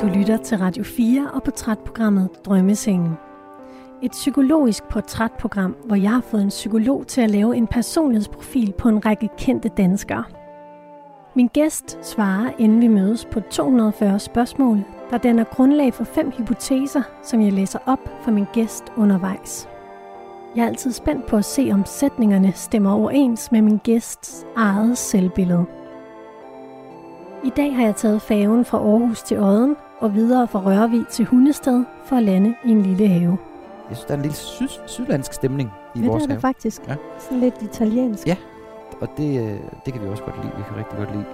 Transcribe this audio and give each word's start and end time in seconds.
Du 0.00 0.06
lytter 0.06 0.36
til 0.36 0.58
Radio 0.58 0.84
4 0.84 1.30
og 1.34 1.42
portrætprogrammet 1.42 2.28
Drømmesengen. 2.44 3.12
Et 4.02 4.10
psykologisk 4.10 4.84
portrætprogram, 4.84 5.76
hvor 5.84 5.96
jeg 5.96 6.10
har 6.10 6.20
fået 6.20 6.42
en 6.42 6.48
psykolog 6.48 7.06
til 7.06 7.20
at 7.20 7.30
lave 7.30 7.56
en 7.56 7.66
personlighedsprofil 7.66 8.72
på 8.78 8.88
en 8.88 9.06
række 9.06 9.28
kendte 9.38 9.68
danskere. 9.68 10.24
Min 11.34 11.46
gæst 11.46 11.98
svarer, 12.02 12.50
inden 12.58 12.80
vi 12.80 12.88
mødes 12.88 13.24
på 13.24 13.40
240 13.40 14.18
spørgsmål, 14.18 14.84
der 15.10 15.18
danner 15.18 15.44
grundlag 15.44 15.94
for 15.94 16.04
fem 16.04 16.30
hypoteser, 16.30 17.02
som 17.22 17.42
jeg 17.42 17.52
læser 17.52 17.78
op 17.86 18.10
for 18.22 18.30
min 18.30 18.46
gæst 18.52 18.84
undervejs. 18.96 19.68
Jeg 20.56 20.62
er 20.62 20.66
altid 20.66 20.92
spændt 20.92 21.26
på 21.26 21.36
at 21.36 21.44
se, 21.44 21.70
om 21.72 21.84
sætningerne 21.84 22.52
stemmer 22.52 22.92
overens 22.92 23.52
med 23.52 23.62
min 23.62 23.78
gæsts 23.78 24.46
eget 24.56 24.98
selvbillede. 24.98 25.64
I 27.44 27.50
dag 27.56 27.76
har 27.76 27.84
jeg 27.84 27.96
taget 27.96 28.22
faven 28.22 28.64
fra 28.64 28.78
Aarhus 28.78 29.22
til 29.22 29.38
Odden 29.38 29.76
og 30.00 30.14
videre 30.14 30.48
fra 30.48 30.60
Rørvig 30.66 31.06
til 31.10 31.24
Hundested 31.24 31.84
for 32.04 32.16
at 32.16 32.22
lande 32.22 32.54
i 32.64 32.70
en 32.70 32.82
lille 32.82 33.08
have. 33.08 33.38
Jeg 33.88 33.96
synes, 33.96 34.04
der 34.04 34.12
er 34.12 34.16
en 34.16 34.22
lille 34.22 34.36
syd, 34.36 34.68
sydlandsk 34.86 35.32
stemning 35.32 35.70
i 35.94 36.00
Ja, 36.00 36.06
vores 36.06 36.22
det 36.22 36.28
er 36.28 36.32
have. 36.32 36.36
det 36.36 36.42
faktisk. 36.42 36.88
Ja. 36.88 36.94
Sådan 37.18 37.40
lidt 37.40 37.62
italiensk. 37.62 38.26
Ja. 38.26 38.36
Og 39.00 39.08
det, 39.16 39.40
øh, 39.42 39.58
det 39.84 39.92
kan 39.92 40.02
vi 40.02 40.08
også 40.08 40.22
godt 40.22 40.36
lide. 40.42 40.52
Vi 40.56 40.62
kan 40.68 40.76
rigtig 40.76 40.98
godt 40.98 41.12
lide 41.12 41.24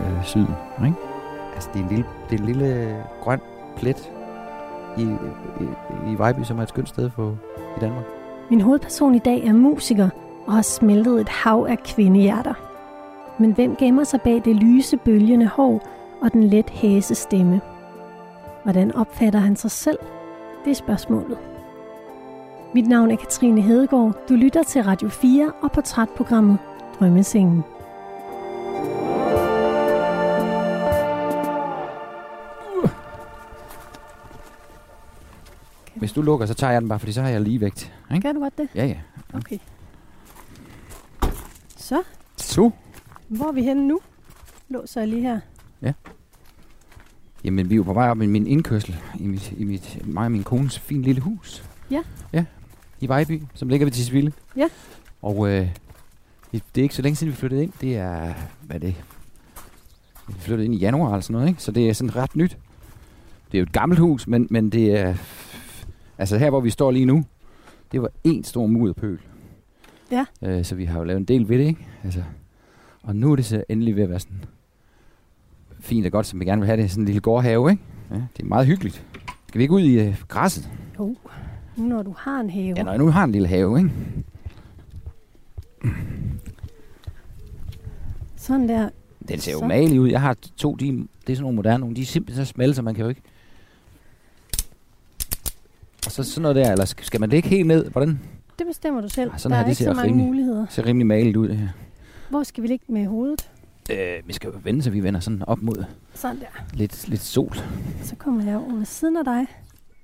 øh, 0.00 0.24
syden. 0.24 0.54
Ikke? 0.84 0.96
Altså, 1.54 1.68
det 1.74 1.78
er 1.80 1.84
en 1.84 1.88
lille, 1.90 2.04
det 2.30 2.34
er 2.36 2.40
en 2.40 2.46
lille 2.46 2.66
øh, 2.66 2.94
grøn 3.22 3.40
plet 3.76 4.12
i, 4.98 5.02
i, 5.02 5.64
i 6.12 6.18
Vejby, 6.18 6.42
som 6.42 6.58
er 6.58 6.62
et 6.62 6.68
skønt 6.68 6.88
sted 6.88 7.10
for, 7.10 7.36
i 7.76 7.80
Danmark. 7.80 8.04
Min 8.50 8.60
hovedperson 8.60 9.14
i 9.14 9.18
dag 9.18 9.44
er 9.46 9.52
musiker 9.52 10.08
og 10.46 10.52
har 10.52 10.62
smeltet 10.62 11.20
et 11.20 11.28
hav 11.28 11.66
af 11.68 11.78
kvindehjerter. 11.78 12.54
Men 13.38 13.52
hvem 13.52 13.76
gemmer 13.76 14.04
sig 14.04 14.20
bag 14.20 14.42
det 14.44 14.56
lyse, 14.56 14.96
bølgende 14.96 15.46
hår 15.46 15.80
og 16.22 16.32
den 16.32 16.42
let 16.44 16.70
hæse 16.70 17.14
stemme? 17.14 17.60
Hvordan 18.62 18.94
opfatter 18.94 19.38
han 19.40 19.56
sig 19.56 19.70
selv? 19.70 19.98
Det 20.64 20.70
er 20.70 20.74
spørgsmålet. 20.74 21.38
Mit 22.74 22.88
navn 22.88 23.10
er 23.10 23.16
Katrine 23.16 23.60
Hedegaard. 23.62 24.28
Du 24.28 24.34
lytter 24.34 24.62
til 24.62 24.82
Radio 24.82 25.08
4 25.08 25.52
og 25.62 25.72
portrætprogrammet 25.72 26.58
Drømmesengen. 26.98 27.62
Hvis 35.94 36.12
du 36.12 36.22
lukker, 36.22 36.46
så 36.46 36.54
tager 36.54 36.72
jeg 36.72 36.80
den 36.80 36.88
bare, 36.88 36.98
fordi 36.98 37.12
så 37.12 37.22
har 37.22 37.28
jeg 37.28 37.40
lige 37.40 37.60
vægt. 37.60 37.92
Ikke? 38.14 38.22
Kan 38.22 38.34
du 38.34 38.40
godt 38.40 38.58
det? 38.58 38.68
Ja, 38.74 38.86
ja. 38.86 38.96
Okay. 39.34 39.58
Så, 41.76 42.02
Så. 42.36 42.70
hvor 43.28 43.46
er 43.48 43.52
vi 43.52 43.62
henne 43.62 43.88
nu? 43.88 44.00
Låser 44.68 45.00
jeg 45.00 45.08
lige 45.08 45.22
her. 45.22 45.40
Jamen, 47.44 47.70
vi 47.70 47.74
er 47.74 47.76
jo 47.76 47.82
på 47.82 47.92
vej 47.92 48.08
op 48.08 48.22
i 48.22 48.26
min 48.26 48.46
indkørsel 48.46 48.96
i 49.20 49.26
mit, 49.26 49.52
i 49.56 49.64
mit 49.64 50.06
mig 50.06 50.24
og 50.24 50.32
min 50.32 50.42
kones 50.42 50.78
fine 50.78 51.02
lille 51.02 51.20
hus. 51.20 51.64
Ja. 51.90 52.02
Ja, 52.32 52.44
i 53.00 53.08
Vejby, 53.08 53.42
som 53.54 53.68
ligger 53.68 53.86
ved 53.86 53.92
Tisvilde. 53.92 54.32
Ja. 54.56 54.68
Og 55.22 55.48
øh, 55.48 55.68
det 56.52 56.78
er 56.78 56.82
ikke 56.82 56.94
så 56.94 57.02
længe 57.02 57.16
siden, 57.16 57.30
vi 57.30 57.36
flyttede 57.36 57.62
ind. 57.62 57.72
Det 57.80 57.96
er, 57.96 58.34
hvad 58.62 58.76
er 58.76 58.80
det? 58.80 58.94
Vi 60.28 60.34
flyttede 60.38 60.64
ind 60.64 60.74
i 60.74 60.78
januar 60.78 61.08
eller 61.08 61.20
sådan 61.20 61.32
noget, 61.32 61.48
ikke? 61.48 61.62
Så 61.62 61.72
det 61.72 61.88
er 61.88 61.92
sådan 61.92 62.16
ret 62.16 62.36
nyt. 62.36 62.58
Det 63.52 63.58
er 63.58 63.60
jo 63.60 63.62
et 63.62 63.72
gammelt 63.72 64.00
hus, 64.00 64.26
men, 64.26 64.46
men 64.50 64.70
det 64.70 64.98
er... 64.98 65.14
Altså 66.18 66.38
her, 66.38 66.50
hvor 66.50 66.60
vi 66.60 66.70
står 66.70 66.90
lige 66.90 67.04
nu, 67.04 67.24
det 67.92 68.02
var 68.02 68.10
en 68.24 68.44
stor 68.44 68.66
mudderpøl. 68.66 69.18
Ja. 70.10 70.24
Øh, 70.42 70.64
så 70.64 70.74
vi 70.74 70.84
har 70.84 70.98
jo 70.98 71.04
lavet 71.04 71.18
en 71.20 71.24
del 71.24 71.48
ved 71.48 71.58
det, 71.58 71.64
ikke? 71.64 71.86
Altså, 72.04 72.22
og 73.02 73.16
nu 73.16 73.32
er 73.32 73.36
det 73.36 73.44
så 73.44 73.64
endelig 73.68 73.96
ved 73.96 74.02
at 74.02 74.10
være 74.10 74.20
sådan 74.20 74.44
fint 75.82 76.06
og 76.06 76.12
godt, 76.12 76.26
som 76.26 76.40
vi 76.40 76.44
gerne 76.44 76.60
vil 76.60 76.66
have 76.66 76.82
det. 76.82 76.90
Sådan 76.90 77.02
en 77.02 77.06
lille 77.06 77.20
gårdhave, 77.20 77.70
ikke? 77.70 77.82
Ja, 78.10 78.14
det 78.36 78.42
er 78.42 78.46
meget 78.46 78.66
hyggeligt. 78.66 79.04
Skal 79.48 79.58
vi 79.58 79.62
ikke 79.62 79.74
ud 79.74 79.80
i 79.80 80.00
øh, 80.00 80.16
græsset? 80.28 80.68
Jo, 80.98 81.16
nu 81.76 81.84
når 81.84 82.02
du 82.02 82.14
har 82.18 82.40
en 82.40 82.50
have. 82.50 82.74
Ja, 82.76 82.82
når 82.82 82.92
jeg 82.92 82.98
nu 82.98 83.10
har 83.10 83.24
en 83.24 83.32
lille 83.32 83.48
have, 83.48 83.78
ikke? 83.78 83.90
Sådan 88.36 88.68
der. 88.68 88.88
Den 89.28 89.38
ser 89.38 89.52
jo 89.52 89.58
Så. 89.58 89.66
malig 89.66 90.00
ud. 90.00 90.08
Jeg 90.08 90.20
har 90.20 90.36
to, 90.56 90.74
de, 90.74 90.86
det 90.86 90.98
er 90.98 91.06
sådan 91.26 91.42
nogle 91.42 91.56
moderne 91.56 91.78
nogle. 91.80 91.96
De 91.96 92.02
er 92.02 92.06
simpelthen 92.06 92.46
så 92.46 92.50
smalle, 92.52 92.74
så 92.74 92.82
man 92.82 92.94
kan 92.94 93.02
jo 93.02 93.08
ikke... 93.08 93.22
Og 96.06 96.12
så 96.12 96.22
sådan 96.22 96.42
noget 96.42 96.56
der, 96.56 96.72
eller 96.72 96.84
skal 96.84 97.20
man 97.20 97.28
ligge 97.28 97.48
helt 97.48 97.66
ned? 97.66 97.90
Hvordan? 97.90 98.20
Det 98.58 98.66
bestemmer 98.66 99.00
du 99.00 99.08
selv. 99.08 99.30
Ah, 99.32 99.38
sådan 99.38 99.50
der 99.50 99.56
her, 99.56 99.62
er 99.62 99.66
det 99.66 99.70
ikke 99.70 99.78
så 99.78 99.84
ser 99.84 99.94
mange 99.94 100.08
rimelig- 100.12 100.26
muligheder. 100.26 100.60
Det 100.60 100.72
ser 100.72 100.86
rimelig 100.86 101.06
maligt 101.06 101.36
ud, 101.36 101.48
det 101.48 101.56
her. 101.56 101.68
Hvor 102.30 102.42
skal 102.42 102.62
vi 102.62 102.68
ligge 102.68 102.84
med 102.88 103.06
hovedet? 103.06 103.50
Øh, 103.90 104.22
vi 104.26 104.32
skal 104.32 104.50
jo 104.50 104.60
vende, 104.62 104.82
så 104.82 104.90
vi 104.90 105.02
vender 105.02 105.20
sådan 105.20 105.42
op 105.42 105.62
mod 105.62 105.84
Sådan 106.14 106.40
der. 106.40 106.46
lidt, 106.74 107.08
lidt 107.08 107.20
sol. 107.20 107.54
Så 108.02 108.16
kommer 108.16 108.44
jeg 108.44 108.56
over 108.56 108.74
ved 108.76 108.84
siden 108.84 109.16
af 109.16 109.24
dig. 109.24 109.46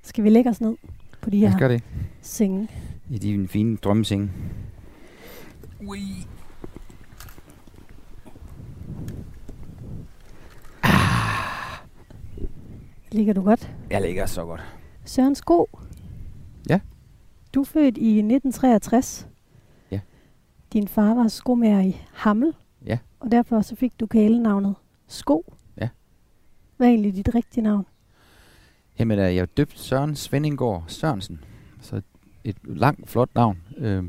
Skal 0.02 0.24
vi 0.24 0.28
lægge 0.30 0.50
os 0.50 0.60
ned 0.60 0.76
på 1.20 1.30
de 1.30 1.38
her 1.38 1.52
skal 1.52 1.70
det. 1.70 1.82
senge? 2.22 2.68
I 3.10 3.18
de 3.18 3.48
fine 3.48 3.76
drømmesenge. 3.76 4.30
Ui. 5.88 5.98
Ligger 13.12 13.32
du 13.34 13.42
godt? 13.42 13.70
Jeg 13.90 14.00
ligger 14.02 14.26
så 14.26 14.44
godt. 14.44 14.60
Søren 15.04 15.34
Sko. 15.34 15.68
Ja. 16.68 16.80
Du 17.54 17.60
er 17.60 17.64
født 17.64 17.96
i 17.98 18.08
1963. 18.18 19.28
Ja. 19.90 20.00
Din 20.72 20.88
far 20.88 21.14
var 21.14 21.28
skomager 21.28 21.80
i 21.80 21.96
Hammel. 22.12 22.54
Og 23.20 23.32
derfor 23.32 23.60
så 23.60 23.76
fik 23.76 23.92
du 24.00 24.06
kælenavnet 24.06 24.74
Sko. 25.06 25.54
Ja. 25.80 25.88
Hvad 26.76 26.86
er 26.86 26.90
egentlig 26.90 27.14
dit 27.14 27.34
rigtige 27.34 27.62
navn? 27.64 27.86
Jamen, 28.98 29.18
øh, 29.18 29.34
jeg 29.34 29.42
er 29.42 29.46
døbt 29.46 29.78
Søren 29.78 30.16
Svendingård 30.16 30.84
Sørensen. 30.86 31.40
Så 31.80 32.02
et 32.44 32.56
langt, 32.64 33.10
flot 33.10 33.34
navn. 33.34 33.58
Øh, 33.76 34.04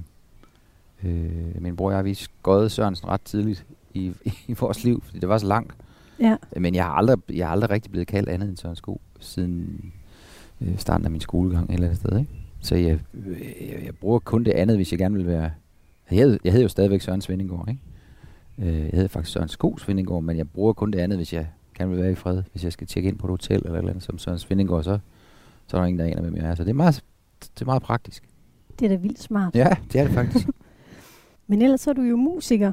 øh, 1.03 1.61
min 1.61 1.75
bror 1.75 1.89
og 1.89 1.95
jeg, 1.95 2.05
vi 2.05 2.13
skøjede 2.13 2.69
Sørensen 2.69 3.07
ret 3.07 3.21
tidligt 3.21 3.65
i, 3.93 4.13
i 4.47 4.53
vores 4.59 4.83
liv, 4.83 5.03
fordi 5.03 5.19
det 5.19 5.29
var 5.29 5.37
så 5.37 5.47
langt. 5.47 5.73
Ja. 6.19 6.37
Men 6.57 6.75
jeg 6.75 6.85
har 6.85 6.91
aldrig, 6.91 7.17
jeg 7.29 7.47
har 7.47 7.51
aldrig 7.51 7.69
rigtig 7.69 7.91
blevet 7.91 8.07
kaldt 8.07 8.29
andet 8.29 8.49
end 8.49 8.57
Søren 8.57 8.75
Sko, 8.75 9.01
siden 9.19 9.83
øh, 10.61 10.77
starten 10.77 11.05
af 11.05 11.11
min 11.11 11.21
skolegang 11.21 11.73
eller 11.73 11.87
andet 11.87 11.99
sted. 11.99 12.19
Ikke? 12.19 12.31
Så 12.61 12.75
jeg, 12.75 12.99
øh, 13.13 13.41
jeg, 13.69 13.85
jeg 13.85 13.95
bruger 13.95 14.19
kun 14.19 14.43
det 14.43 14.51
andet, 14.51 14.75
hvis 14.75 14.91
jeg 14.91 14.99
gerne 14.99 15.15
vil 15.15 15.27
være... 15.27 15.51
Jeg 16.11 16.19
hed, 16.19 16.39
jeg 16.43 16.53
hed 16.53 16.61
jo 16.61 16.67
stadigvæk 16.67 17.01
Søren 17.01 17.21
Svendingård, 17.21 17.69
ikke? 17.69 17.81
Øh, 18.59 18.79
jeg 18.79 18.89
hed 18.93 19.07
faktisk 19.07 19.33
Søren 19.33 19.47
Sko 19.49 19.77
Svendingård, 19.77 20.23
men 20.23 20.37
jeg 20.37 20.49
bruger 20.49 20.73
kun 20.73 20.91
det 20.91 20.99
andet, 20.99 21.17
hvis 21.17 21.33
jeg 21.33 21.47
gerne 21.77 21.91
vil 21.91 22.01
være 22.01 22.11
i 22.11 22.15
fred. 22.15 22.43
Hvis 22.51 22.63
jeg 22.63 22.73
skal 22.73 22.87
tjekke 22.87 23.09
ind 23.09 23.17
på 23.17 23.27
et 23.27 23.31
hotel 23.31 23.55
eller 23.57 23.71
et 23.73 23.77
eller 23.77 23.89
andet 23.89 24.03
som 24.03 24.17
Søren 24.17 24.39
Svendingård, 24.39 24.83
så, 24.83 24.99
så 25.67 25.77
er 25.77 25.81
der 25.81 25.87
ingen, 25.87 25.99
der 25.99 26.05
aner, 26.05 26.21
hvem 26.21 26.35
jeg 26.35 26.45
er. 26.49 26.55
Så 26.55 26.63
det 26.63 26.69
er 26.69 26.73
meget, 26.73 27.03
det 27.41 27.61
er 27.61 27.65
meget 27.65 27.81
praktisk. 27.81 28.23
Det 28.79 28.85
er 28.85 28.89
da 28.89 28.95
vildt 28.95 29.19
smart. 29.21 29.55
Ja, 29.55 29.69
det 29.93 29.99
er 30.01 30.03
det 30.03 30.13
faktisk. 30.13 30.47
Men 31.47 31.61
ellers 31.61 31.81
så 31.81 31.89
er 31.89 31.93
du 31.93 32.01
jo 32.01 32.15
musiker. 32.15 32.71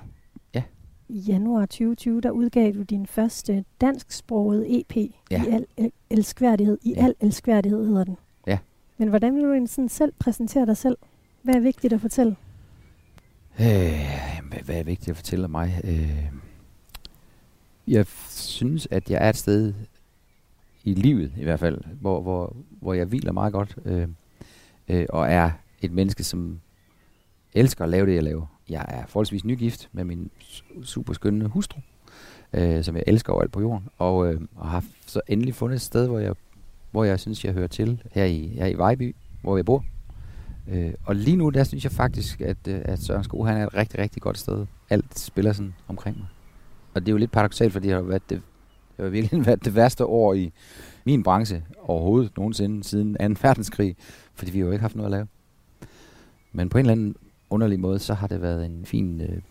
Ja. 0.54 0.62
I 1.08 1.18
januar 1.18 1.60
2020, 1.60 2.20
der 2.20 2.30
udgav 2.30 2.72
du 2.72 2.82
din 2.82 3.06
første 3.06 3.64
dansksprogede 3.80 4.80
EP 4.80 4.96
Ja. 5.30 5.42
i 5.44 5.46
al 5.50 5.66
el- 5.76 5.92
elskværdighed. 6.10 6.78
I 6.82 6.94
Ja. 6.96 7.04
al 7.04 7.14
elskværdighed 7.20 7.86
hedder 7.86 8.04
den. 8.04 8.16
Ja. 8.46 8.58
Men 8.98 9.08
hvordan 9.08 9.34
vil 9.34 9.42
du 9.42 9.50
egentlig 9.50 9.70
sådan 9.70 9.88
selv 9.88 10.12
præsentere 10.18 10.66
dig 10.66 10.76
selv? 10.76 10.96
Hvad 11.42 11.54
er 11.54 11.60
vigtigt 11.60 11.92
at 11.92 12.00
fortælle? 12.00 12.36
Øh, 13.60 14.62
hvad, 14.64 14.76
er 14.76 14.82
vigtigt 14.82 15.08
at 15.08 15.16
fortælle 15.16 15.48
mig? 15.48 15.80
Øh, 15.84 16.24
jeg 17.88 18.06
synes, 18.28 18.88
at 18.90 19.10
jeg 19.10 19.26
er 19.26 19.28
et 19.28 19.36
sted 19.36 19.74
i 20.84 20.94
livet, 20.94 21.32
i 21.36 21.44
hvert 21.44 21.60
fald, 21.60 21.80
hvor, 22.00 22.22
hvor, 22.22 22.56
hvor 22.70 22.94
jeg 22.94 23.06
hviler 23.06 23.32
meget 23.32 23.52
godt, 23.52 23.76
øh, 23.84 24.08
øh, 24.88 25.06
og 25.08 25.30
er 25.30 25.50
et 25.82 25.92
menneske, 25.92 26.24
som 26.24 26.60
elsker 27.54 27.84
at 27.84 27.90
lave 27.90 28.06
det, 28.06 28.14
jeg 28.14 28.22
laver. 28.22 28.46
Jeg 28.68 28.84
er 28.88 29.06
forholdsvis 29.06 29.44
nygift 29.44 29.88
med 29.92 30.04
min 30.04 30.30
super 30.82 31.12
skønne 31.12 31.46
hustru, 31.46 31.80
øh, 32.52 32.84
som 32.84 32.96
jeg 32.96 33.04
elsker 33.06 33.32
overalt 33.32 33.52
på 33.52 33.60
jorden, 33.60 33.88
og, 33.98 34.32
øh, 34.34 34.40
og 34.56 34.68
har 34.68 34.84
så 35.06 35.20
endelig 35.28 35.54
fundet 35.54 35.76
et 35.76 35.82
sted, 35.82 36.06
hvor 36.06 36.18
jeg, 36.18 36.34
hvor 36.90 37.04
jeg 37.04 37.20
synes, 37.20 37.44
jeg 37.44 37.52
hører 37.52 37.66
til, 37.66 38.02
her 38.12 38.24
i, 38.24 38.46
her 38.46 38.66
i 38.66 38.74
Vejby, 38.74 39.16
hvor 39.42 39.56
jeg 39.56 39.64
bor. 39.64 39.84
Øh, 40.68 40.92
og 41.04 41.16
lige 41.16 41.36
nu, 41.36 41.50
der 41.50 41.64
synes 41.64 41.84
jeg 41.84 41.92
faktisk, 41.92 42.40
at, 42.40 42.56
øh, 42.68 42.80
at 42.84 42.98
Søren 42.98 43.24
Sko, 43.24 43.42
han 43.42 43.56
er 43.56 43.66
et 43.66 43.74
rigtig, 43.74 43.98
rigtig 43.98 44.22
godt 44.22 44.38
sted. 44.38 44.66
Alt 44.90 45.18
spiller 45.18 45.52
sådan 45.52 45.74
omkring 45.88 46.16
mig. 46.16 46.26
Og 46.94 47.00
det 47.00 47.08
er 47.08 47.12
jo 47.12 47.18
lidt 47.18 47.32
paradoxalt, 47.32 47.72
fordi 47.72 47.86
det 47.86 47.94
har 47.94 48.02
været 48.02 48.30
det, 48.30 48.42
det 48.96 49.04
har 49.04 49.10
virkelig 49.10 49.46
været 49.46 49.64
det 49.64 49.74
værste 49.74 50.04
år 50.04 50.34
i 50.34 50.52
min 51.04 51.22
branche 51.22 51.62
overhovedet 51.78 52.36
nogensinde 52.36 52.84
siden 52.84 53.34
2. 53.34 53.40
verdenskrig, 53.42 53.96
fordi 54.34 54.50
vi 54.50 54.58
har 54.58 54.66
jo 54.66 54.72
ikke 54.72 54.82
haft 54.82 54.96
noget 54.96 55.06
at 55.06 55.10
lave. 55.10 55.26
Men 56.52 56.68
på 56.68 56.78
en 56.78 56.82
eller 56.84 56.92
anden 56.92 57.16
underlig 57.50 57.80
måde, 57.80 57.98
så 57.98 58.14
har 58.14 58.26
det 58.26 58.42
været 58.42 58.66
en 58.66 58.86
fin, 58.86 59.20
øh, 59.20 59.28
et 59.28 59.42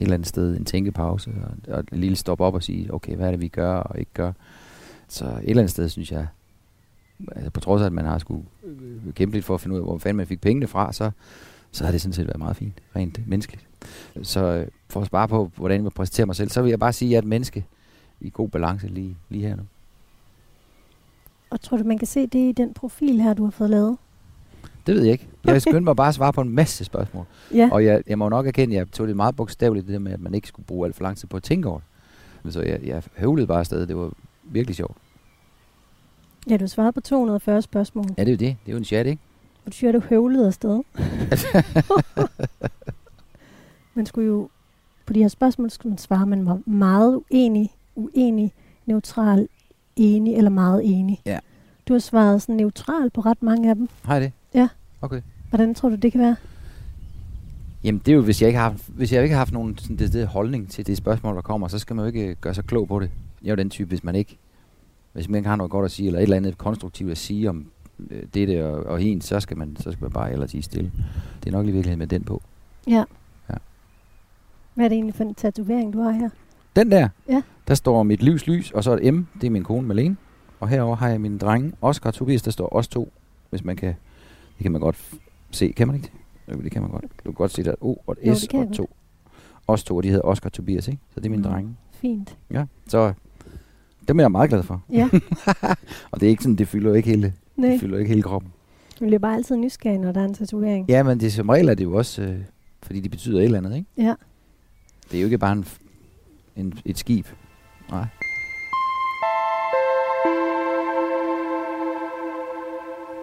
eller 0.00 0.14
andet 0.14 0.28
sted, 0.28 0.56
en 0.56 0.64
tænkepause, 0.64 1.30
og, 1.42 1.74
og 1.74 1.80
et 1.80 1.88
lille 1.92 2.16
stop 2.16 2.40
op 2.40 2.54
og 2.54 2.62
sige, 2.62 2.94
okay, 2.94 3.16
hvad 3.16 3.26
er 3.26 3.30
det, 3.30 3.40
vi 3.40 3.48
gør 3.48 3.74
og 3.74 3.98
ikke 3.98 4.12
gør. 4.14 4.32
Så 5.08 5.24
et 5.24 5.40
eller 5.44 5.62
andet 5.62 5.70
sted, 5.70 5.88
synes 5.88 6.12
jeg, 6.12 6.26
altså 7.36 7.50
på 7.50 7.60
trods 7.60 7.82
af, 7.82 7.86
at 7.86 7.92
man 7.92 8.04
har 8.04 8.18
skulle 8.18 8.44
kæmpe 9.14 9.36
lidt 9.36 9.44
for 9.44 9.54
at 9.54 9.60
finde 9.60 9.74
ud 9.74 9.80
af, 9.80 9.86
hvor 9.86 9.98
fanden 9.98 10.16
man 10.16 10.26
fik 10.26 10.40
pengene 10.40 10.66
fra, 10.66 10.92
så, 10.92 11.10
så 11.72 11.84
har 11.84 11.92
det 11.92 12.00
sådan 12.00 12.12
set 12.12 12.26
været 12.26 12.38
meget 12.38 12.56
fint, 12.56 12.82
rent 12.96 13.28
menneskeligt. 13.28 13.66
Så 14.22 14.44
øh, 14.44 14.66
for 14.88 15.00
at 15.00 15.06
spare 15.06 15.28
på, 15.28 15.50
hvordan 15.56 15.84
jeg 15.84 15.92
præsenterer 15.92 16.26
mig 16.26 16.36
selv, 16.36 16.48
så 16.50 16.62
vil 16.62 16.68
jeg 16.68 16.78
bare 16.78 16.92
sige, 16.92 17.08
at 17.08 17.10
jeg 17.10 17.16
er 17.16 17.22
et 17.22 17.28
menneske 17.28 17.66
i 18.20 18.30
god 18.30 18.48
balance 18.48 18.86
lige, 18.86 19.16
lige 19.28 19.48
her 19.48 19.56
nu. 19.56 19.62
Og 21.50 21.60
tror 21.60 21.76
du, 21.76 21.84
man 21.84 21.98
kan 21.98 22.06
se 22.06 22.26
det 22.26 22.48
i 22.48 22.52
den 22.52 22.74
profil 22.74 23.20
her, 23.20 23.34
du 23.34 23.44
har 23.44 23.50
fået 23.50 23.70
lavet? 23.70 23.96
Det 24.86 24.94
ved 24.94 25.02
jeg 25.02 25.12
ikke. 25.12 25.28
Jeg 25.44 25.62
skyndte 25.62 25.80
mig 25.80 25.96
bare 25.96 26.08
at 26.08 26.14
svare 26.14 26.32
på 26.32 26.40
en 26.40 26.48
masse 26.48 26.84
spørgsmål. 26.84 27.24
Ja. 27.54 27.68
Og 27.72 27.84
jeg, 27.84 28.02
jeg 28.06 28.18
må 28.18 28.28
nok 28.28 28.46
erkende, 28.46 28.74
at 28.74 28.78
jeg 28.78 28.92
tog 28.92 29.08
det 29.08 29.16
meget 29.16 29.36
bogstaveligt, 29.36 29.86
det 29.86 29.92
der 29.92 29.98
med, 29.98 30.12
at 30.12 30.20
man 30.20 30.34
ikke 30.34 30.48
skulle 30.48 30.66
bruge 30.66 30.86
alt 30.86 30.96
for 30.96 31.02
lang 31.02 31.16
tid 31.16 31.28
på 31.28 31.36
at 31.36 31.42
tænke 31.42 31.68
over 31.68 31.80
det. 32.44 32.52
Så 32.52 32.62
jeg, 32.62 32.80
jeg 32.84 33.02
høvlede 33.16 33.46
bare 33.46 33.58
afsted. 33.58 33.86
Det 33.86 33.96
var 33.96 34.12
virkelig 34.42 34.76
sjovt. 34.76 34.96
Ja, 36.50 36.56
du 36.56 36.66
svarede 36.66 36.92
på 36.92 37.00
240 37.00 37.62
spørgsmål. 37.62 38.04
Ja, 38.18 38.24
det 38.24 38.28
er 38.28 38.32
jo 38.32 38.38
det. 38.38 38.40
Det 38.40 38.68
er 38.68 38.72
jo 38.72 38.76
en 38.78 38.84
chat, 38.84 39.06
ikke? 39.06 39.22
Og 39.66 39.72
du 39.72 39.76
siger, 39.76 39.88
at 39.88 39.94
du 39.94 40.00
høvlede 40.00 40.46
afsted. 40.46 40.82
man 43.94 44.06
skulle 44.06 44.26
jo, 44.28 44.48
på 45.06 45.12
de 45.12 45.20
her 45.20 45.28
spørgsmål 45.28 45.70
skulle 45.70 45.90
man 45.90 45.98
svare, 45.98 46.26
man 46.26 46.46
var 46.46 46.60
meget 46.66 47.20
uenig, 47.30 47.70
uenig, 47.94 48.52
neutral, 48.86 49.48
enig 49.96 50.34
eller 50.34 50.50
meget 50.50 50.80
enig. 50.84 51.20
Ja. 51.26 51.38
Du 51.88 51.92
har 51.94 51.98
svaret 52.00 52.42
sådan 52.42 52.54
neutral 52.56 53.10
på 53.10 53.20
ret 53.20 53.42
mange 53.42 53.70
af 53.70 53.74
dem. 53.76 53.88
Har 54.02 54.14
jeg 54.14 54.22
det? 54.22 54.32
Ja. 54.54 54.68
Okay. 55.02 55.20
Hvordan 55.48 55.74
tror 55.74 55.88
du, 55.88 55.94
det 55.94 56.12
kan 56.12 56.20
være? 56.20 56.36
Jamen, 57.84 57.98
det 58.06 58.12
er 58.12 58.16
jo, 58.16 58.22
hvis 58.22 58.42
jeg 58.42 58.48
ikke 58.48 58.58
har, 58.58 58.70
haft- 58.70 58.88
hvis 58.88 59.12
jeg 59.12 59.22
ikke 59.22 59.32
har 59.34 59.38
haft 59.40 59.52
nogen 59.52 59.78
sådan, 59.78 59.96
det, 59.96 60.12
det 60.12 60.26
holdning 60.26 60.70
til 60.70 60.86
det 60.86 60.96
spørgsmål, 60.96 61.34
der 61.36 61.42
kommer, 61.42 61.68
så 61.68 61.78
skal 61.78 61.96
man 61.96 62.02
jo 62.02 62.06
ikke 62.06 62.34
gøre 62.34 62.54
sig 62.54 62.64
klog 62.64 62.88
på 62.88 63.00
det. 63.00 63.10
Jeg 63.42 63.48
er 63.48 63.52
jo 63.52 63.56
den 63.56 63.70
type, 63.70 63.88
hvis 63.88 64.04
man 64.04 64.14
ikke, 64.14 64.38
hvis 65.12 65.28
man 65.28 65.38
ikke 65.38 65.48
har 65.48 65.56
noget 65.56 65.70
godt 65.70 65.84
at 65.84 65.90
sige, 65.90 66.06
eller 66.06 66.18
et 66.18 66.22
eller 66.22 66.36
andet 66.36 66.58
konstruktivt 66.58 67.10
at 67.10 67.18
sige 67.18 67.48
om 67.50 67.66
øh, 68.10 68.22
dette 68.34 68.66
og, 68.66 68.82
og 68.86 68.98
hende, 69.00 69.22
så 69.22 69.40
skal 69.40 69.56
man, 69.58 69.76
så 69.76 69.92
skal 69.92 70.02
man 70.04 70.10
bare 70.12 70.32
ellers 70.32 70.50
sige 70.50 70.62
stille. 70.62 70.92
Det 71.44 71.48
er 71.48 71.52
nok 71.56 71.66
i 71.66 71.70
virkeligheden 71.70 71.98
med 71.98 72.06
den 72.06 72.24
på. 72.24 72.42
Ja. 72.86 73.04
Ja. 73.50 73.54
Hvad 74.74 74.84
er 74.84 74.88
det 74.88 74.96
egentlig 74.96 75.14
for 75.14 75.24
en 75.24 75.34
tatovering, 75.34 75.92
du 75.92 76.00
har 76.00 76.10
her? 76.10 76.30
Den 76.76 76.90
der, 76.90 77.08
Ja. 77.28 77.42
der 77.68 77.74
står 77.74 78.02
mit 78.02 78.22
livs 78.22 78.46
lys, 78.46 78.70
og 78.70 78.84
så 78.84 78.98
et 79.02 79.14
M, 79.14 79.22
det 79.40 79.46
er 79.46 79.50
min 79.50 79.64
kone 79.64 79.86
Malene. 79.88 80.16
Og 80.60 80.68
herover 80.68 80.96
har 80.96 81.08
jeg 81.08 81.20
mine 81.20 81.38
drenge, 81.38 81.72
Oscar 81.80 82.10
og 82.10 82.14
Tobias, 82.14 82.42
der 82.42 82.50
står 82.50 82.68
os 82.76 82.88
to, 82.88 83.12
hvis 83.50 83.64
man 83.64 83.76
kan, 83.76 83.88
det 84.58 84.62
kan 84.62 84.72
man 84.72 84.80
godt 84.80 84.98
se, 85.50 85.72
kan 85.76 85.86
man 85.86 85.96
ikke 85.96 86.10
det? 86.48 86.62
Det 86.64 86.72
kan 86.72 86.82
man 86.82 86.90
godt. 86.90 87.02
Du 87.02 87.08
kan 87.24 87.32
godt 87.32 87.50
se, 87.50 87.62
der 87.62 87.68
er 87.70 87.72
et 87.74 87.78
O 87.80 87.96
og 88.06 88.16
et 88.22 88.28
Jo, 88.28 88.34
S 88.34 88.40
det 88.40 88.54
og 88.68 88.72
to. 88.72 88.90
Os 89.68 89.84
to, 89.84 89.96
og 89.96 90.02
de 90.02 90.08
hedder 90.08 90.22
Oscar 90.24 90.48
og 90.48 90.52
Tobias, 90.52 90.88
ikke? 90.88 91.00
Så 91.14 91.20
det 91.20 91.26
er 91.26 91.30
mine 91.30 91.42
Mm. 91.42 91.50
drenge. 91.52 91.76
Fint. 91.92 92.36
Ja, 92.50 92.64
så 92.86 93.12
dem 94.08 94.18
er 94.18 94.22
jeg 94.22 94.30
meget 94.30 94.50
glad 94.50 94.62
for. 94.62 94.82
Ja, 94.92 95.08
Og 96.10 96.20
det 96.20 96.26
er 96.26 96.30
ikke 96.30 96.42
sådan, 96.42 96.56
det 96.56 96.68
fylder 96.68 96.94
ikke 96.94 97.08
hele, 97.08 97.32
nej. 97.56 97.70
det 97.70 97.80
fylder 97.80 97.98
ikke 97.98 98.08
hele 98.08 98.22
kroppen. 98.22 98.52
Jeg 99.00 99.06
bliver 99.06 99.18
bare 99.18 99.34
altid 99.34 99.56
nysgerrig, 99.56 99.98
når 99.98 100.12
der 100.12 100.20
er 100.20 100.24
en 100.24 100.34
tatovering. 100.34 100.88
Ja, 100.88 101.02
men 101.02 101.20
det, 101.20 101.32
som 101.32 101.48
regel 101.48 101.68
er 101.68 101.74
det 101.74 101.84
jo 101.84 101.94
også, 101.94 102.22
øh, 102.22 102.38
fordi 102.82 103.00
de 103.00 103.08
betyder 103.08 103.38
et 103.38 103.44
eller 103.44 103.58
andet, 103.58 103.76
ikke? 103.76 103.88
Ja. 103.96 104.14
Det 105.10 105.16
er 105.16 105.20
jo 105.20 105.26
ikke 105.26 105.38
bare 105.38 105.52
en, 105.52 105.66
en, 106.56 106.72
et 106.84 106.98
skib. 106.98 107.26
Nej. 107.90 108.06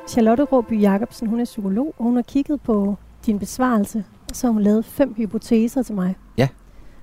Charlotte 0.07 0.43
Råby 0.43 0.81
Jacobsen, 0.81 1.27
hun 1.27 1.39
er 1.39 1.45
psykolog, 1.45 1.93
og 1.97 2.03
hun 2.03 2.15
har 2.15 2.21
kigget 2.21 2.61
på 2.61 2.95
din 3.25 3.39
besvarelse, 3.39 4.03
og 4.29 4.35
så 4.35 4.47
har 4.47 4.51
hun 4.51 4.61
lavet 4.61 4.85
fem 4.85 5.13
hypoteser 5.17 5.83
til 5.83 5.95
mig. 5.95 6.15
Ja. 6.37 6.47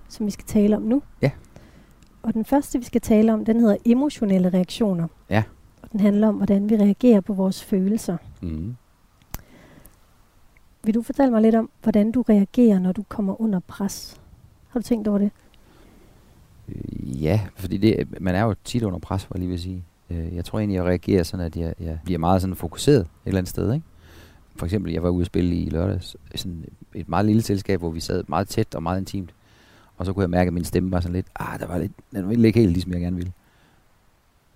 Som 0.09 0.27
vi 0.27 0.31
skal 0.31 0.45
tale 0.45 0.77
om 0.77 0.83
nu. 0.83 1.03
Ja. 1.23 1.31
Og 2.27 2.35
den 2.35 2.45
første, 2.45 2.79
vi 2.79 2.85
skal 2.85 3.01
tale 3.01 3.33
om, 3.33 3.45
den 3.45 3.61
hedder 3.61 3.77
emotionelle 3.85 4.49
reaktioner. 4.51 5.09
Ja. 5.31 5.43
Og 5.83 5.89
den 5.93 6.01
handler 6.01 6.29
om, 6.29 6.35
hvordan 6.35 6.71
vi 6.71 6.77
reagerer 6.77 7.21
på 7.21 7.33
vores 7.35 7.65
følelser. 7.65 8.17
Mm. 8.43 8.77
Vil 10.85 10.95
du 10.95 11.03
fortælle 11.03 11.31
mig 11.33 11.43
lidt 11.43 11.55
om, 11.55 11.71
hvordan 11.83 12.13
du 12.13 12.23
reagerer, 12.23 12.79
når 12.79 12.93
du 12.93 13.03
kommer 13.09 13.41
under 13.41 13.61
pres? 13.67 14.21
Har 14.69 14.81
du 14.81 14.85
tænkt 14.85 15.09
over 15.09 15.19
det? 15.19 15.31
Øh, 16.69 17.23
Ja, 17.23 17.41
fordi 17.57 17.77
det, 17.77 18.21
man 18.21 18.35
er 18.35 18.43
jo 18.45 18.55
tit 18.65 18.83
under 18.83 18.99
pres, 18.99 19.31
var 19.31 19.35
jeg 19.35 19.39
lige 19.41 19.51
vil 19.51 19.61
sige. 19.61 19.85
Øh, 20.11 20.35
Jeg 20.37 20.45
tror 20.45 20.59
egentlig, 20.59 20.77
jeg 20.77 20.85
reagerer 20.85 21.23
sådan, 21.23 21.47
at 21.47 21.57
jeg, 21.57 21.75
jeg 21.81 21.99
bliver 22.05 22.19
meget 22.19 22.41
sådan 22.41 22.57
fokuseret 22.57 23.01
et 23.01 23.07
eller 23.27 23.39
andet 23.39 23.51
sted. 23.51 23.75
Ikke? 23.75 23.87
For 24.57 24.67
eksempel, 24.67 24.93
jeg 24.93 25.03
var 25.03 25.09
ude 25.11 25.21
at 25.21 25.27
spille 25.27 25.57
i 25.57 25.69
lørdags, 25.71 26.17
sådan 26.35 26.65
et 26.95 27.09
meget 27.09 27.27
lille 27.27 27.43
selskab, 27.43 27.81
hvor 27.81 27.91
vi 27.91 28.01
sad 28.01 28.25
meget 28.29 28.49
tæt 28.49 28.75
og 28.75 28.83
meget 28.83 28.99
intimt. 29.01 29.35
Og 29.97 30.07
så 30.07 30.13
kunne 30.13 30.23
jeg 30.23 30.31
mærke, 30.31 30.49
at 30.49 30.55
min 30.55 30.65
stemme 30.65 30.91
var 30.91 31.01
sådan 31.01 31.15
lidt, 31.15 31.27
ah, 31.37 31.59
der 31.61 31.67
var 31.67 31.79
lidt, 31.79 31.93
den 32.13 32.29
ville 32.29 32.47
ikke 32.47 32.61
helt 32.61 32.73
ligesom 32.73 32.93
jeg 32.93 33.01
gerne 33.01 33.17
ville. 33.17 33.33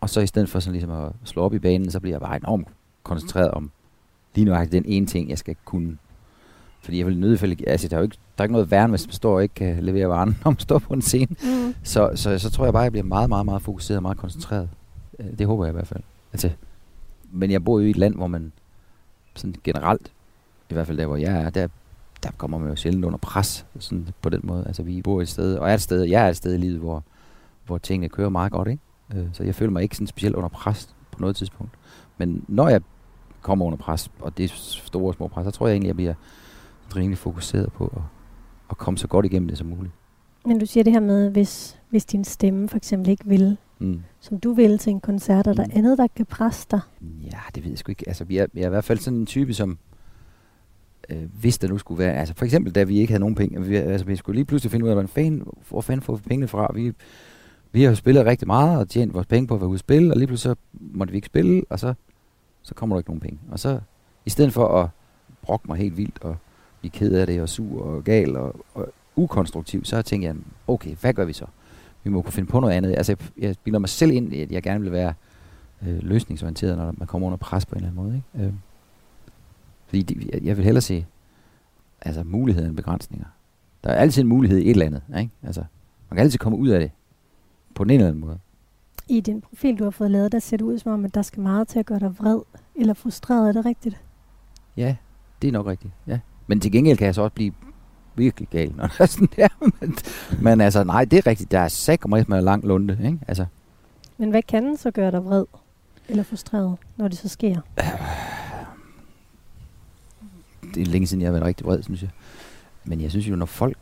Og 0.01 0.11
så 0.11 0.21
i 0.21 0.27
stedet 0.27 0.49
for 0.49 0.61
sådan 0.61 0.73
ligesom 0.73 0.91
at 0.91 1.13
slå 1.25 1.43
op 1.43 1.55
i 1.55 1.59
banen, 1.59 1.91
så 1.91 2.01
bliver 2.01 2.15
jeg 2.15 2.21
bare 2.21 2.37
enormt 2.37 2.69
koncentreret 3.03 3.51
om 3.51 3.71
lige 4.35 4.45
nøjagtigt 4.45 4.85
den 4.85 4.93
ene 4.93 5.07
ting, 5.07 5.31
jeg 5.31 5.39
skal 5.39 5.57
kunne. 5.65 5.99
Fordi 6.83 6.99
jeg 6.99 7.07
vil 7.07 7.19
nødvendigvis, 7.19 7.67
altså 7.67 7.89
der 7.89 7.97
er 7.97 8.01
jo 8.01 8.05
ikke, 8.05 8.17
der 8.39 8.43
er 8.43 8.45
ikke 8.45 8.53
noget 8.53 8.71
værre, 8.71 8.87
hvis 8.89 9.07
man 9.07 9.13
står 9.13 9.35
og 9.35 9.43
ikke 9.43 9.55
kan 9.55 9.85
levere 9.85 10.09
varen, 10.09 10.29
når 10.45 10.51
man 10.51 10.59
står 10.59 10.79
på 10.79 10.95
en 10.95 11.03
scene. 11.03 11.37
Mm. 11.43 11.75
Så, 11.83 12.11
så, 12.15 12.39
så 12.39 12.51
tror 12.51 12.65
jeg 12.65 12.73
bare, 12.73 12.83
at 12.83 12.85
jeg 12.85 12.93
bliver 12.93 13.05
meget, 13.05 13.29
meget, 13.29 13.47
meget 13.47 13.63
fokuseret 13.63 13.97
og 13.97 14.03
meget 14.03 14.19
koncentreret. 14.19 14.69
Øh, 15.19 15.39
Det 15.39 15.47
håber 15.47 15.65
jeg 15.65 15.73
i 15.73 15.77
hvert 15.77 15.87
fald. 15.87 16.03
Altså, 16.33 16.51
men 17.33 17.51
jeg 17.51 17.65
bor 17.65 17.81
jo 17.81 17.87
i 17.87 17.91
et 17.91 17.97
land, 17.97 18.15
hvor 18.15 18.27
man 18.27 18.53
sådan 19.35 19.55
generelt, 19.65 20.13
i 20.71 20.75
hvert 20.75 20.87
fald 20.87 20.99
der, 20.99 21.07
hvor 21.07 21.17
jeg 21.17 21.43
er, 21.43 21.51
der, 21.51 21.69
der 22.23 22.31
kommer 22.39 22.59
man 22.59 22.69
jo 22.69 22.77
sjældent 22.77 23.05
under 23.05 23.19
pres 23.19 23.67
sådan 23.79 24.09
på 24.23 24.29
den 24.29 24.41
måde. 24.45 24.65
Altså, 24.67 24.83
vi 24.83 25.03
bor 25.03 25.23
et 25.23 25.29
sted, 25.29 25.57
og 25.57 25.71
er 25.71 25.75
et 25.75 25.81
sted, 25.81 26.03
jeg 26.03 26.25
er 26.25 26.29
et 26.29 26.37
sted 26.37 26.55
i 26.55 26.57
livet, 26.57 26.79
hvor, 26.79 27.05
hvor 27.67 27.79
tingene 27.79 28.09
kører 28.09 28.29
meget 28.29 28.53
godt, 28.53 28.69
ikke? 28.69 28.83
Øh, 29.15 29.27
Så 29.33 29.45
jeg 29.45 29.55
føler 29.55 29.73
mig 29.73 29.83
ikke 29.83 29.97
sådan 29.97 30.07
specielt 30.07 30.37
under 30.37 30.49
pres 30.49 30.95
på 31.13 31.21
noget 31.21 31.37
tidspunkt. 31.37 31.73
Men 32.19 32.45
når 32.49 32.69
jeg 32.69 32.81
kommer 33.41 33.65
under 33.67 33.79
pres, 33.79 34.11
og 34.21 34.37
det 34.39 34.45
er 34.45 34.49
store 34.55 35.11
og 35.11 35.15
små 35.15 35.29
pres, 35.29 35.45
så 35.45 35.51
tror 35.51 35.67
jeg 35.67 35.75
egentlig, 35.75 35.87
at 35.89 35.91
jeg 35.91 35.97
bliver 35.97 36.15
rimelig 36.97 37.19
fokuseret 37.19 37.73
på 37.73 37.87
at, 37.97 38.03
at 38.71 38.79
komme 38.79 38.99
så 38.99 39.07
godt 39.09 39.27
igennem 39.27 39.49
det 39.49 39.59
som 39.59 39.67
muligt. 39.67 39.93
Men 40.47 40.59
du 40.59 40.67
siger 40.67 40.85
det 40.85 40.93
her 40.93 41.01
med, 41.01 41.31
hvis, 41.31 41.79
hvis 41.91 42.05
din 42.05 42.25
stemme 42.25 42.69
for 42.69 42.77
eksempel 42.77 43.09
ikke 43.11 43.25
vil, 43.27 43.57
Mm. 43.83 44.03
som 44.21 44.41
du 44.41 44.53
vil 44.53 44.79
til 44.79 44.91
en 44.91 45.01
koncert, 45.01 45.47
er 45.47 45.53
der 45.53 45.65
Mm. 45.65 45.71
andet, 45.75 45.99
der 45.99 46.07
kan 46.17 46.27
presse 46.27 46.67
dig? 46.71 46.81
Ja, 47.03 47.39
det 47.55 47.63
ved 47.65 47.71
jeg 47.71 47.79
sgu 47.79 47.91
ikke. 47.91 48.05
Altså, 48.07 48.25
er, 48.25 48.29
jeg 48.31 48.63
er 48.63 48.67
i 48.67 48.69
hvert 48.69 48.85
fald 48.85 48.99
sådan 48.99 49.19
en 49.19 49.27
type, 49.27 49.55
som 49.55 49.79
øh, 51.09 51.23
hvis 51.41 51.59
der 51.59 51.69
nu 51.69 51.79
skulle 51.79 51.99
være... 51.99 52.15
Altså, 52.15 52.35
for 52.35 52.45
eksempel, 52.45 52.73
da 52.73 52.83
vi 52.83 52.99
ikke 52.99 53.13
havde 53.13 53.21
nogen 53.21 53.35
penge. 53.35 53.63
Vi, 53.63 53.77
altså, 53.77 54.07
vi 54.07 54.17
skulle 54.17 54.37
lige 54.37 54.45
pludselig 54.45 54.71
finde 54.71 54.85
ud 54.85 54.91
af, 54.91 54.95
hvordan 54.95 55.09
fanden, 55.09 55.47
hvor 55.69 55.81
fanden 55.81 56.03
får 56.03 56.15
vi 56.15 56.23
pengene 56.29 56.49
fra? 56.49 56.73
Vi, 56.75 56.93
vi 57.73 57.83
har 57.83 57.91
jo 57.91 57.95
spillet 57.95 58.27
rigtig 58.27 58.47
meget 58.47 58.79
og 58.79 58.89
tjent 58.89 59.15
vores 59.15 59.27
penge 59.27 59.47
på 59.47 59.55
at 59.55 59.61
være 59.61 59.69
ude 59.69 59.77
at 59.77 59.81
spille, 59.81 60.13
og 60.13 60.19
lige 60.19 60.27
pludselig 60.27 60.57
så 60.57 60.79
måtte 60.81 61.11
vi 61.11 61.17
ikke 61.17 61.27
spille, 61.27 61.63
og 61.71 61.79
så, 61.79 61.95
så 62.63 62.75
kommer 62.75 62.97
der 62.97 63.01
ikke 63.01 63.11
nogen 63.11 63.21
penge. 63.21 63.39
Og 63.51 63.59
så, 63.59 63.81
i 64.27 64.31
stedet 64.31 64.53
for 64.53 64.69
at 64.83 64.89
brokke 65.43 65.69
mig 65.69 65.79
helt 65.79 65.97
vildt, 65.97 66.19
og 66.23 66.37
blive 66.81 66.91
ked 66.91 67.13
af 67.13 67.27
det, 67.27 67.43
og 67.43 67.49
sur 67.49 67.83
og 67.83 68.05
gal 68.05 68.37
og, 68.37 68.57
og 68.75 68.89
ukonstruktiv, 69.17 69.85
så 69.85 70.03
tænkte 70.03 70.27
jeg, 70.27 70.37
okay, 70.67 70.95
hvad 71.01 71.13
gør 71.13 71.25
vi 71.25 71.33
så? 71.33 71.45
Vi 72.05 72.11
må 72.11 72.23
kunne 72.23 72.33
finde 72.33 72.49
på 72.49 72.61
noget 72.61 72.75
andet. 72.75 72.95
Altså, 72.97 73.13
jeg, 73.13 73.45
jeg 73.49 73.57
bilder 73.65 73.79
mig 73.79 73.89
selv 73.89 74.13
ind, 74.13 74.35
at 74.35 74.51
jeg 74.51 74.63
gerne 74.63 74.81
vil 74.81 74.93
være 74.93 75.15
øh, 75.87 75.99
løsningsorienteret, 76.03 76.77
når 76.79 76.95
man 76.99 77.07
kommer 77.07 77.27
under 77.27 77.37
pres 77.37 77.67
på 77.67 77.75
en 77.75 77.77
eller 77.77 77.91
anden 77.91 78.05
måde. 78.05 78.23
Ikke? 78.37 78.49
Øh, 78.49 78.55
fordi 79.91 80.03
det, 80.03 80.45
jeg, 80.45 80.57
vil 80.57 80.65
hellere 80.65 80.83
se 80.83 81.07
altså, 82.01 82.23
muligheder 82.25 82.69
end 82.69 82.77
begrænsninger. 82.77 83.27
Der 83.85 83.91
er 83.91 83.95
altid 83.95 84.23
en 84.23 84.29
mulighed 84.29 84.59
i 84.59 84.63
et 84.63 84.71
eller 84.71 84.87
andet. 84.87 85.03
Ikke? 85.19 85.31
Altså, 85.43 85.61
man 86.11 86.17
kan 86.17 86.25
altid 86.25 86.39
komme 86.39 86.59
ud 86.59 86.69
af 86.69 86.81
det 86.81 86.91
på 87.75 87.85
den 87.85 87.91
ene 87.91 87.97
eller 87.97 88.09
anden 88.09 88.21
måde. 88.21 88.39
I 89.09 89.21
din 89.21 89.41
profil, 89.41 89.79
du 89.79 89.85
har 89.85 89.91
fået 89.91 90.11
lavet, 90.11 90.33
der 90.33 90.39
ser 90.39 90.57
det 90.57 90.65
ud 90.65 90.79
som 90.79 90.93
om, 90.93 91.05
at 91.05 91.15
der 91.15 91.23
skal 91.23 91.43
meget 91.43 91.69
til 91.69 91.79
at 91.79 91.87
gøre 91.87 91.99
dig 91.99 92.19
vred 92.19 92.41
eller 92.75 92.95
frustreret. 92.95 93.49
Er 93.49 93.53
det 93.53 93.65
rigtigt? 93.65 94.01
Ja, 94.77 94.97
det 95.43 95.49
er 95.49 95.53
nok 95.53 95.67
rigtigt. 95.67 95.93
Ja. 96.07 96.19
Men 96.47 96.61
til 96.61 96.73
gengæld 96.73 96.99
kan 96.99 97.07
jeg 97.07 97.15
så 97.15 97.23
også 97.23 97.35
blive 97.35 97.53
virkelig 98.15 98.49
gal, 98.49 98.73
når 98.77 98.87
der 98.87 98.95
er 98.99 99.07
sådan 99.07 99.29
der. 99.37 99.49
Men, 99.81 99.97
men 100.41 100.61
altså, 100.61 100.85
nej, 100.85 101.05
det 101.05 101.19
er 101.19 101.27
rigtigt. 101.27 101.51
Der 101.51 101.59
er 101.59 101.69
sækker 101.69 102.09
med 102.09 102.43
lang 102.43 102.65
lunde. 102.65 102.99
Ikke? 103.05 103.19
Altså, 103.29 103.47
Men 104.19 104.31
hvad 104.31 104.43
kan 104.43 104.77
så 104.77 104.91
gøre 104.91 105.11
dig 105.11 105.25
vred 105.25 105.45
eller 106.09 106.23
frustreret, 106.23 106.77
når 106.97 107.09
det 107.09 107.19
så 107.19 107.29
sker? 107.29 107.61
det 110.75 110.83
er 110.83 110.87
længe 110.87 111.07
siden, 111.07 111.21
jeg 111.21 111.27
har 111.27 111.33
været 111.33 111.45
rigtig 111.45 111.67
vred, 111.67 111.83
synes 111.83 112.03
jeg. 112.03 112.11
Men 112.85 113.01
jeg 113.01 113.11
synes 113.11 113.29
jo, 113.29 113.37
når 113.37 113.47
folk, 113.47 113.77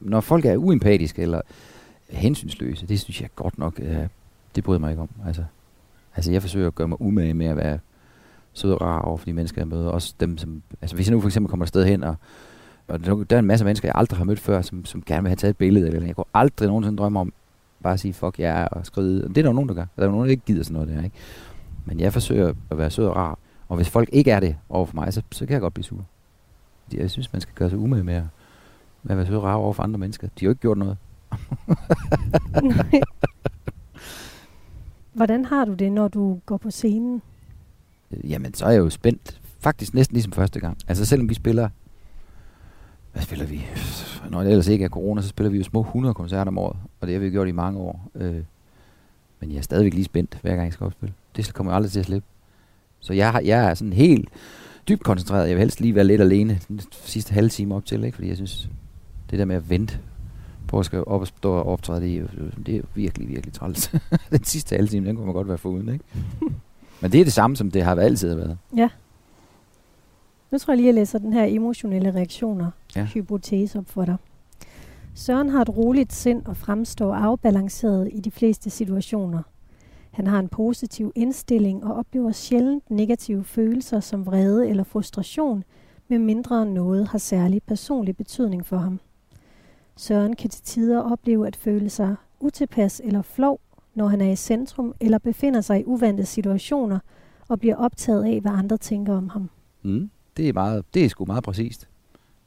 når 0.00 0.20
folk 0.20 0.44
er 0.44 0.56
uempatiske 0.56 1.22
eller 1.22 1.40
hensynsløse, 2.10 2.86
det 2.86 3.00
synes 3.00 3.20
jeg 3.20 3.30
godt 3.36 3.58
nok, 3.58 3.80
øh, 3.82 4.06
det 4.54 4.64
bryder 4.64 4.80
mig 4.80 4.90
ikke 4.90 5.02
om. 5.02 5.08
Altså, 5.26 5.44
altså, 6.16 6.32
jeg 6.32 6.42
forsøger 6.42 6.66
at 6.66 6.74
gøre 6.74 6.88
mig 6.88 7.00
umage 7.00 7.34
med 7.34 7.46
at 7.46 7.56
være 7.56 7.78
sød 8.52 8.72
og 8.72 8.80
rar 8.80 9.00
over 9.00 9.16
for 9.16 9.24
de 9.24 9.32
mennesker, 9.32 9.60
jeg 9.60 9.68
møder. 9.68 9.88
Også 9.88 10.14
dem, 10.20 10.38
som... 10.38 10.62
Altså, 10.82 10.96
hvis 10.96 11.06
jeg 11.06 11.14
nu 11.14 11.20
for 11.20 11.28
eksempel 11.28 11.50
kommer 11.50 11.64
et 11.64 11.68
sted 11.68 11.84
hen, 11.84 12.04
og, 12.04 12.14
og 12.88 13.04
der 13.04 13.14
der 13.14 13.36
er 13.36 13.40
en 13.40 13.46
masse 13.46 13.64
mennesker, 13.64 13.88
jeg 13.88 13.94
aldrig 13.96 14.18
har 14.18 14.24
mødt 14.24 14.40
før, 14.40 14.62
som, 14.62 14.84
som 14.84 15.02
gerne 15.02 15.22
vil 15.22 15.28
have 15.28 15.36
taget 15.36 15.50
et 15.50 15.56
billede, 15.56 15.86
eller 15.86 16.06
jeg 16.06 16.16
kunne 16.16 16.24
aldrig 16.34 16.68
nogensinde 16.68 16.98
drømme 16.98 17.20
om 17.20 17.32
bare 17.82 17.92
at 17.92 18.00
sige, 18.00 18.14
fuck 18.14 18.38
jer, 18.38 18.56
yeah, 18.56 18.68
og 18.70 18.86
skride. 18.86 19.22
Det 19.22 19.38
er 19.38 19.42
der 19.42 19.48
jo 19.48 19.52
nogen, 19.52 19.68
der 19.68 19.74
gør. 19.74 19.86
Der 19.96 20.02
er 20.02 20.06
jo 20.06 20.12
nogen, 20.12 20.24
der 20.24 20.30
ikke 20.30 20.44
gider 20.46 20.62
sådan 20.62 20.74
noget 20.74 20.88
der, 20.88 21.04
ikke? 21.04 21.16
Men 21.84 22.00
jeg 22.00 22.12
forsøger 22.12 22.52
at 22.70 22.78
være 22.78 22.90
sød 22.90 23.06
og 23.06 23.16
rar. 23.16 23.38
Og 23.68 23.76
hvis 23.76 23.88
folk 23.88 24.08
ikke 24.12 24.30
er 24.30 24.40
det 24.40 24.56
over 24.68 24.86
for 24.86 24.94
mig, 24.94 25.12
så, 25.12 25.22
så 25.32 25.46
kan 25.46 25.52
jeg 25.52 25.60
godt 25.60 25.74
blive 25.74 25.84
sur. 25.84 26.04
Jeg 26.92 27.10
synes, 27.10 27.32
man 27.32 27.40
skal 27.42 27.54
gøre 27.54 27.70
sig 27.70 27.78
umage 27.78 28.04
med 28.04 28.14
at, 28.14 28.24
med 29.02 29.12
at 29.18 29.28
være 29.28 29.38
og 29.38 29.42
rar 29.42 29.54
over 29.54 29.72
for 29.72 29.82
andre 29.82 29.98
mennesker. 29.98 30.28
De 30.28 30.32
har 30.38 30.46
jo 30.46 30.50
ikke 30.50 30.60
gjort 30.60 30.78
noget. 30.78 30.96
Nej. 32.62 33.00
Hvordan 35.12 35.44
har 35.44 35.64
du 35.64 35.74
det, 35.74 35.92
når 35.92 36.08
du 36.08 36.40
går 36.46 36.56
på 36.56 36.70
scenen? 36.70 37.22
Øh, 38.10 38.30
Jamen, 38.30 38.54
så 38.54 38.64
er 38.66 38.70
jeg 38.70 38.78
jo 38.78 38.90
spændt. 38.90 39.40
Faktisk 39.58 39.94
næsten 39.94 40.14
ligesom 40.14 40.32
første 40.32 40.60
gang. 40.60 40.78
Altså 40.88 41.04
selvom 41.04 41.28
vi 41.28 41.34
spiller... 41.34 41.68
Hvad 43.12 43.22
spiller 43.22 43.46
vi? 43.46 43.66
Når 44.30 44.42
det 44.42 44.50
ellers 44.50 44.68
ikke 44.68 44.84
er 44.84 44.88
corona, 44.88 45.22
så 45.22 45.28
spiller 45.28 45.50
vi 45.50 45.58
jo 45.58 45.64
små 45.64 45.80
100 45.80 46.14
koncerter 46.14 46.50
om 46.50 46.58
året. 46.58 46.76
Og 47.00 47.06
det 47.06 47.14
har 47.14 47.20
vi 47.20 47.30
gjort 47.30 47.48
i 47.48 47.52
mange 47.52 47.80
år. 47.80 48.10
Øh, 48.14 48.42
men 49.40 49.50
jeg 49.50 49.58
er 49.58 49.62
stadigvæk 49.62 49.94
lige 49.94 50.04
spændt, 50.04 50.38
hver 50.42 50.50
gang 50.50 50.64
jeg 50.64 50.72
skal 50.72 50.84
opspille. 50.84 51.14
Det 51.36 51.54
kommer 51.54 51.72
jeg 51.72 51.76
aldrig 51.76 51.92
til 51.92 52.00
at 52.00 52.06
slippe. 52.06 52.28
Så 53.00 53.12
jeg, 53.12 53.32
har, 53.32 53.40
jeg 53.40 53.70
er 53.70 53.74
sådan 53.74 53.92
helt 53.92 54.28
dybt 54.88 55.02
koncentreret. 55.04 55.48
Jeg 55.48 55.50
vil 55.56 55.58
helst 55.60 55.80
lige 55.80 55.94
være 55.94 56.04
lidt 56.04 56.20
alene 56.20 56.60
den 56.68 56.80
sidste 56.90 57.32
halve 57.34 57.48
time 57.48 57.74
op 57.74 57.84
til, 57.86 58.04
ikke? 58.04 58.14
fordi 58.14 58.28
jeg 58.28 58.36
synes, 58.36 58.68
det 59.30 59.38
der 59.38 59.44
med 59.44 59.56
at 59.56 59.70
vente 59.70 59.98
på 60.68 60.78
at 60.78 60.86
skal 60.86 60.98
op 61.06 61.20
og 61.20 61.26
stå 61.26 61.52
og 61.52 61.66
optræde, 61.66 62.00
det 62.00 62.14
er, 62.14 62.18
jo, 62.20 62.26
det 62.66 62.74
er 62.74 62.78
jo 62.78 62.84
virkelig, 62.94 63.28
virkelig 63.28 63.52
træls. 63.52 63.94
den 64.30 64.44
sidste 64.44 64.76
halve 64.76 64.88
time, 64.88 65.06
den 65.06 65.16
kunne 65.16 65.26
man 65.26 65.34
godt 65.34 65.48
være 65.48 65.58
foruden, 65.58 65.88
ikke? 65.88 66.04
Men 67.00 67.12
det 67.12 67.20
er 67.20 67.24
det 67.24 67.32
samme, 67.32 67.56
som 67.56 67.70
det 67.70 67.82
har 67.82 67.94
altid 67.96 68.34
været. 68.34 68.58
Ja. 68.76 68.88
Nu 70.50 70.58
tror 70.58 70.72
jeg 70.72 70.76
lige, 70.76 70.88
at 70.88 70.94
jeg 70.94 71.00
læser 71.00 71.18
den 71.18 71.32
her 71.32 71.44
emotionelle 71.44 72.14
reaktioner 72.14 72.70
Ja. 72.96 73.04
hypotese 73.04 73.78
op 73.78 73.84
for 73.88 74.04
dig. 74.04 74.16
Søren 75.14 75.48
har 75.48 75.60
et 75.62 75.76
roligt 75.76 76.12
sind 76.12 76.46
og 76.46 76.56
fremstår 76.56 77.14
afbalanceret 77.14 78.08
i 78.12 78.20
de 78.20 78.30
fleste 78.30 78.70
situationer. 78.70 79.42
Han 80.14 80.26
har 80.26 80.38
en 80.38 80.48
positiv 80.48 81.12
indstilling 81.14 81.84
og 81.84 81.94
oplever 81.94 82.32
sjældent 82.32 82.90
negative 82.90 83.44
følelser 83.44 84.00
som 84.00 84.26
vrede 84.26 84.68
eller 84.68 84.84
frustration, 84.84 85.64
med 86.08 86.18
mindre 86.18 86.66
noget 86.66 87.08
har 87.08 87.18
særlig 87.18 87.62
personlig 87.62 88.16
betydning 88.16 88.66
for 88.66 88.76
ham. 88.76 89.00
Søren 89.96 90.36
kan 90.36 90.50
til 90.50 90.62
tider 90.62 91.00
opleve 91.00 91.46
at 91.46 91.56
føle 91.56 91.90
sig 91.90 92.16
utilpas 92.40 93.00
eller 93.04 93.22
flov, 93.22 93.60
når 93.94 94.08
han 94.08 94.20
er 94.20 94.30
i 94.30 94.36
centrum 94.36 94.94
eller 95.00 95.18
befinder 95.18 95.60
sig 95.60 95.80
i 95.80 95.84
uvante 95.86 96.24
situationer 96.24 96.98
og 97.48 97.60
bliver 97.60 97.76
optaget 97.76 98.24
af, 98.24 98.40
hvad 98.40 98.52
andre 98.52 98.76
tænker 98.76 99.16
om 99.16 99.28
ham. 99.28 99.50
Mm. 99.82 100.10
Det 100.36 100.48
er 100.48 100.52
meget, 100.52 100.84
det 100.94 101.04
er 101.04 101.08
sgu 101.08 101.24
meget 101.24 101.44
præcist. 101.44 101.88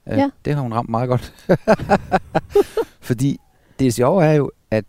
Ja. 0.07 0.29
Det 0.45 0.55
har 0.55 0.61
hun 0.61 0.73
ramt 0.73 0.89
meget 0.89 1.09
godt. 1.09 1.49
Fordi 3.09 3.39
det 3.79 3.93
sjove 3.93 4.25
er 4.25 4.33
jo, 4.33 4.51
at 4.71 4.85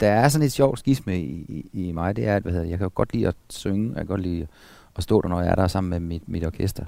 der 0.00 0.08
er 0.10 0.28
sådan 0.28 0.44
et 0.44 0.52
sjovt 0.52 0.78
skisme 0.78 1.20
i, 1.20 1.44
i, 1.48 1.88
i 1.88 1.92
mig. 1.92 2.16
Det 2.16 2.26
er, 2.26 2.36
at 2.36 2.42
hvad 2.42 2.52
hedder, 2.52 2.66
jeg 2.66 2.78
kan 2.78 2.84
jo 2.84 2.90
godt 2.94 3.12
lide 3.14 3.28
at 3.28 3.36
synge. 3.48 3.88
Jeg 3.88 3.96
kan 3.96 4.06
godt 4.06 4.20
lide 4.20 4.46
at 4.96 5.02
stå 5.02 5.20
der, 5.20 5.28
når 5.28 5.40
jeg 5.40 5.50
er 5.50 5.54
der 5.54 5.66
sammen 5.66 5.90
med 5.90 6.00
mit, 6.00 6.28
mit 6.28 6.46
orkester. 6.46 6.84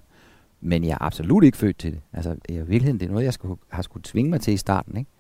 Men 0.61 0.85
jeg 0.85 0.92
er 0.92 1.02
absolut 1.02 1.45
ikke 1.45 1.59
født 1.59 1.78
til 1.78 1.92
det. 1.92 2.00
Altså, 2.12 2.37
i 2.49 2.52
virkeligheden, 2.52 3.00
det 3.00 3.07
er 3.07 3.11
noget, 3.11 3.25
jeg 3.25 3.35
skulle, 3.35 3.57
har 3.69 3.83
skulle 3.83 4.02
tvinge 4.04 4.31
mig 4.31 4.40
til 4.40 4.54
i 4.54 4.57
starten. 4.57 4.97
Ikke? 4.97 5.11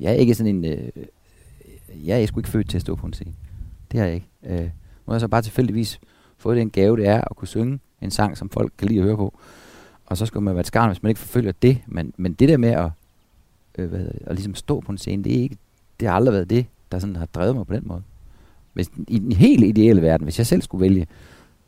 Jeg 0.00 0.10
er 0.10 0.16
ikke 0.16 0.34
sådan 0.34 0.56
en... 0.56 0.64
Øh, 0.64 0.88
jeg 2.06 2.22
er 2.22 2.26
sgu 2.26 2.40
ikke 2.40 2.48
født 2.48 2.68
til 2.68 2.78
at 2.78 2.82
stå 2.82 2.94
på 2.94 3.06
en 3.06 3.12
scene. 3.12 3.34
Det 3.92 4.00
er 4.00 4.04
jeg 4.04 4.14
ikke. 4.14 4.28
Øh, 4.42 4.62
nu 4.62 4.70
har 5.06 5.14
jeg 5.14 5.20
så 5.20 5.28
bare 5.28 5.42
tilfældigvis 5.42 6.00
fået 6.38 6.56
den 6.56 6.70
gave, 6.70 6.96
det 6.96 7.08
er 7.08 7.20
at 7.20 7.36
kunne 7.36 7.48
synge 7.48 7.80
en 8.00 8.10
sang, 8.10 8.36
som 8.36 8.50
folk 8.50 8.72
kan 8.78 8.88
lide 8.88 9.00
at 9.00 9.04
høre 9.04 9.16
på. 9.16 9.38
Og 10.06 10.16
så 10.16 10.26
skal 10.26 10.42
man 10.42 10.54
være 10.54 10.60
et 10.60 10.66
skarn, 10.66 10.88
hvis 10.88 11.02
man 11.02 11.10
ikke 11.10 11.20
forfølger 11.20 11.52
det. 11.52 11.78
Men, 11.86 12.14
men 12.16 12.32
det 12.32 12.48
der 12.48 12.56
med 12.56 12.68
at, 12.68 12.90
øh, 13.78 13.88
hvad 13.88 13.98
hedder 13.98 14.12
det, 14.12 14.22
at 14.26 14.34
ligesom 14.34 14.54
stå 14.54 14.80
på 14.80 14.92
en 14.92 14.98
scene, 14.98 15.24
det, 15.24 15.38
er 15.38 15.42
ikke, 15.42 15.56
det 16.00 16.08
har 16.08 16.14
aldrig 16.14 16.32
været 16.32 16.50
det, 16.50 16.66
der 16.92 16.98
sådan 16.98 17.16
har 17.16 17.26
drevet 17.26 17.56
mig 17.56 17.66
på 17.66 17.74
den 17.74 17.82
måde. 17.86 18.02
Hvis, 18.72 18.90
I 19.08 19.18
den 19.18 19.32
helt 19.32 19.64
ideelle 19.64 20.02
verden, 20.02 20.24
hvis 20.24 20.38
jeg 20.38 20.46
selv 20.46 20.62
skulle 20.62 20.80
vælge, 20.82 21.06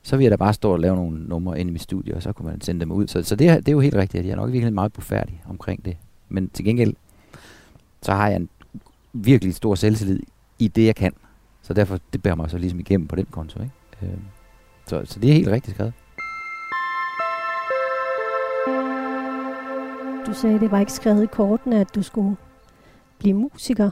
så 0.02 0.17
ville 0.17 0.25
jeg 0.25 0.31
da 0.31 0.37
bare 0.37 0.52
stå 0.55 0.73
og 0.73 0.81
lave 0.81 0.97
nogle 0.97 1.25
numre 1.29 1.61
ind 1.61 1.69
i 1.71 1.73
mit 1.73 1.83
studie, 1.83 2.14
og 2.14 2.23
så 2.23 2.33
kunne 2.33 2.49
man 2.50 2.61
sende 2.61 2.81
dem 2.81 2.93
ud. 2.93 3.07
Så, 3.09 3.23
så 3.23 3.37
det, 3.37 3.49
er- 3.49 3.57
det 3.57 3.69
er 3.69 3.73
jo 3.73 3.81
helt 3.81 3.95
rigtigt, 3.95 4.21
at 4.21 4.26
jeg 4.26 4.33
er 4.33 4.37
nok 4.37 4.52
virkelig 4.52 4.75
meget 4.75 4.93
bufærdig 4.93 5.43
omkring 5.49 5.85
det. 5.85 5.97
Men 6.29 6.49
til 6.49 6.64
gengæld, 6.64 6.95
så 8.02 8.12
har 8.12 8.29
jeg 8.29 8.37
en 8.37 8.49
virkelig 9.12 9.55
stor 9.55 9.75
selvtillid 9.75 10.21
i 10.59 10.69
det, 10.69 10.87
jeg 10.87 10.97
kan. 10.97 11.12
Så 11.62 11.75
derfor, 11.75 11.99
det 12.12 12.23
bærer 12.23 12.35
mig 12.35 12.50
så 12.50 12.59
ligesom 12.59 12.81
igennem 12.81 13.07
på 13.09 13.17
den 13.17 13.26
konto. 13.31 13.62
Ikke? 13.62 13.73
Øh, 14.02 14.19
så, 14.87 15.02
så 15.05 15.21
det 15.21 15.31
er 15.31 15.35
helt 15.35 15.49
rigtigt 15.49 15.75
skrevet. 15.76 15.93
Du 20.26 20.35
sagde, 20.35 20.61
det 20.61 20.71
var 20.71 20.79
ikke 20.81 20.93
skrevet 20.93 21.23
i 21.23 21.26
kortene, 21.26 21.81
at 21.81 21.95
du 21.95 22.02
skulle 22.02 22.37
blive 23.19 23.35
musiker. 23.35 23.91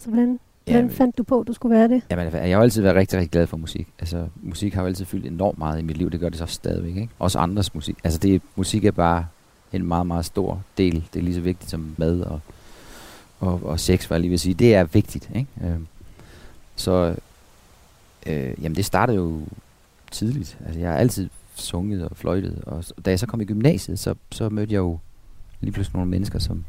Så 0.00 0.08
hvordan, 0.08 0.38
hvordan 0.64 0.84
men- 0.84 0.94
fandt 0.94 1.18
du 1.18 1.22
på, 1.22 1.40
at 1.40 1.46
du 1.46 1.52
skulle 1.52 1.76
være 1.76 1.88
det? 1.88 2.02
Jamen, 2.10 2.32
jeg 2.32 2.56
har 2.56 2.62
altid 2.62 2.82
været 2.82 2.96
rigtig, 2.96 3.18
rigtig 3.18 3.30
glad 3.30 3.46
for 3.46 3.56
musik. 3.56 3.88
Altså, 3.98 4.26
musik 4.42 4.74
har 4.74 4.82
jo 4.82 4.86
altid 4.86 5.04
fyldt 5.04 5.26
enormt 5.26 5.58
meget 5.58 5.78
i 5.78 5.82
mit 5.82 5.96
liv. 5.96 6.10
Det 6.10 6.20
gør 6.20 6.28
det 6.28 6.38
så 6.38 6.46
stadigvæk, 6.46 6.96
ikke? 6.96 7.08
Også 7.18 7.38
andres 7.38 7.74
musik. 7.74 7.96
Altså, 8.04 8.18
det, 8.18 8.42
musik 8.56 8.84
er 8.84 8.90
bare 8.90 9.26
en 9.72 9.84
meget, 9.86 10.06
meget 10.06 10.24
stor 10.24 10.62
del. 10.78 10.94
Det 11.14 11.18
er 11.20 11.24
lige 11.24 11.34
så 11.34 11.40
vigtigt 11.40 11.70
som 11.70 11.94
mad 11.98 12.20
og, 12.20 12.40
og, 13.40 13.60
og 13.64 13.80
sex, 13.80 14.04
hvad 14.06 14.16
jeg 14.16 14.20
lige 14.20 14.30
vil 14.30 14.38
sige. 14.38 14.54
Det 14.54 14.74
er 14.74 14.84
vigtigt, 14.84 15.30
ikke? 15.34 15.48
Øh, 15.64 15.78
så, 16.76 17.14
øh, 18.26 18.54
jamen, 18.62 18.76
det 18.76 18.84
startede 18.84 19.16
jo 19.16 19.40
tidligt. 20.10 20.58
Altså, 20.66 20.80
jeg 20.80 20.90
har 20.90 20.96
altid 20.96 21.28
sunget 21.54 22.08
og 22.08 22.16
fløjtet. 22.16 22.62
Og 22.66 22.84
da 23.04 23.10
jeg 23.10 23.18
så 23.18 23.26
kom 23.26 23.40
i 23.40 23.44
gymnasiet, 23.44 23.98
så, 23.98 24.14
så 24.32 24.48
mødte 24.48 24.72
jeg 24.72 24.78
jo 24.78 24.98
lige 25.60 25.72
pludselig 25.72 25.94
nogle 25.96 26.10
mennesker, 26.10 26.38
som 26.38 26.64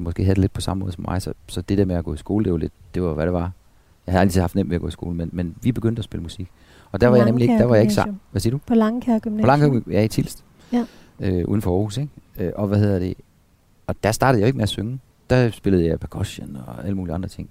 måske 0.00 0.24
havde 0.24 0.34
det 0.34 0.40
lidt 0.40 0.52
på 0.52 0.60
samme 0.60 0.80
måde 0.80 0.92
som 0.92 1.04
mig. 1.08 1.22
Så, 1.22 1.32
så 1.48 1.60
det 1.62 1.78
der 1.78 1.84
med 1.84 1.96
at 1.96 2.04
gå 2.04 2.14
i 2.14 2.16
skole, 2.16 2.44
det 2.44 2.52
var, 2.52 2.58
lidt, 2.58 2.72
det 2.94 3.02
var 3.02 3.14
hvad 3.14 3.26
det 3.26 3.32
var. 3.32 3.52
Jeg 4.06 4.14
har 4.14 4.20
altid 4.20 4.40
haft 4.40 4.54
nemt 4.54 4.70
ved 4.70 4.74
at 4.74 4.80
gå 4.80 4.88
i 4.88 4.90
skole, 4.90 5.16
men, 5.16 5.30
men 5.32 5.56
vi 5.62 5.72
begyndte 5.72 6.00
at 6.00 6.04
spille 6.04 6.22
musik. 6.22 6.48
Og 6.92 7.00
der 7.00 7.06
På 7.06 7.10
var 7.10 7.16
jeg 7.16 7.26
nemlig 7.26 7.42
ikke, 7.42 7.58
der 7.58 7.64
var 7.64 7.74
jeg 7.74 7.82
ikke 7.82 7.94
sammen. 7.94 8.20
Hvad 8.30 8.40
siger 8.40 8.50
du? 8.50 8.58
På 8.66 8.74
Langkær 8.74 9.18
Gymnasium. 9.18 9.40
På 9.40 9.46
Langkær, 9.46 9.92
jeg 9.92 10.00
er 10.00 10.04
i 10.04 10.08
Tilst. 10.08 10.44
Ja. 10.72 10.84
Øh, 11.20 11.44
uden 11.48 11.62
for 11.62 11.76
Aarhus, 11.76 11.96
ikke? 11.96 12.10
Øh, 12.38 12.52
og 12.56 12.68
hvad 12.68 12.78
hedder 12.78 12.98
det? 12.98 13.14
Og 13.86 13.94
der 14.04 14.12
startede 14.12 14.40
jeg 14.40 14.46
ikke 14.46 14.56
med 14.56 14.62
at 14.62 14.68
synge. 14.68 15.00
Der 15.30 15.50
spillede 15.50 15.86
jeg 15.86 16.00
percussion 16.00 16.56
og 16.66 16.84
alle 16.84 16.96
mulige 16.96 17.14
andre 17.14 17.28
ting. 17.28 17.50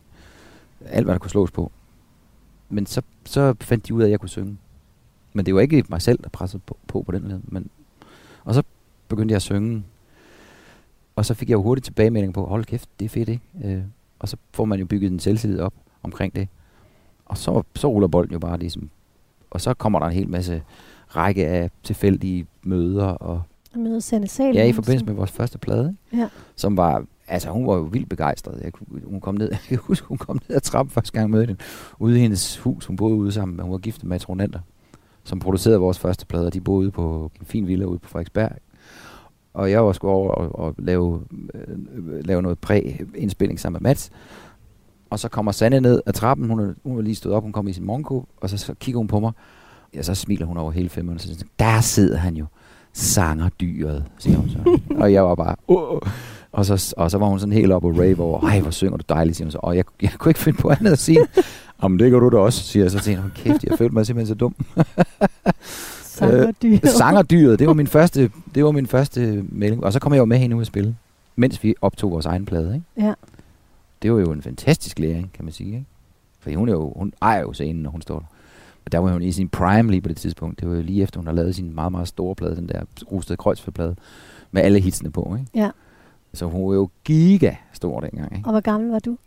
Alt, 0.86 1.06
hvad 1.06 1.14
der 1.14 1.20
kunne 1.20 1.32
slås 1.32 1.52
på. 1.52 1.72
Men 2.70 2.86
så, 2.86 3.02
så 3.26 3.56
fandt 3.62 3.88
de 3.88 3.94
ud 3.94 4.02
af, 4.02 4.06
at 4.06 4.12
jeg 4.12 4.20
kunne 4.20 4.30
synge. 4.30 4.58
Men 5.34 5.46
det 5.46 5.56
var 5.56 5.62
ikke 5.62 5.84
mig 5.90 6.02
selv, 6.02 6.20
der 6.24 6.30
pressede 6.30 6.62
på 6.66 6.78
på, 6.88 7.04
på 7.04 7.12
den 7.12 7.28
led. 7.28 7.40
Men, 7.44 7.70
og 8.44 8.54
så 8.54 8.64
begyndte 9.08 9.32
jeg 9.32 9.36
at 9.36 9.42
synge. 9.42 9.84
Og 11.20 11.26
så 11.26 11.34
fik 11.34 11.50
jeg 11.50 11.56
jo 11.56 11.62
hurtigt 11.62 11.86
tilbagemelding 11.86 12.34
på, 12.34 12.46
hold 12.46 12.66
kæft, 12.66 12.90
det 13.00 13.06
er 13.06 13.10
fedt, 13.10 13.30
ikke? 13.30 13.44
Øh, 13.64 13.82
og 14.20 14.30
så 14.30 14.38
får 14.54 14.66
man 14.66 14.80
jo 14.80 14.86
bygget 14.86 15.12
en 15.12 15.20
selvtillid 15.20 15.60
op 15.60 15.74
omkring 16.04 16.36
det. 16.36 16.48
Og 17.26 17.38
så, 17.38 17.64
så 17.76 17.88
ruller 17.92 18.08
bolden 18.08 18.34
jo 18.34 18.40
bare 18.40 18.58
ligesom. 18.60 18.90
Og 19.52 19.62
så 19.62 19.74
kommer 19.74 20.00
der 20.00 20.06
en 20.06 20.14
hel 20.14 20.30
masse 20.30 20.62
række 21.08 21.48
af 21.48 21.72
tilfældige 21.84 22.46
møder. 22.64 23.06
Og 23.06 23.42
Jeg 23.74 23.82
møder 23.82 24.00
Sanne 24.00 24.28
Salen. 24.28 24.56
ja, 24.56 24.66
i 24.66 24.72
forbindelse 24.74 25.06
med 25.06 25.14
vores 25.14 25.32
første 25.32 25.58
plade? 25.58 25.96
Ja. 26.14 26.30
som 26.56 26.78
var, 26.78 27.06
altså 27.28 27.50
hun 27.50 27.68
var 27.68 27.76
jo 27.76 27.82
vildt 27.82 28.10
begejstret. 28.10 28.62
Jeg, 28.64 28.74
kunne- 28.74 29.02
hun 29.06 29.22
kom 29.22 29.36
ned, 29.36 29.50
jeg 29.52 29.60
kan 29.70 29.78
huske, 29.82 30.08
hun 30.08 30.18
kom 30.18 30.40
ned 30.50 30.56
ad 30.56 30.62
trappen 30.62 30.92
første 30.92 31.12
gang 31.12 31.22
jeg 31.24 31.30
mødte 31.30 31.48
hende, 31.48 31.62
ude 32.00 32.18
i 32.18 32.22
hendes 32.22 32.58
hus. 32.58 32.86
Hun 32.86 32.96
boede 32.96 33.16
ude 33.16 33.32
sammen, 33.32 33.56
med- 33.58 33.64
hun 33.64 33.72
var 33.72 33.78
gift 33.78 34.04
med 34.04 34.10
Matron 34.10 34.38
Nander, 34.38 34.60
som 35.24 35.40
producerede 35.40 35.80
vores 35.80 36.00
første 36.00 36.26
plade, 36.26 36.46
og 36.48 36.54
de 36.54 36.62
boede 36.62 36.80
ude 36.82 36.92
på 36.92 37.32
en 37.40 37.46
fin 37.46 37.68
villa 37.68 37.86
ude 37.86 38.00
på 38.00 38.10
Frederiksberg. 38.10 38.52
Og 39.54 39.72
jeg 39.72 39.86
var 39.86 39.92
sgu 39.92 40.08
over 40.08 40.32
og, 40.32 40.60
og 40.60 40.76
lave, 40.78 41.22
øh, 41.54 42.26
lave 42.26 42.42
noget 42.42 42.60
præ-indspilning 42.60 43.60
sammen 43.60 43.84
med 43.84 43.90
Mats. 43.90 44.12
Og 45.10 45.20
så 45.20 45.30
kommer 45.30 45.52
Sanne 45.52 45.80
ned 45.80 46.02
ad 46.06 46.14
trappen, 46.14 46.50
hun 46.50 46.76
hun 46.84 46.98
er 46.98 47.02
lige 47.02 47.16
stået 47.16 47.36
op, 47.36 47.44
hun 47.44 47.52
kommer 47.52 47.70
i 47.70 47.74
sin 47.74 47.86
morgenkåb, 47.86 48.26
og 48.38 48.50
så, 48.50 48.58
så 48.58 48.74
kigger 48.80 48.98
hun 48.98 49.08
på 49.08 49.20
mig, 49.20 49.32
ja, 49.94 50.02
så 50.02 50.16
smiler 50.16 50.46
hun 50.46 50.58
over 50.58 50.72
hele 50.72 50.90
femmeren, 50.90 51.16
og 51.16 51.22
så 51.22 51.28
siger 51.28 51.48
der 51.60 51.82
sidder 51.82 52.18
han 52.18 52.36
jo, 52.36 52.46
sanger 52.94 53.50
dyret, 53.50 54.06
siger 54.20 54.38
hun 54.38 54.50
så. 54.50 54.80
og 55.04 55.14
jeg 55.14 55.24
var 55.24 55.36
bare, 55.36 55.56
Åh! 55.68 56.00
og 56.52 56.66
så, 56.66 56.94
og 56.98 57.12
så 57.12 57.18
var 57.18 57.28
hun 57.28 57.40
sådan 57.40 57.54
helt 57.54 57.72
op 57.72 57.86
og 57.86 58.00
rave 58.00 58.20
over, 58.20 58.42
ej, 58.42 58.60
hvor 58.60 58.72
synger 58.72 58.98
du 58.98 59.04
dejligt, 59.10 59.38
siger 59.38 59.46
hun 59.46 59.52
så. 59.52 59.60
Og 59.62 59.76
jeg, 59.78 59.86
jeg 60.02 60.12
kunne 60.18 60.30
ikke 60.30 60.40
finde 60.40 60.58
på 60.62 60.70
andet 60.70 60.92
at 60.92 61.00
sige, 61.00 61.20
om 61.80 61.98
det 61.98 62.12
gør 62.12 62.20
du 62.20 62.30
da 62.30 62.38
også, 62.38 62.64
siger 62.64 62.84
jeg 62.84 62.92
så 62.92 63.00
til 63.00 63.16
hende. 63.16 63.30
Kæft, 63.36 63.64
jeg 63.64 63.78
følte 63.78 63.94
mig 63.94 64.06
simpelthen 64.06 64.28
så 64.28 64.36
dum. 64.36 64.56
Sangerdyr. 66.20 66.88
Sangerdyret, 66.88 67.60
det 67.60 67.68
var 67.68 67.74
min 67.74 67.88
første, 67.88 68.32
det 68.56 68.66
var 68.66 68.72
min 68.72 68.88
første 68.88 69.46
melding. 69.50 69.84
Og 69.84 69.94
så 69.94 70.00
kom 70.00 70.14
jeg 70.14 70.20
jo 70.20 70.26
med 70.26 70.38
hende 70.38 70.56
ud 70.56 70.62
at 70.62 70.68
spille, 70.68 70.96
mens 71.36 71.64
vi 71.64 71.76
optog 71.82 72.12
vores 72.12 72.26
egen 72.26 72.46
plade. 72.46 72.74
Ikke? 72.76 73.08
Ja. 73.08 73.14
Det 74.02 74.14
var 74.14 74.20
jo 74.20 74.32
en 74.32 74.42
fantastisk 74.42 75.00
læring, 75.00 75.32
kan 75.34 75.46
man 75.46 75.54
sige. 75.54 75.74
Ikke? 75.74 75.86
For 76.40 76.56
hun, 76.56 76.70
er 76.70 76.74
jo, 76.74 76.94
hun 76.96 77.14
ejer 77.22 77.42
jo 77.42 77.54
scenen, 77.54 77.84
når 77.84 77.90
hun 77.90 78.02
står 78.02 78.20
der. 78.20 78.26
Og 78.86 78.92
der 78.92 78.98
var 78.98 79.12
hun 79.12 79.22
i 79.22 79.32
sin 79.32 79.50
prime 79.50 79.92
lige 79.92 80.02
på 80.02 80.10
det 80.10 80.18
tidspunkt. 80.18 80.60
Det 80.60 80.70
var 80.70 80.76
jo 80.76 80.82
lige 80.82 81.04
efter, 81.04 81.20
hun 81.20 81.28
har 81.28 81.34
lavet 81.34 81.56
sin 81.56 81.76
meget, 81.76 81.92
meget 81.92 82.08
store 82.08 82.36
plade, 82.36 82.56
den 82.56 82.70
der 82.70 82.82
Rusted 83.12 83.38
Kreuzfeldplade, 83.38 83.96
med 84.52 84.62
alle 84.62 84.80
hitsene 84.80 85.12
på. 85.12 85.36
Ikke? 85.40 85.52
Ja. 85.56 85.72
Så 86.34 86.46
hun 86.46 86.70
var 86.70 86.76
jo 86.76 86.90
giga 87.04 87.56
stor 87.74 88.00
dengang. 88.00 88.36
Ikke? 88.36 88.48
Og 88.48 88.52
hvor 88.52 88.62
gammel 88.62 88.90
var 88.90 89.00
du? 89.00 89.18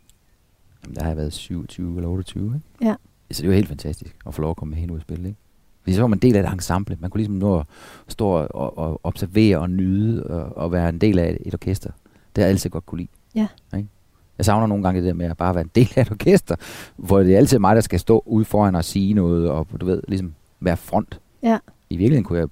Jamen, 0.83 0.95
der 0.95 1.01
har 1.01 1.09
jeg 1.09 1.17
været 1.17 1.33
27 1.33 1.95
eller 1.95 2.09
28. 2.09 2.45
Ikke? 2.45 2.89
Ja. 2.89 2.95
Så 3.31 3.41
det 3.41 3.49
var 3.49 3.55
helt 3.55 3.67
fantastisk 3.67 4.15
at 4.27 4.33
få 4.33 4.41
lov 4.41 4.49
at 4.51 4.57
komme 4.57 4.71
med 4.71 4.79
hende 4.79 4.93
ud 4.93 4.97
og 4.97 5.01
spille. 5.01 5.27
Ikke? 5.27 5.39
Fordi 5.83 5.93
så 5.93 6.01
var 6.01 6.07
man 6.07 6.17
en 6.17 6.21
del 6.21 6.35
af 6.35 6.47
et 6.47 6.53
ensemble. 6.53 6.97
Man 6.99 7.09
kunne 7.09 7.19
ligesom 7.19 7.35
nå 7.35 7.59
at 7.59 7.65
stå 8.07 8.27
og, 8.29 8.77
og 8.77 8.99
observere 9.03 9.57
og 9.59 9.69
nyde 9.69 10.23
og, 10.23 10.57
og 10.57 10.71
være 10.71 10.89
en 10.89 10.97
del 10.97 11.19
af 11.19 11.29
et, 11.29 11.37
et 11.45 11.53
orkester. 11.53 11.89
Det 12.35 12.41
har 12.41 12.43
jeg 12.43 12.49
altid 12.49 12.69
godt 12.69 12.85
kunne 12.85 12.97
lide. 12.99 13.09
Ja. 13.35 13.47
Ikke? 13.77 13.89
Jeg 14.37 14.45
savner 14.45 14.67
nogle 14.67 14.83
gange 14.83 15.01
det 15.01 15.07
der 15.07 15.13
med 15.13 15.25
at 15.25 15.37
bare 15.37 15.55
være 15.55 15.63
en 15.63 15.71
del 15.75 15.89
af 15.95 16.01
et 16.01 16.11
orkester, 16.11 16.55
hvor 16.97 17.19
det 17.19 17.33
er 17.33 17.37
altid 17.37 17.59
mig, 17.59 17.75
der 17.75 17.81
skal 17.81 17.99
stå 17.99 18.23
ude 18.25 18.45
foran 18.45 18.75
og 18.75 18.85
sige 18.85 19.13
noget, 19.13 19.49
og 19.49 19.67
du 19.81 19.85
ved, 19.85 20.01
ligesom 20.07 20.33
være 20.59 20.77
front. 20.77 21.19
Ja. 21.43 21.57
I 21.89 21.97
virkeligheden 21.97 22.23
kunne 22.23 22.39
jeg, 22.39 22.47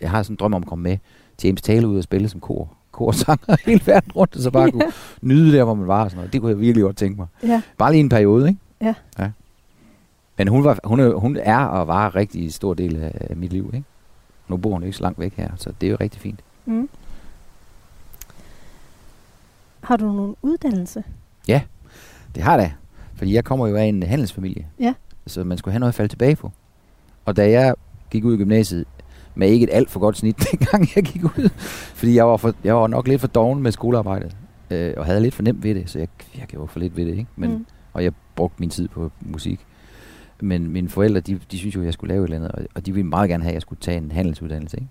jeg 0.00 0.10
har 0.10 0.22
sådan 0.22 0.34
en 0.34 0.36
drøm 0.36 0.54
om 0.54 0.62
at 0.62 0.68
komme 0.68 0.82
med 0.82 0.98
til 1.38 1.48
James 1.48 1.62
Taylor 1.62 1.88
ud 1.88 1.98
og 1.98 2.04
spille 2.04 2.28
som 2.28 2.40
kor, 2.40 2.74
korsanger 2.90 3.56
hele 3.66 3.80
verden 3.86 4.12
rundt, 4.12 4.36
og 4.36 4.42
så 4.42 4.50
bare 4.50 4.70
kunne 4.72 4.92
nyde 5.22 5.56
der, 5.56 5.64
hvor 5.64 5.74
man 5.74 5.86
var 5.86 6.04
og 6.04 6.10
sådan 6.10 6.18
noget. 6.18 6.32
Det 6.32 6.40
kunne 6.40 6.50
jeg 6.50 6.60
virkelig 6.60 6.82
godt 6.82 6.96
tænke 6.96 7.16
mig. 7.16 7.26
Ja. 7.42 7.62
Bare 7.78 7.92
lige 7.92 8.00
en 8.00 8.08
periode, 8.08 8.48
ikke? 8.48 8.60
Ja. 8.80 8.94
ja. 9.18 9.30
Men 10.36 10.48
hun, 10.48 10.64
var, 10.64 10.78
hun, 10.84 11.00
er, 11.00 11.14
hun 11.14 11.36
er 11.36 11.58
og 11.64 11.86
var 11.86 12.06
en 12.06 12.14
rigtig 12.14 12.52
stor 12.52 12.74
del 12.74 12.96
af, 13.02 13.36
mit 13.36 13.52
liv, 13.52 13.70
ikke? 13.74 13.86
Nu 14.48 14.56
bor 14.56 14.72
hun 14.72 14.82
ikke 14.82 14.96
så 14.96 15.02
langt 15.02 15.18
væk 15.18 15.34
her, 15.36 15.50
så 15.56 15.72
det 15.80 15.86
er 15.86 15.90
jo 15.90 15.96
rigtig 16.00 16.20
fint. 16.20 16.40
Mm. 16.66 16.88
Har 19.80 19.96
du 19.96 20.12
nogen 20.12 20.36
uddannelse? 20.42 21.04
Det 22.34 22.42
har 22.42 22.56
det. 22.56 22.72
Fordi 23.14 23.34
jeg 23.34 23.44
kommer 23.44 23.66
jo 23.66 23.76
af 23.76 23.84
en 23.84 24.02
handelsfamilie. 24.02 24.66
Ja. 24.80 24.94
Så 25.26 25.44
man 25.44 25.58
skulle 25.58 25.72
have 25.72 25.80
noget 25.80 25.90
at 25.90 25.94
falde 25.94 26.12
tilbage 26.12 26.36
på. 26.36 26.52
Og 27.24 27.36
da 27.36 27.50
jeg 27.50 27.74
gik 28.10 28.24
ud 28.24 28.34
i 28.34 28.36
gymnasiet 28.36 28.84
med 29.34 29.48
ikke 29.48 29.64
et 29.64 29.70
alt 29.72 29.90
for 29.90 30.00
godt 30.00 30.16
snit, 30.16 30.36
dengang 30.50 30.88
jeg 30.96 31.04
gik 31.04 31.24
ud. 31.24 31.48
Fordi 31.94 32.14
jeg 32.14 32.26
var, 32.26 32.36
for, 32.36 32.54
jeg 32.64 32.76
var 32.76 32.86
nok 32.86 33.08
lidt 33.08 33.20
for 33.20 33.28
doven 33.28 33.62
med 33.62 33.72
skolearbejdet, 33.72 34.36
øh, 34.70 34.94
og 34.96 35.06
havde 35.06 35.20
lidt 35.20 35.34
for 35.34 35.42
nemt 35.42 35.62
ved 35.62 35.74
det, 35.74 35.90
så 35.90 35.98
jeg, 35.98 36.08
jeg 36.38 36.46
gjorde 36.46 36.68
for 36.68 36.80
lidt 36.80 36.96
ved 36.96 37.06
det. 37.06 37.12
Ikke? 37.12 37.26
Men, 37.36 37.50
mm. 37.50 37.66
Og 37.92 38.04
jeg 38.04 38.12
brugte 38.34 38.56
min 38.60 38.70
tid 38.70 38.88
på 38.88 39.10
musik. 39.20 39.66
Men 40.42 40.70
mine 40.70 40.88
forældre, 40.88 41.20
de, 41.20 41.40
de 41.50 41.58
synes 41.58 41.74
jo, 41.74 41.80
at 41.80 41.86
jeg 41.86 41.94
skulle 41.94 42.14
lave 42.14 42.24
et 42.24 42.24
eller 42.24 42.36
andet, 42.36 42.52
og, 42.52 42.64
og 42.74 42.86
de 42.86 42.92
ville 42.94 43.08
meget 43.08 43.30
gerne 43.30 43.42
have, 43.42 43.50
at 43.50 43.54
jeg 43.54 43.62
skulle 43.62 43.80
tage 43.80 43.96
en 43.96 44.12
handelsuddannelse. 44.12 44.76
Ikke? 44.76 44.88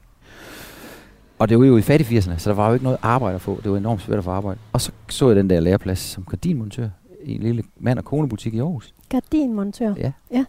Og 1.40 1.50
det 1.50 1.60
var 1.60 1.66
jo 1.66 1.78
i 1.78 1.82
fattig 1.82 2.18
80'erne, 2.18 2.38
så 2.38 2.50
der 2.50 2.56
var 2.56 2.68
jo 2.68 2.74
ikke 2.74 2.84
noget 2.84 2.98
arbejde 3.02 3.36
at 3.36 3.42
få. 3.42 3.62
Det 3.64 3.72
var 3.72 3.78
enormt 3.78 4.02
svært 4.02 4.18
at 4.18 4.24
få 4.24 4.32
arbejde. 4.32 4.60
Og 4.72 4.82
så 4.82 4.92
så 5.10 5.28
jeg 5.28 5.36
den 5.36 5.50
der 5.50 5.60
læreplads 5.60 6.00
som 6.00 6.24
gardinmontør 6.24 6.90
i 7.24 7.36
en 7.36 7.42
lille 7.42 7.64
mand- 7.80 8.00
og 8.00 8.06
konebutik 8.06 8.54
i 8.54 8.60
Aarhus. 8.60 8.94
Gardinmontør? 9.10 9.94
Ja. 9.98 10.12
ja. 10.32 10.46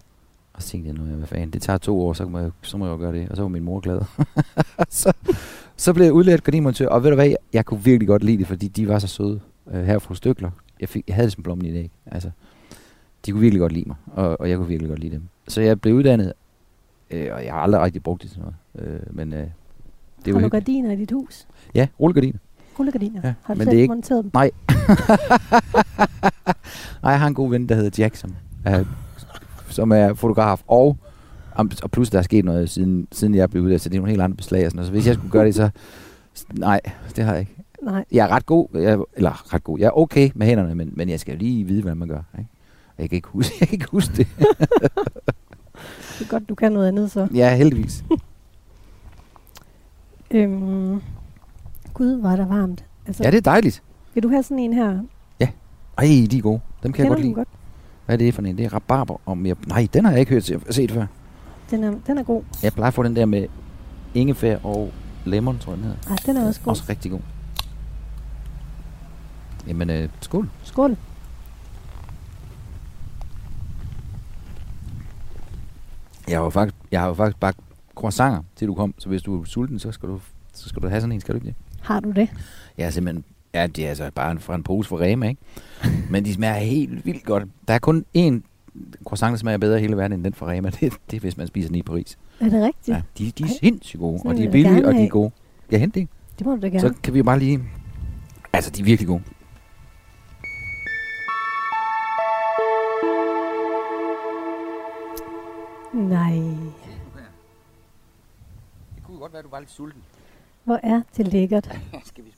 Og 0.52 0.62
så 0.62 0.68
tænkte 0.68 0.88
jeg, 0.88 0.98
nu, 0.98 1.04
hvad 1.04 1.26
fanden, 1.26 1.50
det 1.50 1.62
tager 1.62 1.78
to 1.78 2.00
år, 2.00 2.12
så 2.12 2.26
må 2.26 2.38
jeg, 2.38 2.50
så 2.62 2.76
må 2.76 2.86
jeg 2.86 2.92
jo 2.92 2.96
gøre 2.98 3.12
det. 3.12 3.28
Og 3.28 3.36
så 3.36 3.42
var 3.42 3.48
min 3.48 3.62
mor 3.62 3.80
glad. 3.80 4.00
så, 5.00 5.12
så 5.76 5.92
blev 5.92 6.04
jeg 6.04 6.12
udlært 6.12 6.44
gardinmontør, 6.44 6.88
og 6.88 7.02
ved 7.02 7.10
du 7.10 7.14
hvad, 7.14 7.26
jeg, 7.26 7.36
jeg 7.52 7.66
kunne 7.66 7.84
virkelig 7.84 8.08
godt 8.08 8.24
lide 8.24 8.38
det, 8.38 8.46
fordi 8.46 8.68
de 8.68 8.88
var 8.88 8.98
så 8.98 9.06
søde 9.06 9.40
øh, 9.72 9.84
her 9.84 9.98
fra 9.98 10.14
Stykler. 10.14 10.50
Jeg, 10.80 10.88
fik, 10.88 11.04
jeg 11.08 11.14
havde 11.14 11.26
det 11.26 11.32
som 11.32 11.42
blommen 11.42 11.66
i 11.66 11.72
dag. 11.72 11.90
Altså, 12.06 12.30
de 13.26 13.30
kunne 13.30 13.40
virkelig 13.40 13.60
godt 13.60 13.72
lide 13.72 13.88
mig, 13.88 13.96
og, 14.06 14.40
og 14.40 14.50
jeg 14.50 14.56
kunne 14.56 14.68
virkelig 14.68 14.88
godt 14.88 15.00
lide 15.00 15.14
dem. 15.14 15.22
Så 15.48 15.60
jeg 15.60 15.80
blev 15.80 15.94
uddannet, 15.94 16.32
øh, 17.10 17.28
og 17.32 17.44
jeg 17.44 17.52
har 17.52 17.60
aldrig 17.60 17.82
rigtig 17.82 18.02
brugt 18.02 18.22
det 18.22 18.30
til 18.30 18.40
noget. 18.40 18.54
Øh, 18.78 19.16
men, 19.16 19.32
øh, 19.32 19.46
det 20.24 20.34
har 20.34 20.40
du 20.40 20.48
gardiner 20.48 20.92
i 20.92 20.96
dit 20.96 21.10
hus? 21.10 21.46
Ja, 21.74 21.88
rullegardiner. 22.00 22.38
Rullegardiner? 22.78 23.20
Ja, 23.24 23.34
har 23.42 23.54
du 23.54 23.58
men 23.58 23.64
selv 23.64 23.70
det 23.70 23.78
er 23.78 23.82
ikke... 23.82 23.92
monteret 23.92 24.24
dem? 24.24 24.30
Nej. 24.34 24.50
Nej, 27.02 27.10
jeg 27.10 27.20
har 27.20 27.26
en 27.26 27.34
god 27.34 27.50
ven, 27.50 27.68
der 27.68 27.74
hedder 27.74 28.02
Jack, 28.02 28.16
som 28.16 28.34
er, 28.64 28.84
som 29.68 29.92
er 29.92 30.14
fotograf, 30.14 30.62
og, 30.66 30.96
og 31.82 31.90
plus 31.90 32.10
der 32.10 32.18
er 32.18 32.22
sket 32.22 32.44
noget, 32.44 32.70
siden, 32.70 33.08
siden 33.12 33.34
jeg 33.34 33.50
blev 33.50 33.62
uddannet, 33.62 33.80
så 33.80 33.88
det 33.88 33.96
er 33.96 34.00
nogle 34.00 34.10
helt 34.10 34.22
andre 34.22 34.36
beslag 34.36 34.64
og 34.64 34.70
sådan 34.70 34.76
noget. 34.76 34.86
Så 34.86 34.92
hvis 34.92 35.06
jeg 35.06 35.14
skulle 35.14 35.30
gøre 35.30 35.46
det, 35.46 35.54
så... 35.54 35.70
Nej, 36.52 36.80
det 37.16 37.24
har 37.24 37.32
jeg 37.32 37.40
ikke. 37.40 37.56
Nej. 37.82 38.04
Jeg 38.12 38.24
er 38.24 38.28
ret 38.28 38.46
god, 38.46 38.68
jeg, 38.74 38.98
eller 39.16 39.54
ret 39.54 39.64
god, 39.64 39.78
jeg 39.78 39.86
er 39.86 39.98
okay 39.98 40.30
med 40.34 40.46
hænderne, 40.46 40.74
men, 40.74 40.90
men 40.92 41.08
jeg 41.08 41.20
skal 41.20 41.38
lige 41.38 41.64
vide, 41.64 41.82
hvad 41.82 41.94
man 41.94 42.08
gør. 42.08 42.22
Ikke? 42.38 42.50
Jeg 42.98 43.08
kan 43.10 43.16
ikke 43.16 43.28
huske, 43.28 43.54
jeg 43.60 43.68
kan 43.68 43.74
ikke 43.74 43.88
huske 43.90 44.16
det. 44.16 44.26
det 46.18 46.20
er 46.20 46.28
godt, 46.28 46.48
du 46.48 46.54
kan 46.54 46.72
noget 46.72 46.88
andet 46.88 47.10
så. 47.10 47.28
Ja, 47.34 47.56
heldigvis. 47.56 48.04
øhm, 50.30 51.02
Gud, 51.94 52.20
var 52.20 52.36
der 52.36 52.46
varmt. 52.46 52.84
Altså, 53.06 53.22
ja, 53.24 53.30
det 53.30 53.36
er 53.36 53.40
dejligt. 53.50 53.82
Vil 54.14 54.22
du 54.22 54.28
have 54.28 54.42
sådan 54.42 54.58
en 54.58 54.72
her? 54.72 55.00
Ja. 55.40 55.48
Ej, 55.98 56.04
de 56.30 56.38
er 56.38 56.42
gode. 56.42 56.60
Dem 56.82 56.92
kan 56.92 56.92
Kender 56.92 57.02
jeg 57.02 57.08
godt 57.16 57.20
lide. 57.20 57.34
Godt? 57.34 57.48
Hvad 58.06 58.14
er 58.14 58.18
det 58.18 58.34
for 58.34 58.42
en? 58.42 58.58
Det 58.58 58.64
er 58.64 58.74
rabarber 58.74 59.16
og 59.26 59.38
mere... 59.38 59.54
Nej, 59.66 59.88
den 59.94 60.04
har 60.04 60.12
jeg 60.12 60.20
ikke 60.20 60.32
hørt 60.32 60.44
set 60.74 60.90
før. 60.90 61.06
Den 61.70 61.84
er, 61.84 61.94
den 62.06 62.18
er 62.18 62.22
god. 62.22 62.42
Jeg 62.62 62.72
plejer 62.72 62.88
at 62.88 62.94
få 62.94 63.02
den 63.02 63.16
der 63.16 63.26
med 63.26 63.46
ingefær 64.14 64.58
og 64.64 64.92
lemon, 65.24 65.58
tror 65.58 65.72
jeg 65.72 65.76
den 65.76 65.84
hedder. 65.84 65.98
Ja, 66.10 66.32
den 66.32 66.36
er 66.36 66.46
også 66.48 66.60
god. 66.60 66.70
Også 66.70 66.84
rigtig 66.88 67.10
god. 67.10 67.20
Jamen, 69.66 69.90
øh, 69.90 70.08
skål. 70.20 70.48
Skål. 70.62 70.96
Jeg 76.32 76.38
har 76.40 76.44
jo 76.44 76.50
faktisk, 76.50 76.74
jeg 76.92 77.00
har 77.00 77.08
jo 77.08 77.14
faktisk 77.14 77.40
bare 77.40 77.52
croissanter, 77.94 78.42
til 78.56 78.68
du 78.68 78.74
kom. 78.74 78.94
Så 78.98 79.08
hvis 79.08 79.22
du 79.22 79.40
er 79.40 79.44
sulten, 79.44 79.78
så 79.78 79.92
skal 79.92 80.08
du, 80.08 80.20
så 80.52 80.68
skal 80.68 80.82
du 80.82 80.88
have 80.88 81.00
sådan 81.00 81.12
en, 81.12 81.20
skal 81.20 81.34
du 81.34 81.36
ikke 81.36 81.46
det? 81.46 81.54
Har 81.80 82.00
du 82.00 82.10
det? 82.10 82.28
Ja, 82.78 82.90
simpelthen. 82.90 83.24
Ja, 83.54 83.66
det 83.66 83.84
er 83.84 83.88
altså 83.88 84.10
bare 84.14 84.38
fra 84.38 84.54
en 84.54 84.62
pose 84.62 84.88
for 84.88 85.00
Rema, 85.00 85.28
ikke? 85.28 85.40
Men 86.10 86.24
de 86.24 86.34
smager 86.34 86.54
helt 86.54 87.06
vildt 87.06 87.24
godt. 87.24 87.44
Der 87.68 87.74
er 87.74 87.78
kun 87.78 88.04
én 88.18 88.40
croissant, 89.04 89.30
der 89.30 89.36
smager 89.36 89.58
bedre 89.58 89.78
i 89.78 89.80
hele 89.80 89.96
verden 89.96 90.12
end 90.12 90.24
den 90.24 90.34
fra 90.34 90.50
Rema. 90.50 90.70
Det, 90.80 90.92
det 91.10 91.16
er, 91.16 91.20
hvis 91.20 91.36
man 91.36 91.46
spiser 91.46 91.68
den 91.68 91.76
i 91.76 91.82
Paris. 91.82 92.18
Er 92.40 92.44
det 92.44 92.62
rigtigt? 92.62 92.88
Ja, 92.88 93.02
de, 93.18 93.30
de 93.30 93.42
er 93.44 93.48
sindssygt 93.60 94.00
gode, 94.00 94.18
sådan 94.18 94.30
og 94.30 94.36
de 94.36 94.44
er 94.44 94.50
billige, 94.50 94.86
og 94.86 94.94
de 94.94 95.04
er 95.04 95.08
gode. 95.08 95.30
Jeg 95.70 95.80
hente 95.80 96.00
det? 96.00 96.08
Det 96.38 96.46
må 96.46 96.54
du 96.56 96.60
da 96.62 96.68
gerne. 96.68 96.80
Så 96.80 96.94
kan 97.02 97.14
vi 97.14 97.18
jo 97.18 97.24
bare 97.24 97.38
lige... 97.38 97.60
Altså, 98.52 98.70
de 98.70 98.80
er 98.80 98.84
virkelig 98.84 99.08
gode. 99.08 99.22
Var 109.52 109.58
lidt 109.58 109.70
sulten. 109.70 110.02
Hvor 110.64 110.80
er 110.82 111.00
det 111.16 111.28
lækkert. 111.28 111.78
Skal 112.04 112.24
vi... 112.24 112.30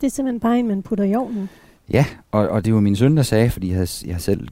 Det 0.00 0.06
er 0.06 0.10
simpelthen 0.10 0.40
bare 0.40 0.58
en, 0.58 0.68
man 0.68 0.82
putter 0.82 1.04
i 1.04 1.14
ovnen. 1.14 1.48
Ja, 1.92 2.06
og, 2.30 2.48
og 2.48 2.64
det 2.64 2.74
var 2.74 2.80
min 2.80 2.96
søn, 2.96 3.16
der 3.16 3.22
sagde, 3.22 3.50
fordi 3.50 3.68
jeg 3.68 3.76
havde, 3.76 3.88
jeg 4.06 4.14
havde 4.14 4.22
selv 4.22 4.48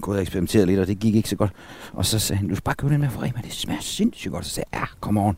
gået 0.00 0.16
og 0.16 0.22
eksperimenteret 0.22 0.66
lidt, 0.66 0.80
og 0.80 0.86
det 0.86 0.98
gik 0.98 1.14
ikke 1.14 1.28
så 1.28 1.36
godt. 1.36 1.52
Og 1.92 2.06
så 2.06 2.18
sagde 2.18 2.38
han, 2.38 2.48
du 2.48 2.54
skal 2.54 2.62
bare 2.62 2.74
købe 2.74 2.92
den 2.92 3.00
med 3.00 3.10
fra 3.10 3.22
Rema, 3.22 3.40
det 3.44 3.52
smager 3.52 3.80
sindssygt 3.80 4.32
godt. 4.32 4.44
Så 4.44 4.50
sagde 4.50 4.68
jeg, 4.72 4.80
ja, 4.80 4.86
kom 5.00 5.16
on. 5.16 5.36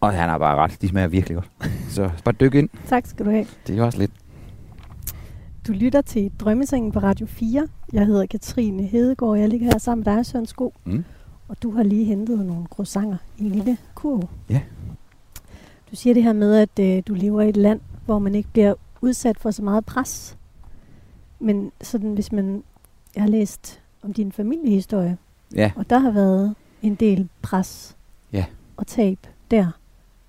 Og 0.00 0.12
han 0.12 0.28
har 0.28 0.38
bare 0.38 0.56
ret, 0.56 0.82
de 0.82 0.88
smager 0.88 1.08
virkelig 1.08 1.34
godt. 1.34 1.50
så 1.94 2.10
bare 2.24 2.34
dyk 2.40 2.54
ind. 2.54 2.68
Tak 2.86 3.06
skal 3.06 3.26
du 3.26 3.30
have. 3.30 3.46
Det 3.66 3.72
er 3.72 3.76
jo 3.76 3.84
også 3.84 3.98
lidt. 3.98 4.10
Du 5.66 5.72
lytter 5.72 6.00
til 6.00 6.32
Drømmesengen 6.40 6.92
på 6.92 6.98
Radio 6.98 7.26
4. 7.26 7.68
Jeg 7.92 8.06
hedder 8.06 8.26
Katrine 8.26 8.82
Hedegaard, 8.82 9.38
jeg 9.38 9.48
ligger 9.48 9.66
her 9.66 9.78
sammen 9.78 10.04
med 10.06 10.16
dig, 10.16 10.26
Søren 10.26 10.46
Sko. 10.46 10.74
Mm. 10.84 11.04
Og 11.48 11.62
du 11.62 11.70
har 11.70 11.82
lige 11.82 12.04
hentet 12.04 12.46
nogle 12.46 12.66
croissanter 12.66 13.16
i 13.38 13.44
en 13.44 13.50
lille 13.50 13.78
kurv. 13.94 14.28
Ja. 14.50 14.60
Du 15.90 15.96
siger 15.96 16.14
det 16.14 16.22
her 16.22 16.32
med, 16.32 16.54
at 16.54 16.78
øh, 16.80 17.02
du 17.06 17.14
lever 17.14 17.42
i 17.42 17.48
et 17.48 17.56
land, 17.56 17.80
hvor 18.04 18.18
man 18.18 18.34
ikke 18.34 18.48
bliver 18.52 18.74
udsat 19.00 19.38
for 19.38 19.50
så 19.50 19.62
meget 19.62 19.84
pres. 19.84 20.38
Men 21.40 21.72
sådan, 21.80 22.14
hvis 22.14 22.32
man... 22.32 22.62
Jeg 23.14 23.22
har 23.22 23.30
læst 23.30 23.80
om 24.02 24.12
din 24.12 24.32
familiehistorie. 24.32 25.18
Ja. 25.54 25.72
Og 25.76 25.90
der 25.90 25.98
har 25.98 26.10
været 26.10 26.54
en 26.82 26.94
del 26.94 27.28
pres 27.42 27.96
ja. 28.32 28.44
og 28.76 28.86
tab 28.86 29.18
der. 29.50 29.70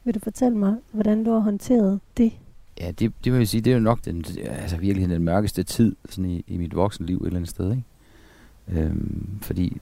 Vil 0.04 0.16
du 0.16 0.20
fortælle 0.20 0.58
mig, 0.58 0.76
hvordan 0.92 1.24
du 1.24 1.32
har 1.32 1.40
håndteret 1.40 2.00
det? 2.18 2.34
Ja, 2.80 2.92
det, 2.92 3.14
det 3.24 3.32
vil 3.32 3.40
jeg 3.40 3.48
sige, 3.48 3.62
det 3.62 3.72
er 3.72 3.76
jo 3.76 3.84
nok 3.84 4.06
den, 4.06 4.26
altså 4.46 4.78
virkelig 4.78 5.10
den 5.10 5.24
mørkeste 5.24 5.64
tid 5.64 5.96
sådan 6.10 6.30
i, 6.30 6.44
i 6.48 6.58
mit 6.58 6.76
voksenliv 6.76 7.18
et 7.18 7.26
eller 7.26 7.38
andet 7.38 7.50
sted. 7.50 7.72
Ikke? 7.72 7.84
Øhm, 8.82 9.40
fordi 9.42 9.78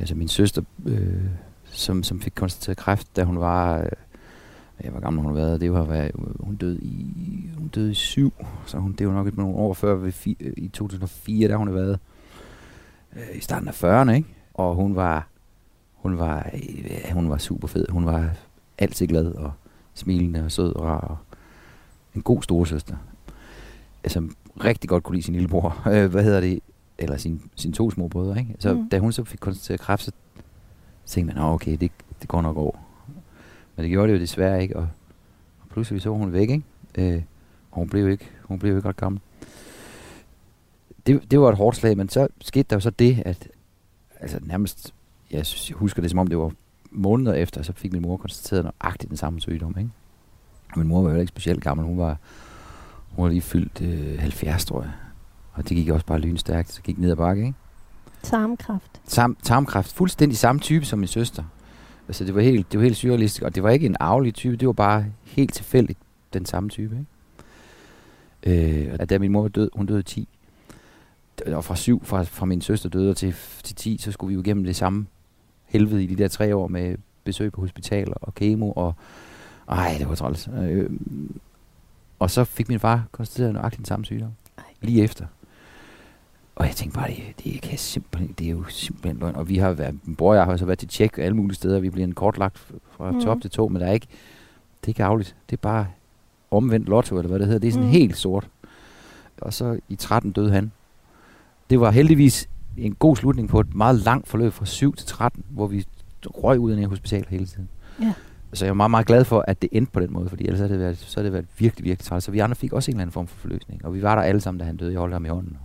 altså 0.00 0.14
min 0.14 0.28
søster, 0.28 0.62
øh, 0.86 1.24
som, 1.64 2.02
som 2.02 2.20
fik 2.20 2.32
konstateret 2.34 2.76
kræft, 2.76 3.16
da 3.16 3.24
hun 3.24 3.40
var... 3.40 3.78
Øh, 3.78 3.88
jeg 4.84 4.94
var 4.94 5.00
gammel 5.00 5.22
hun 5.22 5.34
har 5.34 5.42
været, 5.42 5.60
det 5.60 5.72
var, 5.72 5.84
hvad, 5.84 6.10
hun 6.40 6.56
døde 6.56 6.78
i, 6.78 7.50
hun 7.58 7.68
døde 7.68 7.90
i 7.90 7.94
syv, 7.94 8.32
så 8.66 8.78
hun, 8.78 8.92
det 8.92 9.08
var 9.08 9.14
nok 9.14 9.26
et 9.26 9.36
nogle 9.36 9.56
år 9.56 9.74
før, 9.74 9.94
ved 9.94 10.12
fi, 10.12 10.36
i 10.56 10.68
2004, 10.68 11.48
der 11.48 11.56
hun 11.56 11.66
har 11.66 11.74
været 11.74 11.98
øh, 13.16 13.36
i 13.36 13.40
starten 13.40 13.68
af 13.68 13.84
40'erne, 13.84 14.10
ikke? 14.10 14.28
Og 14.54 14.74
hun 14.74 14.96
var, 14.96 15.28
hun 15.94 16.18
var, 16.18 16.50
øh, 16.54 17.14
hun 17.14 17.30
var 17.30 17.38
super 17.38 17.68
fed, 17.68 17.86
hun 17.88 18.06
var 18.06 18.30
altid 18.78 19.06
glad 19.06 19.26
og 19.26 19.52
smilende 19.94 20.44
og 20.44 20.52
sød 20.52 20.76
og 20.76 20.84
rar 20.84 21.00
og 21.00 21.16
en 22.14 22.22
god 22.22 22.42
storesøster. 22.42 22.96
Altså 24.04 24.28
rigtig 24.64 24.90
godt 24.90 25.04
kunne 25.04 25.14
lide 25.14 25.24
sin 25.24 25.34
lillebror. 25.34 25.88
Øh, 25.88 26.10
hvad 26.12 26.24
hedder 26.24 26.40
det? 26.40 26.60
Eller 27.00 27.16
sin, 27.16 27.42
sin 27.56 27.72
to 27.72 27.90
små 27.90 28.08
brødre, 28.08 28.38
ikke? 28.38 28.54
Så 28.58 28.74
mm. 28.74 28.88
da 28.88 28.98
hun 28.98 29.12
så 29.12 29.24
fik 29.24 29.40
konstateret 29.40 29.80
kræft, 29.80 30.04
så 30.04 30.12
tænkte 31.06 31.34
man, 31.34 31.44
okay, 31.44 31.76
det, 31.80 31.90
det 32.20 32.28
går 32.28 32.42
nok 32.42 32.56
over. 32.56 32.76
Men 33.76 33.82
det 33.82 33.90
gjorde 33.90 34.12
det 34.12 34.18
jo 34.18 34.20
desværre 34.22 34.62
ikke, 34.62 34.76
og, 34.76 34.88
og 35.60 35.68
pludselig 35.70 36.02
så 36.02 36.10
hun 36.10 36.32
væk, 36.32 36.50
ikke? 36.50 36.64
Øh, 36.94 37.22
og 37.70 37.78
hun 37.78 37.88
blev 37.88 38.10
ikke, 38.10 38.30
hun 38.42 38.58
blev 38.58 38.76
ikke 38.76 38.88
ret 38.88 38.96
gammel. 38.96 39.20
Det, 41.06 41.30
det 41.30 41.40
var 41.40 41.48
et 41.48 41.56
hårdt 41.56 41.76
slag, 41.76 41.96
men 41.96 42.08
så 42.08 42.28
skete 42.40 42.66
der 42.70 42.76
jo 42.76 42.80
så 42.80 42.90
det, 42.90 43.22
at 43.24 43.48
altså 44.20 44.38
nærmest, 44.42 44.94
jeg, 45.30 45.46
synes, 45.46 45.70
jeg 45.70 45.76
husker 45.76 46.02
det 46.02 46.10
som 46.10 46.18
om 46.18 46.26
det 46.26 46.38
var 46.38 46.52
måneder 46.90 47.32
efter, 47.32 47.62
så 47.62 47.72
fik 47.72 47.92
min 47.92 48.02
mor 48.02 48.16
konstateret 48.16 48.64
nøjagtigt 48.64 49.10
den 49.10 49.16
samme 49.16 49.40
sygdom, 49.40 49.74
ikke? 49.78 49.90
Min 50.76 50.88
mor 50.88 51.02
var 51.02 51.10
jo 51.10 51.16
ikke 51.16 51.28
specielt 51.28 51.62
gammel. 51.62 51.86
Hun 51.86 51.98
var, 51.98 52.16
hun 53.10 53.22
var 53.22 53.30
lige 53.30 53.42
fyldt 53.42 53.82
øh, 53.82 54.18
70, 54.18 54.64
tror 54.64 54.82
jeg. 54.82 54.90
Og 55.60 55.68
det 55.68 55.76
gik 55.76 55.88
også 55.88 56.06
bare 56.06 56.18
lynstærkt. 56.18 56.72
Så 56.72 56.82
gik 56.82 56.98
ned 56.98 57.10
ad 57.10 57.16
bakke, 57.16 57.42
ikke? 57.42 57.58
Tarmkræft. 58.22 59.00
Sam, 59.04 59.36
tarmkræft. 59.42 59.92
Fuldstændig 59.92 60.38
samme 60.38 60.60
type 60.60 60.84
som 60.84 60.98
min 60.98 61.08
søster. 61.08 61.44
Altså, 62.08 62.24
det 62.24 62.34
var 62.34 62.40
helt, 62.40 62.72
det 62.72 62.80
var 62.80 62.84
helt 62.84 62.96
surrealistisk. 62.96 63.42
Og 63.42 63.54
det 63.54 63.62
var 63.62 63.70
ikke 63.70 63.86
en 63.86 63.96
arvelig 64.00 64.34
type. 64.34 64.56
Det 64.56 64.66
var 64.66 64.72
bare 64.72 65.04
helt 65.24 65.54
tilfældigt 65.54 65.98
den 66.32 66.46
samme 66.46 66.68
type, 66.68 66.96
ikke? 68.44 68.86
Øh, 68.86 68.96
og 69.00 69.10
da 69.10 69.18
min 69.18 69.32
mor 69.32 69.40
var 69.40 69.48
død, 69.48 69.70
hun 69.72 69.86
døde 69.86 70.02
10. 70.02 70.28
Og 71.46 71.64
fra 71.64 71.76
syv, 71.76 72.04
fra, 72.04 72.22
fra 72.22 72.46
min 72.46 72.60
søster 72.60 72.88
døde 72.88 73.14
til, 73.14 73.34
til 73.62 73.76
10, 73.76 73.98
så 73.98 74.12
skulle 74.12 74.28
vi 74.28 74.34
jo 74.34 74.40
igennem 74.40 74.64
det 74.64 74.76
samme 74.76 75.06
helvede 75.64 76.04
i 76.04 76.06
de 76.06 76.16
der 76.16 76.28
tre 76.28 76.56
år 76.56 76.68
med 76.68 76.96
besøg 77.24 77.52
på 77.52 77.60
hospitaler 77.60 78.14
og 78.14 78.34
kemo 78.34 78.72
og 78.72 78.94
ej, 79.68 79.96
det 79.98 80.08
var 80.08 80.14
træls. 80.14 80.48
Øh, 80.62 80.90
og 82.18 82.30
så 82.30 82.44
fik 82.44 82.68
min 82.68 82.80
far 82.80 83.04
konstateret 83.12 83.52
nøjagtigt 83.52 83.78
den 83.78 83.84
samme 83.84 84.04
sygdom. 84.04 84.30
Ej. 84.58 84.64
Lige 84.80 85.02
efter. 85.02 85.26
Og 86.60 86.66
jeg 86.66 86.76
tænkte 86.76 86.98
bare, 86.98 87.08
det, 87.08 87.44
det, 87.44 87.62
kan 87.62 87.78
simpelthen, 87.78 88.34
det 88.38 88.46
er 88.46 88.50
jo 88.50 88.64
simpelthen 88.68 89.20
løgn. 89.20 89.36
Og 89.36 89.48
vi 89.48 89.56
har 89.56 89.72
været, 89.72 89.98
min 90.04 90.16
bror 90.16 90.30
og 90.30 90.36
jeg 90.36 90.44
har 90.44 90.56
så 90.56 90.64
været 90.64 90.78
til 90.78 90.88
tjek 90.88 91.18
alle 91.18 91.36
mulige 91.36 91.54
steder. 91.54 91.80
Vi 91.80 91.90
bliver 91.90 92.06
en 92.06 92.14
kortlagt 92.14 92.58
fra 92.90 93.10
mm. 93.10 93.20
top 93.20 93.40
til 93.40 93.50
to, 93.50 93.68
men 93.68 93.80
der 93.82 93.88
er 93.88 93.92
ikke, 93.92 94.06
det 94.80 94.86
er 94.86 94.88
ikke 94.88 95.04
afligt. 95.04 95.36
Det 95.50 95.56
er 95.56 95.60
bare 95.60 95.86
omvendt 96.50 96.88
lotto, 96.88 97.16
eller 97.18 97.28
hvad 97.28 97.38
det 97.38 97.46
hedder. 97.46 97.60
Det 97.60 97.68
er 97.68 97.72
sådan 97.72 97.86
mm. 97.86 97.92
helt 97.92 98.16
sort. 98.16 98.48
Og 99.40 99.52
så 99.52 99.78
i 99.88 99.96
13 99.96 100.32
døde 100.32 100.50
han. 100.50 100.72
Det 101.70 101.80
var 101.80 101.90
heldigvis 101.90 102.48
en 102.76 102.94
god 102.94 103.16
slutning 103.16 103.48
på 103.48 103.60
et 103.60 103.74
meget 103.74 103.96
langt 103.96 104.28
forløb 104.28 104.52
fra 104.52 104.66
7 104.66 104.96
til 104.96 105.06
13, 105.06 105.44
hvor 105.48 105.66
vi 105.66 105.86
røg 106.26 106.58
ud 106.58 106.72
af 106.72 106.88
hospital 106.88 107.26
hele 107.28 107.46
tiden. 107.46 107.68
Ja. 108.02 108.12
Så 108.52 108.64
jeg 108.64 108.70
er 108.70 108.74
meget, 108.74 108.90
meget 108.90 109.06
glad 109.06 109.24
for, 109.24 109.44
at 109.48 109.62
det 109.62 109.68
endte 109.72 109.92
på 109.92 110.00
den 110.00 110.12
måde, 110.12 110.28
fordi 110.28 110.44
ellers 110.44 110.60
har 110.60 110.68
det 110.68 110.78
været, 110.78 110.98
så 110.98 111.20
har 111.20 111.22
det 111.22 111.32
været 111.32 111.46
virkelig, 111.58 111.84
virkelig 111.84 112.06
træt. 112.06 112.22
Så 112.22 112.30
vi 112.30 112.38
andre 112.38 112.56
fik 112.56 112.72
også 112.72 112.90
en 112.90 112.94
eller 112.94 113.02
anden 113.02 113.12
form 113.12 113.26
for 113.26 113.36
forløsning. 113.36 113.84
Og 113.84 113.94
vi 113.94 114.02
var 114.02 114.14
der 114.14 114.22
alle 114.22 114.40
sammen, 114.40 114.58
da 114.58 114.64
han 114.64 114.76
døde. 114.76 114.92
Jeg 114.92 114.98
holdt 114.98 115.12
ham 115.12 115.24
i 115.24 115.28
hånden. 115.28 115.56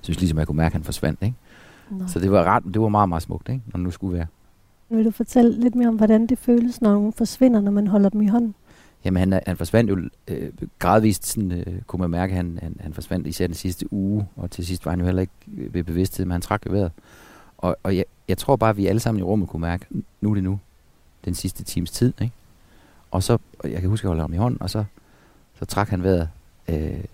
Synes 0.00 0.20
ligesom, 0.20 0.38
jeg 0.38 0.46
kunne 0.46 0.56
mærke, 0.56 0.66
at 0.66 0.72
han 0.72 0.84
forsvandt. 0.84 1.22
Ikke? 1.22 1.34
Nå. 1.90 2.06
Så 2.08 2.18
det 2.20 2.30
var, 2.30 2.44
ret, 2.44 2.64
det 2.74 2.80
var 2.80 2.88
meget, 2.88 3.08
meget 3.08 3.22
smukt, 3.22 3.48
ikke? 3.48 3.62
når 3.66 3.80
nu 3.80 3.90
skulle 3.90 4.14
være. 4.18 4.26
Vil 4.90 5.04
du 5.04 5.10
fortælle 5.10 5.60
lidt 5.60 5.74
mere 5.74 5.88
om, 5.88 5.96
hvordan 5.96 6.26
det 6.26 6.38
føles, 6.38 6.80
når 6.80 6.92
nogen 6.92 7.12
forsvinder, 7.12 7.60
når 7.60 7.70
man 7.70 7.86
holder 7.86 8.08
dem 8.08 8.22
i 8.22 8.26
hånden? 8.26 8.54
Jamen 9.04 9.32
han, 9.32 9.42
han 9.46 9.56
forsvandt 9.56 9.90
jo 9.90 9.98
øh, 10.28 10.52
gradvist, 10.78 11.26
sådan, 11.26 11.52
øh, 11.52 11.82
kunne 11.86 12.00
man 12.00 12.10
mærke, 12.10 12.30
at 12.30 12.36
han, 12.36 12.58
han, 12.62 12.76
han 12.80 12.94
forsvandt 12.94 13.26
især 13.26 13.46
den 13.46 13.54
sidste 13.54 13.92
uge, 13.92 14.26
og 14.36 14.50
til 14.50 14.66
sidst 14.66 14.84
var 14.86 14.92
han 14.92 15.00
jo 15.00 15.06
heller 15.06 15.20
ikke 15.20 15.32
øh, 15.56 15.74
ved 15.74 15.84
bevidsthed, 15.84 16.26
men 16.26 16.32
han 16.32 16.40
trak 16.40 16.66
jo 16.66 16.70
vejret. 16.72 16.92
Og, 17.58 17.76
og 17.82 17.96
jeg, 17.96 18.04
jeg 18.28 18.38
tror 18.38 18.56
bare, 18.56 18.70
at 18.70 18.76
vi 18.76 18.86
alle 18.86 19.00
sammen 19.00 19.20
i 19.20 19.22
rummet 19.22 19.48
kunne 19.48 19.60
mærke, 19.60 19.86
"N- 19.94 20.00
nu 20.20 20.30
er 20.30 20.34
det 20.34 20.44
nu, 20.44 20.58
den 21.24 21.34
sidste 21.34 21.64
times 21.64 21.90
tid. 21.90 22.12
Ikke? 22.20 22.34
Og 23.10 23.22
så, 23.22 23.38
og 23.58 23.70
jeg 23.72 23.80
kan 23.80 23.90
huske, 23.90 24.00
at 24.00 24.04
jeg 24.04 24.08
holdt 24.08 24.20
ham 24.22 24.32
i 24.34 24.36
hånden, 24.36 24.62
og 24.62 24.70
så, 24.70 24.84
så 25.58 25.64
trak 25.64 25.88
han 25.88 26.02
vejret, 26.02 26.28
øh, 26.68 27.04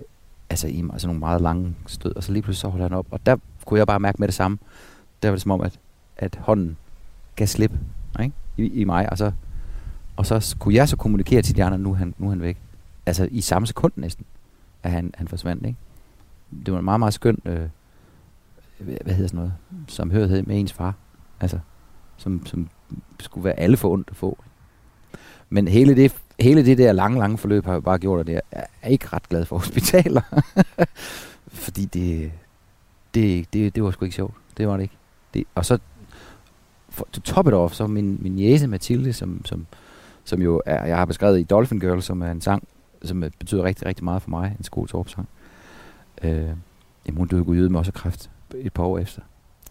altså 0.50 0.68
i 0.68 0.84
altså 0.92 1.06
nogle 1.06 1.20
meget 1.20 1.40
lange 1.40 1.74
stød, 1.86 2.16
og 2.16 2.24
så 2.24 2.32
lige 2.32 2.42
pludselig 2.42 2.60
så 2.60 2.68
holder 2.68 2.88
han 2.88 2.98
op, 2.98 3.06
og 3.10 3.26
der 3.26 3.36
kunne 3.64 3.78
jeg 3.78 3.86
bare 3.86 4.00
mærke 4.00 4.16
med 4.18 4.28
det 4.28 4.34
samme. 4.34 4.58
Der 5.22 5.28
var 5.28 5.36
det 5.36 5.42
som 5.42 5.50
om, 5.50 5.60
at, 5.60 5.78
at 6.16 6.38
hånden 6.40 6.76
gav 7.36 7.46
slip 7.46 7.72
ikke? 8.20 8.32
I, 8.56 8.66
i 8.66 8.84
mig, 8.84 9.10
og 9.10 9.18
så, 9.18 9.32
og 10.16 10.26
så 10.26 10.56
kunne 10.58 10.74
jeg 10.74 10.88
så 10.88 10.96
kommunikere 10.96 11.42
til 11.42 11.56
de 11.56 11.64
andre, 11.64 11.78
nu 11.78 11.90
er 11.90 11.94
han, 11.94 12.14
nu 12.18 12.26
er 12.26 12.30
han 12.30 12.42
væk. 12.42 12.58
Altså 13.06 13.28
i 13.30 13.40
samme 13.40 13.66
sekund 13.66 13.92
næsten, 13.96 14.24
at 14.82 14.90
han, 14.90 15.14
han 15.14 15.28
forsvandt. 15.28 15.66
Ikke? 15.66 15.78
Det 16.66 16.72
var 16.72 16.78
en 16.78 16.84
meget, 16.84 16.98
meget 16.98 17.14
skøn, 17.14 17.38
øh, 17.44 17.68
hvad 18.78 18.96
hvad 19.04 19.14
hedder 19.14 19.28
sådan 19.28 19.36
noget, 19.36 19.54
samhørighed 19.88 20.42
med 20.42 20.60
ens 20.60 20.72
far. 20.72 20.94
Altså, 21.40 21.58
som, 22.16 22.46
som 22.46 22.68
skulle 23.20 23.44
være 23.44 23.60
alle 23.60 23.76
for 23.76 23.90
ondt 23.90 24.08
at 24.10 24.16
få. 24.16 24.38
Men 25.48 25.68
hele 25.68 25.96
det, 25.96 26.22
hele 26.40 26.64
det 26.64 26.78
der 26.78 26.92
lange, 26.92 27.18
lange 27.18 27.38
forløb 27.38 27.64
har 27.66 27.80
bare 27.80 27.98
gjort, 27.98 28.20
at 28.20 28.28
jeg 28.28 28.42
er 28.82 28.88
ikke 28.88 29.08
ret 29.12 29.28
glad 29.28 29.44
for 29.44 29.58
hospitaler. 29.64 30.42
Fordi 31.48 31.84
det, 31.84 32.32
det, 33.14 33.52
det, 33.52 33.74
det 33.74 33.82
var 33.82 33.90
sgu 33.90 34.04
ikke 34.04 34.16
sjovt. 34.16 34.34
Det 34.56 34.68
var 34.68 34.76
det 34.76 34.82
ikke. 34.82 34.96
Det, 35.34 35.44
og 35.54 35.64
så, 35.64 35.78
for, 36.88 37.08
to 37.12 37.20
top 37.20 37.46
it 37.46 37.54
off, 37.54 37.74
så 37.74 37.86
min, 37.86 38.18
min 38.20 38.38
jæse 38.38 38.66
Mathilde, 38.66 39.12
som, 39.12 39.44
som, 39.44 39.66
som 40.24 40.42
jo 40.42 40.62
er, 40.66 40.86
jeg 40.86 40.96
har 40.96 41.04
beskrevet 41.04 41.40
i 41.40 41.42
Dolphin 41.42 41.80
Girl, 41.80 42.02
som 42.02 42.22
er 42.22 42.30
en 42.30 42.40
sang, 42.40 42.68
som 43.04 43.24
betyder 43.38 43.64
rigtig, 43.64 43.86
rigtig 43.86 44.04
meget 44.04 44.22
for 44.22 44.30
mig, 44.30 44.56
en 44.58 44.64
god 44.70 44.86
torpsang. 44.86 45.28
Øh, 46.22 46.30
jamen, 47.06 47.16
hun 47.16 47.28
døde 47.28 47.44
gud 47.44 47.68
med 47.68 47.78
også 47.78 47.92
kræft 47.92 48.30
et 48.54 48.72
par 48.72 48.84
år 48.84 48.98
efter. 48.98 49.22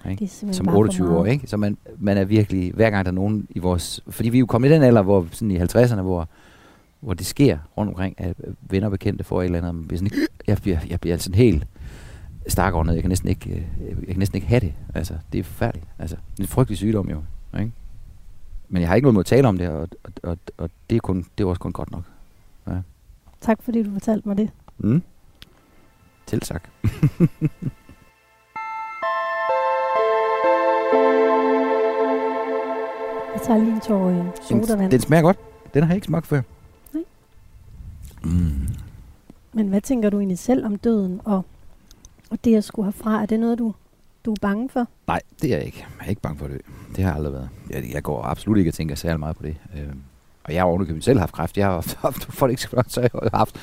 Ikke? 0.09 0.27
Som 0.27 0.65
bare 0.65 0.73
for 0.73 0.79
28 0.79 1.17
år, 1.17 1.25
ikke? 1.25 1.47
Så 1.47 1.57
man, 1.57 1.77
man 1.99 2.17
er 2.17 2.25
virkelig, 2.25 2.71
hver 2.73 2.89
gang 2.89 3.05
der 3.05 3.11
er 3.11 3.15
nogen 3.15 3.47
i 3.49 3.59
vores... 3.59 4.01
Fordi 4.07 4.29
vi 4.29 4.37
er 4.37 4.39
jo 4.39 4.45
kommet 4.45 4.69
i 4.69 4.73
den 4.73 4.83
alder, 4.83 5.01
hvor 5.01 5.27
sådan 5.31 5.51
i 5.51 5.59
50'erne, 5.59 6.01
hvor, 6.01 6.27
hvor 7.03 7.13
det 7.13 7.25
sker 7.25 7.57
rundt 7.77 7.89
omkring, 7.89 8.15
at 8.21 8.37
venner 8.61 8.87
og 8.87 8.91
bekendte 8.91 9.23
får 9.23 9.41
et 9.41 9.45
eller 9.45 9.57
andet, 9.57 9.75
man 9.75 9.87
bliver 9.87 9.97
sådan, 9.97 10.17
jeg 10.47 10.57
bliver, 10.57 10.79
jeg 10.89 10.99
bliver 11.01 11.17
sådan 11.17 11.37
helt 11.37 11.67
stakåndet. 12.47 12.93
Jeg 12.93 13.03
kan 13.03 13.09
næsten 13.09 13.29
ikke, 13.29 13.49
øh, 13.49 13.97
jeg 13.99 14.07
kan 14.07 14.17
næsten 14.17 14.35
ikke 14.35 14.47
have 14.47 14.59
det. 14.59 14.73
Altså, 14.95 15.13
det 15.33 15.39
er 15.39 15.43
forfærdeligt. 15.43 15.87
Altså, 15.99 16.15
det 16.31 16.39
er 16.39 16.43
en 16.43 16.47
frygtelig 16.47 16.77
sygdom 16.77 17.09
jo. 17.09 17.23
Ikke? 17.59 17.71
Men 18.69 18.81
jeg 18.81 18.89
har 18.89 18.95
ikke 18.95 19.05
noget 19.05 19.13
mod 19.13 19.21
at 19.21 19.25
tale 19.25 19.47
om 19.47 19.57
det, 19.57 19.69
og, 19.69 19.89
og, 20.03 20.13
og, 20.23 20.37
og 20.57 20.69
det, 20.89 20.95
er 20.95 20.99
kun, 20.99 21.25
det 21.37 21.43
er 21.43 21.47
også 21.47 21.59
kun 21.59 21.73
godt 21.73 21.91
nok. 21.91 22.03
Tak 23.41 23.61
fordi 23.61 23.83
du 23.83 23.91
fortalte 23.91 24.27
mig 24.27 24.37
det. 24.37 24.49
Mm. 24.77 25.01
Til 26.25 26.39
tak. 26.39 26.63
Jeg 33.33 33.41
tager 33.41 33.59
lige 33.59 33.71
en 33.71 33.81
tår 33.81 34.09
øh, 34.09 34.15
Den, 34.15 34.33
sodavand. 34.65 34.91
den 34.91 34.99
smager 34.99 35.21
godt. 35.21 35.37
Den 35.73 35.83
har 35.83 35.89
jeg 35.89 35.95
ikke 35.95 36.05
smagt 36.05 36.27
før. 36.27 36.41
Mm. 38.23 38.67
Men 39.53 39.67
hvad 39.67 39.81
tænker 39.81 40.09
du 40.09 40.17
egentlig 40.17 40.39
selv 40.39 40.65
om 40.65 40.77
døden 40.77 41.21
og, 41.25 41.45
og 42.29 42.37
det 42.43 42.55
at 42.55 42.63
skulle 42.63 42.85
herfra? 42.85 43.21
Er 43.21 43.25
det 43.25 43.39
noget, 43.39 43.59
du, 43.59 43.73
du 44.25 44.31
er 44.31 44.35
bange 44.41 44.69
for? 44.69 44.87
Nej, 45.07 45.21
det 45.41 45.53
er 45.53 45.57
jeg 45.57 45.65
ikke. 45.65 45.85
Jeg 45.99 46.05
er 46.05 46.09
ikke 46.09 46.21
bange 46.21 46.37
for 46.37 46.47
det. 46.47 46.61
Det 46.95 47.03
har 47.03 47.11
jeg 47.11 47.15
aldrig 47.15 47.33
været. 47.33 47.49
Jeg, 47.69 47.83
jeg 47.93 48.03
går 48.03 48.23
absolut 48.23 48.57
ikke 48.57 48.69
og 48.69 48.73
tænker 48.73 48.95
særlig 48.95 49.19
meget 49.19 49.35
på 49.35 49.43
det. 49.43 49.55
Øh, 49.77 49.93
og 50.43 50.53
jeg 50.53 50.61
har 50.61 50.67
ovenikøbet 50.67 51.03
selv 51.03 51.19
haft 51.19 51.33
kræft. 51.33 51.57
Jeg 51.57 51.65
har 51.65 51.73
haft, 51.81 51.95
haft 51.95 52.23
for 52.23 52.47
det 52.47 52.51
ikke 52.51 52.83
så 52.87 53.01
jeg 53.01 53.09
har 53.13 53.37
haft, 53.37 53.55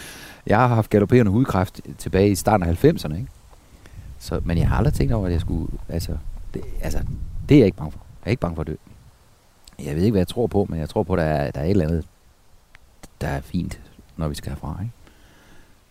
jeg 0.46 0.58
har 0.58 0.66
haft 0.66 0.90
galopperende 0.90 1.32
hudkræft 1.32 1.80
tilbage 1.98 2.30
i 2.30 2.34
starten 2.34 2.66
af 2.66 2.84
90'erne. 2.84 3.14
Ikke? 3.14 3.28
Så, 4.18 4.40
men 4.44 4.58
jeg 4.58 4.68
har 4.68 4.76
aldrig 4.76 4.94
tænkt 4.94 5.12
over, 5.12 5.26
at 5.26 5.32
jeg 5.32 5.40
skulle... 5.40 5.72
Altså 5.88 6.16
det, 6.54 6.62
altså, 6.80 6.98
det 7.48 7.54
er 7.54 7.58
jeg 7.58 7.66
ikke 7.66 7.78
bange 7.78 7.92
for. 7.92 8.00
Jeg 8.24 8.26
er 8.26 8.30
ikke 8.30 8.40
bange 8.40 8.54
for 8.54 8.60
at 8.60 8.66
dø. 8.66 8.74
Jeg 9.84 9.96
ved 9.96 10.02
ikke, 10.02 10.12
hvad 10.12 10.20
jeg 10.20 10.28
tror 10.28 10.46
på, 10.46 10.66
men 10.68 10.80
jeg 10.80 10.88
tror 10.88 11.02
på, 11.02 11.12
at 11.12 11.18
der 11.18 11.24
er, 11.24 11.50
der 11.50 11.60
er 11.60 11.64
et 11.64 11.70
eller 11.70 11.86
andet, 11.86 12.06
der 13.20 13.28
er 13.28 13.40
fint, 13.40 13.80
når 14.20 14.28
vi 14.28 14.34
skal 14.34 14.50
herfra. 14.50 14.78
Ikke? 14.82 14.92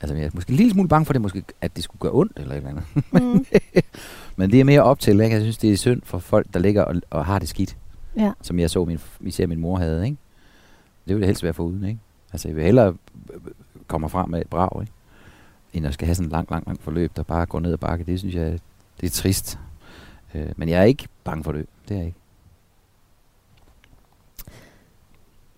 Altså, 0.02 0.16
jeg 0.16 0.26
er 0.26 0.30
måske 0.34 0.50
en 0.50 0.56
lille 0.56 0.72
smule 0.74 0.90
bange 0.90 1.06
for, 1.06 1.14
det, 1.14 1.22
måske, 1.22 1.44
at 1.62 1.76
det 1.76 1.84
skulle 1.84 2.00
gøre 2.00 2.12
ondt 2.14 2.32
eller 2.40 2.52
et 2.52 2.58
eller 2.58 2.70
andet. 2.70 2.84
Mm. 3.24 3.46
Men 4.38 4.52
det 4.52 4.60
er 4.60 4.64
mere 4.64 4.84
op 4.84 5.00
til, 5.00 5.20
ikke? 5.20 5.34
Jeg 5.34 5.42
synes, 5.42 5.58
det 5.58 5.74
er 5.74 5.78
synd 5.78 6.02
for 6.06 6.20
folk, 6.20 6.48
der 6.54 6.60
ligger 6.60 6.84
og, 6.84 6.96
og 7.10 7.26
har 7.26 7.40
det 7.40 7.50
skidt. 7.50 7.78
ja. 8.18 8.32
Som 8.42 8.60
jeg 8.60 8.70
så, 8.70 8.86
min, 8.86 9.00
især 9.22 9.48
min 9.48 9.60
mor 9.60 9.78
havde, 9.78 10.06
ikke? 10.06 10.18
Det 11.08 11.16
ville 11.16 11.22
jeg 11.22 11.28
helst 11.28 11.44
være 11.44 11.54
foruden, 11.54 11.84
ikke? 11.84 12.00
Altså, 12.34 12.48
jeg 12.48 12.56
vil 12.56 12.64
hellere 12.64 12.94
øh, 13.34 13.40
komme 13.88 14.10
frem 14.10 14.30
med 14.30 14.42
et 14.42 14.48
brag, 14.48 14.82
ikke? 14.82 14.94
End 15.74 15.88
at 15.88 15.94
skal 15.94 16.06
have 16.06 16.16
sådan 16.16 16.28
en 16.28 16.32
lang, 16.32 16.52
lang, 16.52 16.68
lang 16.68 16.82
forløb, 16.82 17.12
der 17.16 17.24
bare 17.24 17.46
går 17.46 17.60
ned 17.60 17.74
ad 17.74 17.78
bakke. 17.78 18.06
Det 18.06 18.20
synes 18.20 18.36
jeg, 18.36 18.60
det 19.02 19.08
er 19.08 19.12
trist. 19.12 19.60
Øh, 20.36 20.48
men 20.58 20.70
jeg 20.70 20.80
er 20.80 20.84
ikke 20.84 21.08
bange 21.24 21.44
for 21.44 21.52
det. 21.52 21.66
Det 21.88 21.94
er 21.94 21.98
jeg 22.00 22.06
ikke. 22.08 22.19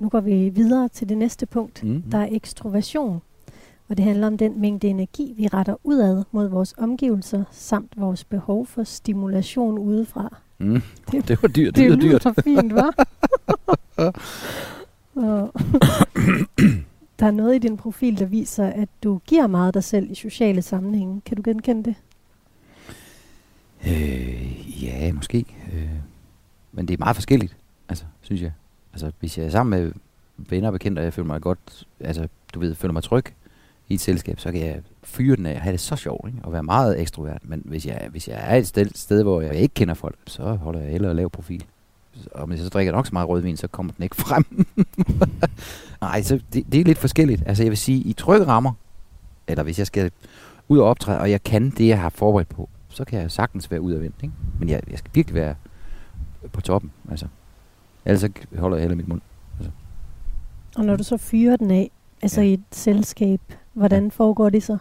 Nu 0.02 0.10
går 0.10 0.20
vi 0.22 0.50
videre 0.50 0.90
til 0.90 1.10
det 1.10 1.18
næste 1.18 1.46
punkt. 1.46 1.84
Mm. 1.84 2.02
Der 2.02 2.18
er 2.18 2.28
ekstroversion, 2.32 3.22
og 3.90 3.98
det 3.98 4.06
handler 4.06 4.28
om 4.28 4.38
den 4.38 4.62
mængde 4.62 4.88
energi, 4.88 5.34
vi 5.38 5.48
retter 5.48 5.76
udad 5.84 6.24
mod 6.32 6.48
vores 6.48 6.74
omgivelser, 6.78 7.44
samt 7.52 7.94
vores 7.98 8.24
behov 8.24 8.66
for 8.66 8.84
stimulation 8.84 9.80
udefra. 9.80 10.38
Mm. 10.60 10.82
Det- 11.12 11.28
Det 11.28 11.42
var 11.42 11.48
dyrt. 11.48 11.76
Det, 11.76 11.90
Det 11.90 11.98
lyder 12.04 12.20
dyrt. 12.20 12.26
lyder 12.26 12.42
fint? 12.44 12.74
Og 15.16 15.54
der 17.20 17.26
er 17.26 17.32
noget 17.32 17.56
i 17.56 17.60
din 17.60 17.78
profil, 17.78 18.20
der 18.20 18.26
viser, 18.26 18.66
at 18.68 18.90
du 19.04 19.20
giver 19.28 19.48
meget 19.48 19.74
dig 19.74 19.84
selv 19.84 20.12
i 20.12 20.16
sociale 20.16 20.62
sammenhænge. 20.62 21.22
Kan 21.26 21.38
du 21.38 21.42
genkende 21.46 21.84
det? 21.84 21.96
Øh, 23.88 24.84
ja, 24.84 25.14
måske. 25.14 25.46
Øh, 25.74 25.90
men 26.72 26.88
det 26.88 26.94
er 26.94 26.98
meget 26.98 27.16
forskelligt, 27.16 27.58
altså, 27.90 28.06
synes 28.22 28.42
jeg. 28.42 28.52
Altså, 28.94 29.12
hvis 29.20 29.38
jeg 29.38 29.46
er 29.46 29.50
sammen 29.50 29.80
med 29.80 29.92
venner 30.38 30.68
og 30.68 30.74
bekendte, 30.74 31.00
og 31.00 31.04
jeg 31.04 31.14
føler 31.14 31.28
mig 31.28 31.42
godt, 31.42 31.88
altså, 32.00 32.28
du 32.54 32.60
ved, 32.60 32.76
føler 32.76 32.94
mig 32.94 33.04
tryg 33.04 33.26
i 33.90 33.94
et 33.94 34.02
selskab, 34.02 34.40
så 34.40 34.52
kan 34.52 34.62
jeg 34.62 34.82
fyre 35.04 35.36
den 35.36 35.46
af 35.46 35.56
og 35.56 35.62
have 35.62 35.72
det 35.72 35.80
så 35.80 35.96
sjovt, 35.96 36.28
ikke? 36.28 36.40
og 36.44 36.54
være 36.54 36.64
meget 36.64 37.00
ekstrovert. 37.02 37.42
Men 37.44 37.62
hvis 37.66 37.86
jeg, 37.86 38.08
hvis 38.12 38.28
jeg 38.28 38.38
er 38.42 38.56
et 38.56 38.68
sted, 38.68 38.90
sted, 38.96 39.24
hvor 39.24 39.42
jeg 39.42 39.56
ikke 39.56 39.74
kender 39.74 39.94
folk, 39.94 40.18
så 40.28 40.54
holder 40.54 40.80
jeg 40.80 40.92
hellere 40.92 41.14
lav 41.14 41.30
profil. 41.30 41.66
Og 42.32 42.48
hvis 42.48 42.58
jeg 42.58 42.64
så 42.64 42.70
drikker 42.70 42.92
nok 42.92 43.06
så 43.06 43.14
meget 43.14 43.30
rødvin, 43.30 43.58
så 43.58 43.68
kommer 43.68 43.94
den 43.94 44.04
ikke 44.04 44.16
frem. 44.16 44.66
Nej, 46.02 46.22
så 46.22 46.40
det, 46.54 46.66
det 46.72 46.80
er 46.80 46.86
lidt 46.86 46.98
forskelligt. 46.98 47.44
Altså, 47.46 47.64
jeg 47.64 47.70
vil 47.70 47.78
sige, 47.78 47.98
i 48.02 48.14
trygge 48.14 48.48
rammer, 48.48 48.74
eller 49.48 49.64
hvis 49.64 49.80
jeg 49.80 49.88
skal 49.88 50.12
ud 50.68 50.80
og 50.80 50.86
optræde, 50.86 51.20
og 51.20 51.32
jeg 51.32 51.44
kan 51.44 51.70
det, 51.70 51.88
jeg 51.88 52.00
har 52.00 52.10
forberedt 52.10 52.50
på, 52.50 52.70
så 52.90 53.06
kan 53.06 53.20
jeg 53.20 53.32
sagtens 53.32 53.72
være 53.72 53.82
ud 53.82 53.92
af 53.92 54.02
vind, 54.02 54.14
ikke? 54.24 54.36
Men 54.60 54.70
jeg, 54.70 54.82
jeg 54.90 54.98
skal 54.98 55.12
virkelig 55.14 55.36
være 55.36 55.56
på 56.52 56.62
toppen, 56.62 56.92
altså. 57.12 57.28
Ellers 58.06 58.22
så 58.22 58.30
holder 58.58 58.78
jeg 58.78 58.82
heller 58.84 58.96
mit 58.98 59.08
mund. 59.08 59.22
Og 60.76 60.86
når 60.86 60.96
du 60.96 61.04
så 61.04 61.18
fyrer 61.18 61.58
den 61.58 61.72
af, 61.72 61.92
altså 62.22 62.42
ja. 62.42 62.48
i 62.48 62.54
et 62.54 62.64
selskab, 62.72 63.42
hvordan 63.74 64.04
Ja. 64.04 64.10
foregår 64.10 64.50
det 64.50 64.64
så? 64.64 64.78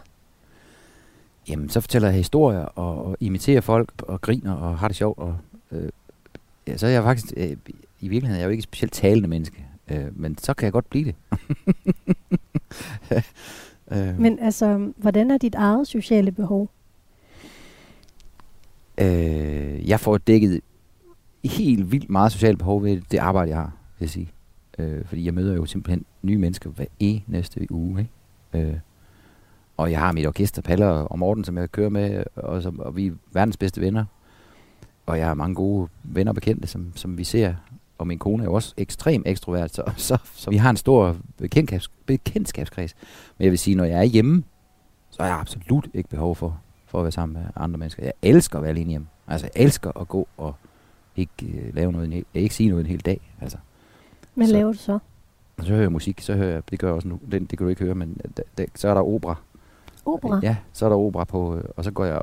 Jamen, 1.49 1.69
så 1.69 1.81
fortæller 1.81 2.07
jeg 2.07 2.17
historier 2.17 2.59
og, 2.59 3.05
og 3.05 3.17
imiterer 3.19 3.61
folk 3.61 3.89
og 4.01 4.21
griner 4.21 4.53
og 4.53 4.79
har 4.79 4.87
det 4.87 4.97
sjovt. 4.97 5.19
Og, 5.19 5.37
øh, 5.71 5.89
ja, 6.67 6.77
så 6.77 6.87
er 6.87 6.91
jeg 6.91 7.03
faktisk, 7.03 7.33
øh, 7.37 7.49
i 7.99 8.07
virkeligheden 8.07 8.35
er 8.35 8.39
jeg 8.39 8.45
jo 8.45 8.49
ikke 8.49 8.59
et 8.59 8.63
specielt 8.63 8.93
talende 8.93 9.27
menneske. 9.27 9.65
Øh, 9.87 10.19
men 10.19 10.37
så 10.37 10.53
kan 10.53 10.65
jeg 10.65 10.73
godt 10.73 10.89
blive 10.89 11.05
det. 11.05 11.15
øh, 13.91 14.19
Men 14.19 14.39
altså, 14.39 14.91
hvordan 14.97 15.31
er 15.31 15.37
dit 15.37 15.55
eget 15.55 15.87
sociale 15.87 16.31
behov? 16.31 16.69
Øh, 18.97 19.89
jeg 19.89 19.99
får 19.99 20.17
dækket 20.17 20.61
helt 21.43 21.91
vildt 21.91 22.09
meget 22.09 22.31
socialt 22.31 22.57
behov 22.57 22.83
ved 22.83 23.01
det 23.11 23.17
arbejde, 23.17 23.49
jeg 23.49 23.57
har, 23.57 23.73
vil 23.99 24.05
jeg 24.05 24.09
sige. 24.09 24.31
Øh, 24.79 25.05
fordi 25.05 25.25
jeg 25.25 25.33
møder 25.33 25.55
jo 25.55 25.65
simpelthen 25.65 26.05
nye 26.21 26.37
mennesker 26.37 26.69
hver 26.69 26.85
eneste 26.99 27.71
uge. 27.71 27.99
Ikke? 28.53 28.67
Øh, 28.67 28.77
og 29.77 29.91
jeg 29.91 29.99
har 29.99 30.11
mit 30.11 30.27
orkester, 30.27 30.61
Palle 30.61 30.85
og 30.85 31.19
Morten, 31.19 31.43
som 31.43 31.57
jeg 31.57 31.71
kører 31.71 31.89
med, 31.89 32.23
og, 32.35 32.61
som, 32.61 32.79
og 32.79 32.95
vi 32.95 33.07
er 33.07 33.11
verdens 33.33 33.57
bedste 33.57 33.81
venner. 33.81 34.05
Og 35.05 35.17
jeg 35.17 35.27
har 35.27 35.33
mange 35.33 35.55
gode 35.55 35.89
venner 36.03 36.31
og 36.31 36.35
bekendte, 36.35 36.67
som, 36.67 36.91
som 36.95 37.17
vi 37.17 37.23
ser. 37.23 37.53
Og 37.97 38.07
min 38.07 38.19
kone 38.19 38.43
er 38.43 38.47
jo 38.47 38.53
også 38.53 38.73
ekstremt 38.77 39.27
ekstrovert, 39.27 39.75
så, 39.75 39.83
så, 39.97 40.17
så 40.35 40.49
vi 40.49 40.57
har 40.57 40.69
en 40.69 40.77
stor 40.77 41.17
bekendtskabs, 41.37 41.91
bekendtskabskreds. 42.05 42.95
Men 43.37 43.43
jeg 43.43 43.51
vil 43.51 43.59
sige, 43.59 43.75
når 43.75 43.83
jeg 43.83 43.99
er 43.99 44.03
hjemme, 44.03 44.43
så 45.09 45.23
har 45.23 45.29
jeg 45.29 45.39
absolut 45.39 45.87
ikke 45.93 46.09
behov 46.09 46.35
for, 46.35 46.61
for 46.85 46.97
at 46.99 47.03
være 47.03 47.11
sammen 47.11 47.33
med 47.33 47.43
andre 47.55 47.77
mennesker. 47.77 48.03
Jeg 48.03 48.13
elsker 48.21 48.57
at 48.57 48.63
være 48.63 48.69
alene 48.69 48.89
hjemme. 48.89 49.07
Altså, 49.27 49.49
jeg 49.55 49.63
elsker 49.63 49.99
at 50.01 50.07
gå 50.07 50.27
og 50.37 50.55
ikke 51.15 51.31
øh, 51.47 51.75
lave 51.75 51.91
noget, 51.91 52.05
en 52.05 52.13
hel, 52.13 52.25
ikke 52.33 52.55
sige 52.55 52.69
noget 52.69 52.83
en 52.85 52.89
hel 52.89 52.99
dag. 52.99 53.19
Altså. 53.41 53.57
Hvad 54.33 54.47
Så- 54.47 54.53
laver 54.53 54.71
du 54.71 54.77
så? 54.77 54.99
Og 55.57 55.63
så 55.65 55.69
hører 55.69 55.81
jeg 55.81 55.91
musik, 55.91 56.21
så 56.21 56.33
hører 56.35 56.49
jeg, 56.53 56.61
det 56.71 56.79
gør 56.79 56.87
jeg 56.87 56.95
også 56.95 57.07
nu, 57.07 57.19
den, 57.31 57.41
det 57.45 57.49
kan 57.57 57.65
du 57.65 57.67
ikke 57.67 57.83
høre, 57.83 57.95
men 57.95 58.17
da, 58.37 58.41
da, 58.57 58.65
så 58.75 58.87
er 58.89 58.93
der 58.93 59.01
opera. 59.01 59.35
Opera? 60.05 60.39
Ja, 60.43 60.55
så 60.73 60.85
er 60.85 60.89
der 60.89 60.95
opera 60.97 61.23
på, 61.23 61.55
øh, 61.55 61.63
og 61.77 61.83
så 61.83 61.91
går 61.91 62.05
jeg, 62.05 62.21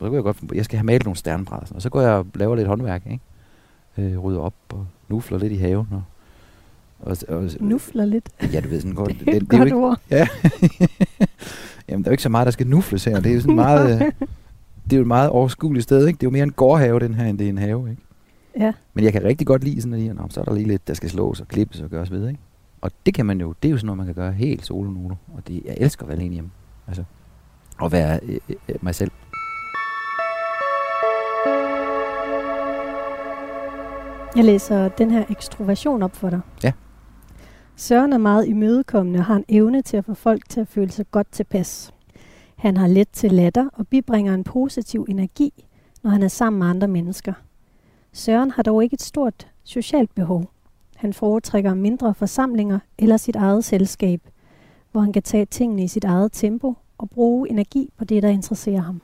så 0.00 0.08
går 0.08 0.14
jeg 0.14 0.22
godt, 0.22 0.38
jeg 0.54 0.64
skal 0.64 0.78
have 0.78 0.86
malet 0.86 1.04
nogle 1.04 1.16
stjernebrædder, 1.16 1.66
og, 1.70 1.76
og 1.76 1.82
så 1.82 1.90
går 1.90 2.00
jeg 2.00 2.10
og 2.10 2.26
laver 2.34 2.56
lidt 2.56 2.68
håndværk, 2.68 3.02
ikke? 3.06 3.20
Øh, 3.98 4.18
rydder 4.18 4.40
op 4.40 4.54
og 4.68 4.86
nufler 5.08 5.38
lidt 5.38 5.52
i 5.52 5.56
haven. 5.56 5.86
Og, 5.92 6.02
og, 7.00 7.16
og, 7.28 7.50
Nufler 7.60 8.04
lidt. 8.04 8.28
Ja, 8.52 8.60
du 8.60 8.68
ved 8.68 8.80
sådan 8.80 8.94
godt. 8.94 9.10
Det 9.20 9.28
er 9.28 9.36
et 9.36 9.48
godt 9.48 9.72
ord. 9.72 10.00
Ja. 10.10 10.28
Jamen, 11.88 12.04
der 12.04 12.08
er 12.08 12.10
jo 12.10 12.10
ikke 12.10 12.22
så 12.22 12.28
meget, 12.28 12.44
der 12.46 12.50
skal 12.50 12.66
nufles 12.66 13.04
her. 13.04 13.20
Det 13.20 13.30
er 13.30 13.34
jo 13.34 13.40
sådan 13.40 13.56
meget... 13.66 14.12
øh, 14.86 14.90
det 14.90 14.92
er 14.92 14.96
jo 14.96 15.02
et 15.02 15.06
meget 15.06 15.30
overskueligt 15.30 15.84
sted, 15.84 16.06
ikke? 16.06 16.16
Det 16.16 16.22
er 16.22 16.30
jo 16.30 16.32
mere 16.32 16.42
en 16.42 16.52
gårdhave, 16.52 17.00
den 17.00 17.14
her, 17.14 17.24
end 17.24 17.38
det 17.38 17.44
er 17.44 17.48
en 17.48 17.58
have, 17.58 17.90
ikke? 17.90 18.02
Ja. 18.58 18.72
Men 18.94 19.04
jeg 19.04 19.12
kan 19.12 19.24
rigtig 19.24 19.46
godt 19.46 19.64
lide 19.64 19.80
sådan, 19.82 19.94
at 19.94 20.00
lige, 20.00 20.14
så 20.30 20.40
er 20.40 20.44
der 20.44 20.54
lige 20.54 20.66
lidt, 20.66 20.88
der 20.88 20.94
skal 20.94 21.10
slås 21.10 21.40
og 21.40 21.48
klippes 21.48 21.80
og 21.80 21.90
gøres 21.90 22.10
ved, 22.10 22.28
ikke? 22.28 22.40
Og 22.80 22.90
det 23.06 23.14
kan 23.14 23.26
man 23.26 23.40
jo, 23.40 23.54
det 23.62 23.68
er 23.68 23.72
jo 23.72 23.78
sådan 23.78 23.86
noget, 23.86 23.96
man 23.96 24.06
kan 24.06 24.14
gøre 24.14 24.32
helt 24.32 24.66
solo 24.66 24.90
nu. 24.90 25.10
Og 25.10 25.48
det, 25.48 25.62
jeg 25.64 25.74
elsker 25.80 26.02
at 26.02 26.08
være 26.08 26.16
alene 26.16 26.34
hjemme. 26.34 26.50
Altså, 26.86 27.04
at 27.82 27.92
være 27.92 28.20
øh, 28.22 28.38
øh, 28.48 28.76
mig 28.80 28.94
selv. 28.94 29.10
Jeg 34.36 34.44
læser 34.44 34.88
den 34.88 35.10
her 35.10 35.24
ekstroversion 35.30 36.02
op 36.02 36.16
for 36.16 36.30
dig. 36.30 36.40
Ja. 36.64 36.72
Søren 37.76 38.12
er 38.12 38.18
meget 38.18 38.48
imødekommende 38.48 39.18
og 39.18 39.24
har 39.24 39.36
en 39.36 39.44
evne 39.48 39.82
til 39.82 39.96
at 39.96 40.04
få 40.04 40.14
folk 40.14 40.48
til 40.48 40.60
at 40.60 40.68
føle 40.68 40.90
sig 40.90 41.06
godt 41.10 41.32
tilpas. 41.32 41.92
Han 42.56 42.76
har 42.76 42.86
let 42.86 43.08
til 43.08 43.32
latter 43.32 43.68
og 43.72 43.88
bibringer 43.88 44.34
en 44.34 44.44
positiv 44.44 45.06
energi, 45.08 45.64
når 46.02 46.10
han 46.10 46.22
er 46.22 46.28
sammen 46.28 46.58
med 46.58 46.66
andre 46.66 46.88
mennesker. 46.88 47.32
Søren 48.12 48.50
har 48.50 48.62
dog 48.62 48.84
ikke 48.84 48.94
et 48.94 49.02
stort 49.02 49.46
socialt 49.64 50.14
behov. 50.14 50.50
Han 50.96 51.12
foretrækker 51.12 51.74
mindre 51.74 52.14
forsamlinger 52.14 52.78
eller 52.98 53.16
sit 53.16 53.36
eget 53.36 53.64
selskab, 53.64 54.20
hvor 54.92 55.00
han 55.00 55.12
kan 55.12 55.22
tage 55.22 55.44
tingene 55.44 55.84
i 55.84 55.88
sit 55.88 56.04
eget 56.04 56.32
tempo 56.32 56.74
og 56.98 57.10
bruge 57.10 57.50
energi 57.50 57.90
på 57.98 58.04
det, 58.04 58.22
der 58.22 58.28
interesserer 58.28 58.80
ham. 58.80 59.00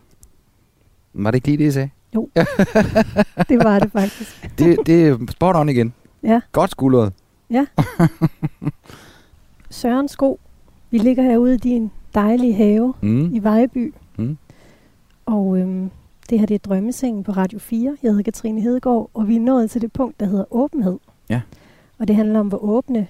Var 1.12 1.30
det 1.30 1.36
ikke 1.36 1.48
lige 1.48 1.58
det, 1.58 1.64
jeg 1.64 1.72
sagde? 1.72 1.90
Det 3.48 3.64
var 3.64 3.78
det 3.78 3.92
faktisk. 3.92 4.48
Det, 4.58 4.78
det 4.86 5.08
er 5.08 5.26
spot 5.30 5.56
on 5.56 5.68
igen. 5.68 5.94
Ja. 6.22 6.40
Godt 6.52 6.70
skuldret. 6.70 7.12
Søren 9.70 10.08
Sko, 10.08 10.40
vi 10.90 10.98
ligger 10.98 11.22
herude 11.22 11.54
i 11.54 11.56
din 11.56 11.90
dejlige 12.14 12.54
have 12.54 12.94
Mm. 13.00 13.34
i 13.34 13.42
Vejby. 13.42 13.94
Mm. 14.18 14.38
Og 15.26 15.58
øhm, 15.58 15.90
det 16.30 16.38
her 16.38 16.46
det 16.46 16.54
er 16.54 16.58
Drømmesengen 16.58 17.24
på 17.24 17.32
Radio 17.32 17.58
4. 17.58 17.96
Jeg 18.02 18.10
hedder 18.10 18.22
Katrine 18.22 18.60
Hedegaard, 18.60 19.10
og 19.14 19.28
vi 19.28 19.36
er 19.36 19.40
nået 19.40 19.70
til 19.70 19.80
det 19.82 19.92
punkt, 19.92 20.20
der 20.20 20.26
hedder 20.26 20.44
åbenhed. 20.50 20.98
Ja. 21.30 21.40
Og 21.98 22.08
det 22.08 22.16
handler 22.16 22.40
om, 22.40 22.48
hvor 22.48 22.58
åbne, 22.64 23.06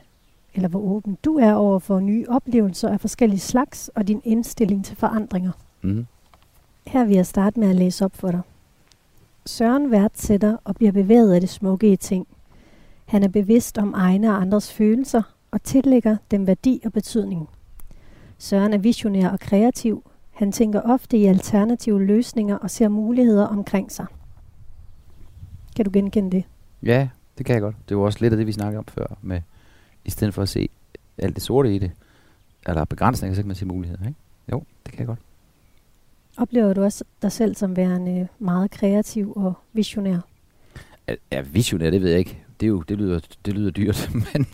eller 0.55 0.69
hvor 0.69 0.81
åben 0.81 1.19
du 1.25 1.39
er 1.39 1.53
over 1.53 1.79
for 1.79 2.01
nye 2.01 2.25
oplevelser 2.29 2.89
af 2.89 3.01
forskellige 3.01 3.41
slags, 3.41 3.91
og 3.95 4.09
din 4.09 4.21
indstilling 4.25 4.85
til 4.85 4.97
forandringer. 4.97 5.51
Mm. 5.83 6.07
Her 6.87 7.05
vil 7.05 7.15
jeg 7.17 7.27
starte 7.27 7.61
med 7.61 7.69
at 7.71 7.77
læse 7.77 8.05
op 8.05 8.17
for 8.17 8.31
dig. 8.31 8.41
Søren 9.47 9.91
værdsætter 9.91 10.57
og 10.65 10.75
bliver 10.75 10.93
bevæget 10.93 11.33
af 11.35 11.41
det 11.41 11.51
smukke 11.51 11.93
i 11.93 11.97
ting. 11.97 12.27
Han 13.07 13.23
er 13.23 13.29
bevidst 13.29 13.79
om 13.79 13.93
egne 13.97 14.29
og 14.31 14.41
andres 14.41 14.73
følelser 14.73 15.23
og 15.51 15.63
tillægger 15.63 16.17
dem 16.31 16.47
værdi 16.47 16.81
og 16.85 16.93
betydning. 16.93 17.49
Søren 18.43 18.73
er 18.73 18.79
visionær 18.79 19.29
og 19.29 19.41
kreativ. 19.41 20.11
Han 20.31 20.53
tænker 20.53 20.81
ofte 20.81 21.17
i 21.17 21.25
alternative 21.27 22.05
løsninger 22.05 22.57
og 22.59 22.71
ser 22.71 22.89
muligheder 22.89 23.47
omkring 23.47 23.93
sig. 23.93 24.07
Kan 25.77 25.85
du 25.85 25.91
genkende 25.95 26.31
det? 26.31 26.45
Ja, 26.83 27.09
det 27.39 27.47
kan 27.47 27.53
jeg 27.55 27.63
godt. 27.63 27.77
Det 27.89 27.97
var 27.97 28.03
også 28.03 28.19
lidt 28.21 28.33
af 28.33 28.37
det, 28.37 28.47
vi 28.47 28.53
snakkede 28.53 28.79
om 28.79 28.85
før. 28.89 29.07
Med, 29.23 29.41
I 30.05 30.11
stedet 30.11 30.35
for 30.35 30.43
at 30.43 30.49
se 30.49 30.69
alt 31.19 31.35
det 31.35 31.43
sorte 31.43 31.75
i 31.75 31.79
det, 31.79 31.91
eller 32.67 32.85
begrænsninger, 32.85 33.35
så 33.35 33.43
kan 33.43 33.47
man 33.47 33.57
se 33.57 33.67
muligheder. 33.67 34.07
Ikke? 34.07 34.19
Jo, 34.53 34.63
det 34.87 34.93
kan 34.93 34.99
jeg 34.99 35.07
godt. 35.07 35.19
Oplever 36.37 36.73
du 36.75 36.83
også 36.83 37.05
dig 37.23 37.33
selv 37.33 37.55
som 37.55 37.77
værende 37.77 38.29
meget 38.39 38.71
kreativ 38.71 39.33
og 39.37 39.55
visionær? 39.73 40.19
Er- 41.07 41.15
Ja, 41.33 41.41
visionær, 41.41 41.91
det 41.91 42.03
ved 42.03 42.11
jeg 42.11 42.19
ikke. 42.19 42.39
Det, 42.61 42.67
er 42.67 42.71
jo, 42.71 42.81
det, 42.83 42.99
lyder, 42.99 43.21
det 43.45 43.55
lyder 43.55 43.71
dyrt, 43.71 44.11
men, 44.35 44.47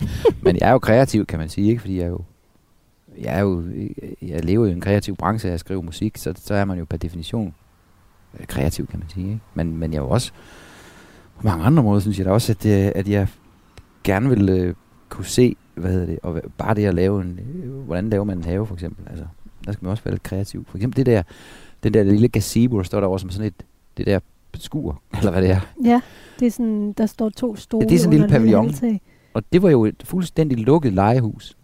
men 0.42 0.56
jeg 0.56 0.68
er 0.68 0.72
jo 0.72 0.78
kreativ, 0.78 1.26
kan 1.26 1.38
man 1.38 1.48
sige, 1.48 1.68
ikke? 1.68 1.80
Fordi 1.80 1.96
jeg 1.96 2.04
er 2.04 2.08
jo, 2.08 2.20
jeg 3.22 3.36
er 3.36 3.40
jo, 3.40 3.64
jeg 4.22 4.44
lever 4.44 4.66
jo 4.66 4.70
i 4.70 4.74
en 4.74 4.80
kreativ 4.80 5.16
branche, 5.16 5.48
jeg 5.48 5.60
skriver 5.60 5.82
musik, 5.82 6.16
så, 6.16 6.34
så 6.36 6.54
er 6.54 6.64
man 6.64 6.78
jo 6.78 6.84
per 6.84 6.96
definition 6.96 7.54
øh, 8.40 8.46
kreativ, 8.46 8.86
kan 8.86 8.98
man 8.98 9.08
sige, 9.08 9.26
ikke? 9.26 9.40
Men, 9.54 9.76
men 9.76 9.92
jeg 9.92 9.98
er 9.98 10.02
jo 10.02 10.10
også, 10.10 10.32
på 11.36 11.42
mange 11.44 11.64
andre 11.64 11.82
måder, 11.82 12.00
synes 12.00 12.18
jeg 12.18 12.26
da 12.26 12.30
også, 12.30 12.52
at, 12.52 12.66
øh, 12.66 12.92
at 12.94 13.08
jeg 13.08 13.28
gerne 14.04 14.28
vil 14.28 14.48
øh, 14.48 14.74
kunne 15.08 15.24
se, 15.24 15.56
hvad 15.74 15.92
hedder 15.92 16.06
det, 16.06 16.18
og 16.22 16.42
bare 16.58 16.74
det 16.74 16.84
at 16.84 16.94
lave 16.94 17.22
en, 17.22 17.40
øh, 17.54 17.70
hvordan 17.70 18.10
laver 18.10 18.24
man 18.24 18.38
en 18.38 18.44
have, 18.44 18.66
for 18.66 18.74
eksempel, 18.74 19.08
altså, 19.10 19.24
der 19.66 19.72
skal 19.72 19.84
man 19.84 19.90
også 19.90 20.04
være 20.04 20.14
lidt 20.14 20.22
kreativ. 20.22 20.66
For 20.68 20.76
eksempel 20.78 20.96
det 20.96 21.06
der, 21.06 21.22
den 21.82 21.94
der 21.94 22.02
lille 22.02 22.28
gazebo, 22.28 22.76
der 22.76 22.82
står 22.82 23.00
derovre 23.00 23.20
som 23.20 23.30
sådan 23.30 23.46
et, 23.46 23.64
det 23.96 24.06
der 24.06 24.18
skur, 24.54 25.02
eller 25.18 25.30
hvad 25.30 25.42
det 25.42 25.50
er, 25.50 25.60
Ja, 25.84 26.00
det 26.40 26.46
er 26.46 26.50
sådan, 26.50 26.92
der 26.92 27.06
står 27.06 27.28
to 27.28 27.56
stole 27.56 27.84
Ja, 27.84 27.88
det 27.88 27.94
er 27.94 27.98
sådan 27.98 28.12
en 28.12 28.20
lille 28.20 28.28
pavillon. 28.28 28.74
Og 29.34 29.42
det 29.52 29.62
var 29.62 29.70
jo 29.70 29.84
et 29.84 30.02
fuldstændig 30.04 30.58
lukket 30.58 30.92
legehus, 30.92 31.56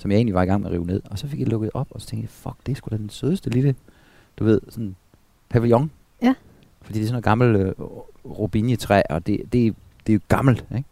som 0.00 0.10
jeg 0.10 0.16
egentlig 0.16 0.34
var 0.34 0.42
i 0.42 0.46
gang 0.46 0.60
med 0.62 0.70
at 0.70 0.74
rive 0.74 0.86
ned. 0.86 1.00
Og 1.10 1.18
så 1.18 1.26
fik 1.28 1.40
jeg 1.40 1.48
lukket 1.48 1.70
op, 1.74 1.86
og 1.90 2.00
så 2.00 2.06
tænkte 2.06 2.22
jeg, 2.24 2.30
fuck, 2.30 2.56
det 2.66 2.72
er 2.72 2.76
sgu 2.76 2.88
da 2.90 2.96
den 2.96 3.08
sødeste 3.10 3.50
lille, 3.50 3.74
du 4.38 4.44
ved, 4.44 4.60
sådan 4.68 4.96
pavillon. 5.48 5.90
Ja. 6.22 6.34
Fordi 6.82 6.98
det 6.98 7.02
er 7.04 7.06
sådan 7.06 7.12
noget 7.14 7.24
gammelt 7.24 7.56
øh, 7.56 7.72
robinjetræ, 8.24 9.02
og 9.10 9.26
det, 9.26 9.40
det, 9.52 9.74
det 10.06 10.12
er 10.12 10.14
jo 10.14 10.20
gammelt, 10.28 10.64
ikke? 10.76 10.88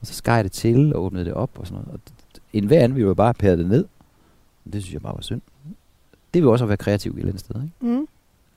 Og 0.00 0.06
så 0.06 0.14
skar 0.14 0.34
jeg 0.34 0.44
det 0.44 0.52
til 0.52 0.94
og 0.94 1.04
åbnede 1.04 1.24
det 1.24 1.34
op 1.34 1.50
og 1.58 1.66
sådan 1.66 1.82
noget. 1.84 2.00
Og 2.34 2.40
en 2.52 2.66
hver 2.66 2.80
anden 2.80 2.96
ville 2.96 3.08
jo 3.08 3.14
bare 3.14 3.34
pære 3.34 3.56
det 3.56 3.66
ned. 3.68 3.84
Det 4.72 4.82
synes 4.82 4.92
jeg 4.94 5.02
bare 5.02 5.14
var 5.14 5.20
synd. 5.22 5.40
Det 6.34 6.42
vil 6.42 6.50
også 6.50 6.64
at 6.64 6.68
være 6.68 6.76
kreativ 6.76 7.12
et 7.12 7.18
eller 7.18 7.28
andet 7.28 7.40
sted, 7.40 7.54
ikke? 7.62 7.98
Mm. 7.98 8.06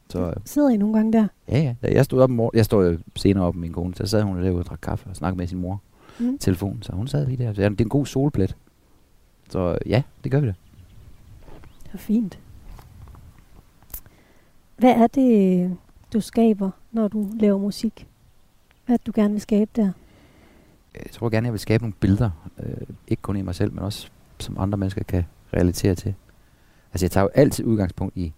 Så 0.09 0.19
øh, 0.27 0.33
Sidder 0.45 0.69
I 0.69 0.77
nogle 0.77 0.95
gange 0.95 1.13
der? 1.13 1.27
ja, 1.47 1.75
ja. 1.83 1.93
Jeg 1.93 2.05
stod 2.05 2.21
op 2.21 2.29
morgenen, 2.29 2.57
jeg 2.57 2.65
stod 2.65 2.91
jo 2.91 2.97
senere 3.15 3.43
op 3.45 3.55
med 3.55 3.61
min 3.61 3.73
kone, 3.73 3.95
så 3.95 4.05
sad 4.05 4.21
hun 4.23 4.43
derude 4.43 4.59
og 4.59 4.65
drak 4.65 4.79
kaffe 4.81 5.09
og 5.09 5.15
snakkede 5.15 5.37
med 5.37 5.47
sin 5.47 5.59
mor 5.61 5.81
Mm. 6.19 6.37
telefon, 6.37 6.77
så 6.81 6.91
hun 6.91 7.07
sad 7.07 7.25
lige 7.27 7.43
der. 7.43 7.53
Så 7.53 7.61
det 7.61 7.79
er 7.81 7.83
en 7.85 7.89
god 7.89 8.05
solplet. 8.05 8.55
Så 9.49 9.77
ja, 9.85 10.03
det 10.23 10.31
gør 10.31 10.39
vi 10.39 10.47
da. 10.47 10.53
Det 11.83 11.93
er 11.93 11.97
fint. 11.97 12.39
Hvad 14.77 14.91
er 14.91 15.07
det, 15.07 15.77
du 16.13 16.21
skaber, 16.21 16.71
når 16.91 17.07
du 17.07 17.29
laver 17.39 17.57
musik? 17.57 18.07
Hvad 18.85 18.97
du 19.05 19.11
gerne 19.15 19.31
vil 19.33 19.41
skabe 19.41 19.71
der? 19.75 19.91
Jeg 20.95 21.11
tror 21.11 21.29
gerne, 21.29 21.45
jeg 21.45 21.53
vil 21.53 21.59
skabe 21.59 21.83
nogle 21.83 21.93
billeder. 21.99 22.29
Øh, 22.59 22.77
ikke 23.07 23.21
kun 23.21 23.37
i 23.37 23.41
mig 23.41 23.55
selv, 23.55 23.71
men 23.73 23.83
også 23.83 24.09
som 24.39 24.57
andre 24.59 24.77
mennesker 24.77 25.03
kan 25.03 25.23
relatere 25.53 25.95
til. 25.95 26.15
Altså 26.93 27.05
jeg 27.05 27.11
tager 27.11 27.23
jo 27.23 27.29
altid 27.35 27.65
udgangspunkt 27.65 28.17
i 28.17 28.33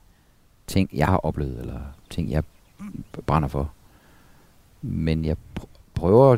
ting, 0.67 0.89
jeg 0.93 1.07
har 1.07 1.17
oplevet, 1.17 1.59
eller 1.59 1.79
ting, 2.09 2.31
jeg 2.31 2.43
brænder 3.25 3.47
for. 3.49 3.71
Men 4.81 5.25
jeg 5.25 5.37
pr- 5.59 5.65
prøver 5.93 6.37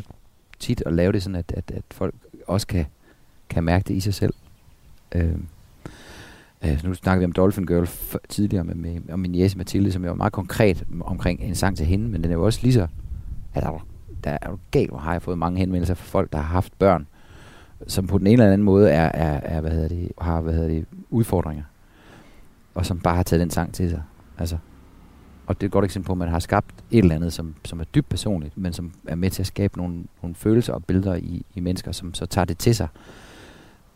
tit 0.58 0.82
at 0.86 0.92
lave 0.92 1.12
det 1.12 1.22
sådan, 1.22 1.36
at, 1.36 1.52
at, 1.52 1.70
at 1.70 1.84
folk 1.90 2.14
også 2.46 2.66
kan, 2.66 2.86
kan 3.48 3.64
mærke 3.64 3.88
det 3.88 3.94
i 3.94 4.00
sig 4.00 4.14
selv. 4.14 4.34
Øh, 5.14 5.34
øh, 6.64 6.80
nu 6.84 6.94
snakkede 6.94 7.20
vi 7.20 7.24
om 7.24 7.32
Dolphin 7.32 7.66
Girl 7.66 7.84
f- 7.84 8.16
tidligere 8.28 8.64
med, 8.64 8.74
med 8.74 9.00
om 9.12 9.20
min 9.20 9.34
jæse 9.34 9.58
Mathilde, 9.58 9.92
som 9.92 10.02
jeg 10.02 10.10
var 10.10 10.16
meget 10.16 10.32
konkret 10.32 10.84
omkring 11.00 11.40
en 11.40 11.54
sang 11.54 11.76
til 11.76 11.86
hende, 11.86 12.08
men 12.08 12.22
den 12.22 12.30
er 12.30 12.34
jo 12.34 12.44
også 12.44 12.60
lige 12.62 12.72
så... 12.72 12.86
Altså, 13.54 13.78
der 14.24 14.30
er 14.30 14.50
jo 14.50 14.58
galt, 14.70 14.90
hvor 14.90 14.98
har 14.98 15.12
jeg 15.12 15.22
fået 15.22 15.38
mange 15.38 15.58
henvendelser 15.58 15.94
fra 15.94 16.04
folk, 16.04 16.32
der 16.32 16.38
har 16.38 16.44
haft 16.44 16.78
børn, 16.78 17.06
som 17.86 18.06
på 18.06 18.18
den 18.18 18.26
ene 18.26 18.32
eller 18.32 18.52
anden 18.52 18.64
måde 18.64 18.90
er, 18.90 19.10
er, 19.14 19.40
er 19.42 19.60
hvad 19.60 19.70
hedder 19.70 19.88
det, 19.88 20.12
har 20.20 20.40
hvad 20.40 20.54
hedder 20.54 20.68
det, 20.68 20.86
udfordringer, 21.10 21.64
og 22.74 22.86
som 22.86 23.00
bare 23.00 23.16
har 23.16 23.22
taget 23.22 23.40
den 23.40 23.50
sang 23.50 23.74
til 23.74 23.90
sig. 23.90 24.02
Altså, 24.38 24.56
og 25.46 25.54
det 25.54 25.62
er 25.62 25.68
et 25.68 25.72
godt 25.72 25.84
eksempel 25.84 26.06
på, 26.06 26.12
at 26.12 26.18
man 26.18 26.28
har 26.28 26.38
skabt 26.38 26.74
et 26.90 26.98
eller 26.98 27.14
andet, 27.14 27.32
som, 27.32 27.54
som 27.64 27.80
er 27.80 27.84
dybt 27.84 28.08
personligt, 28.08 28.58
men 28.58 28.72
som 28.72 28.92
er 29.08 29.14
med 29.14 29.30
til 29.30 29.42
at 29.42 29.46
skabe 29.46 29.78
nogle, 29.78 30.04
nogle 30.22 30.34
følelser 30.34 30.72
og 30.72 30.84
billeder 30.84 31.14
i, 31.14 31.46
i 31.54 31.60
mennesker, 31.60 31.92
som 31.92 32.14
så 32.14 32.26
tager 32.26 32.44
det 32.44 32.58
til 32.58 32.74
sig. 32.74 32.88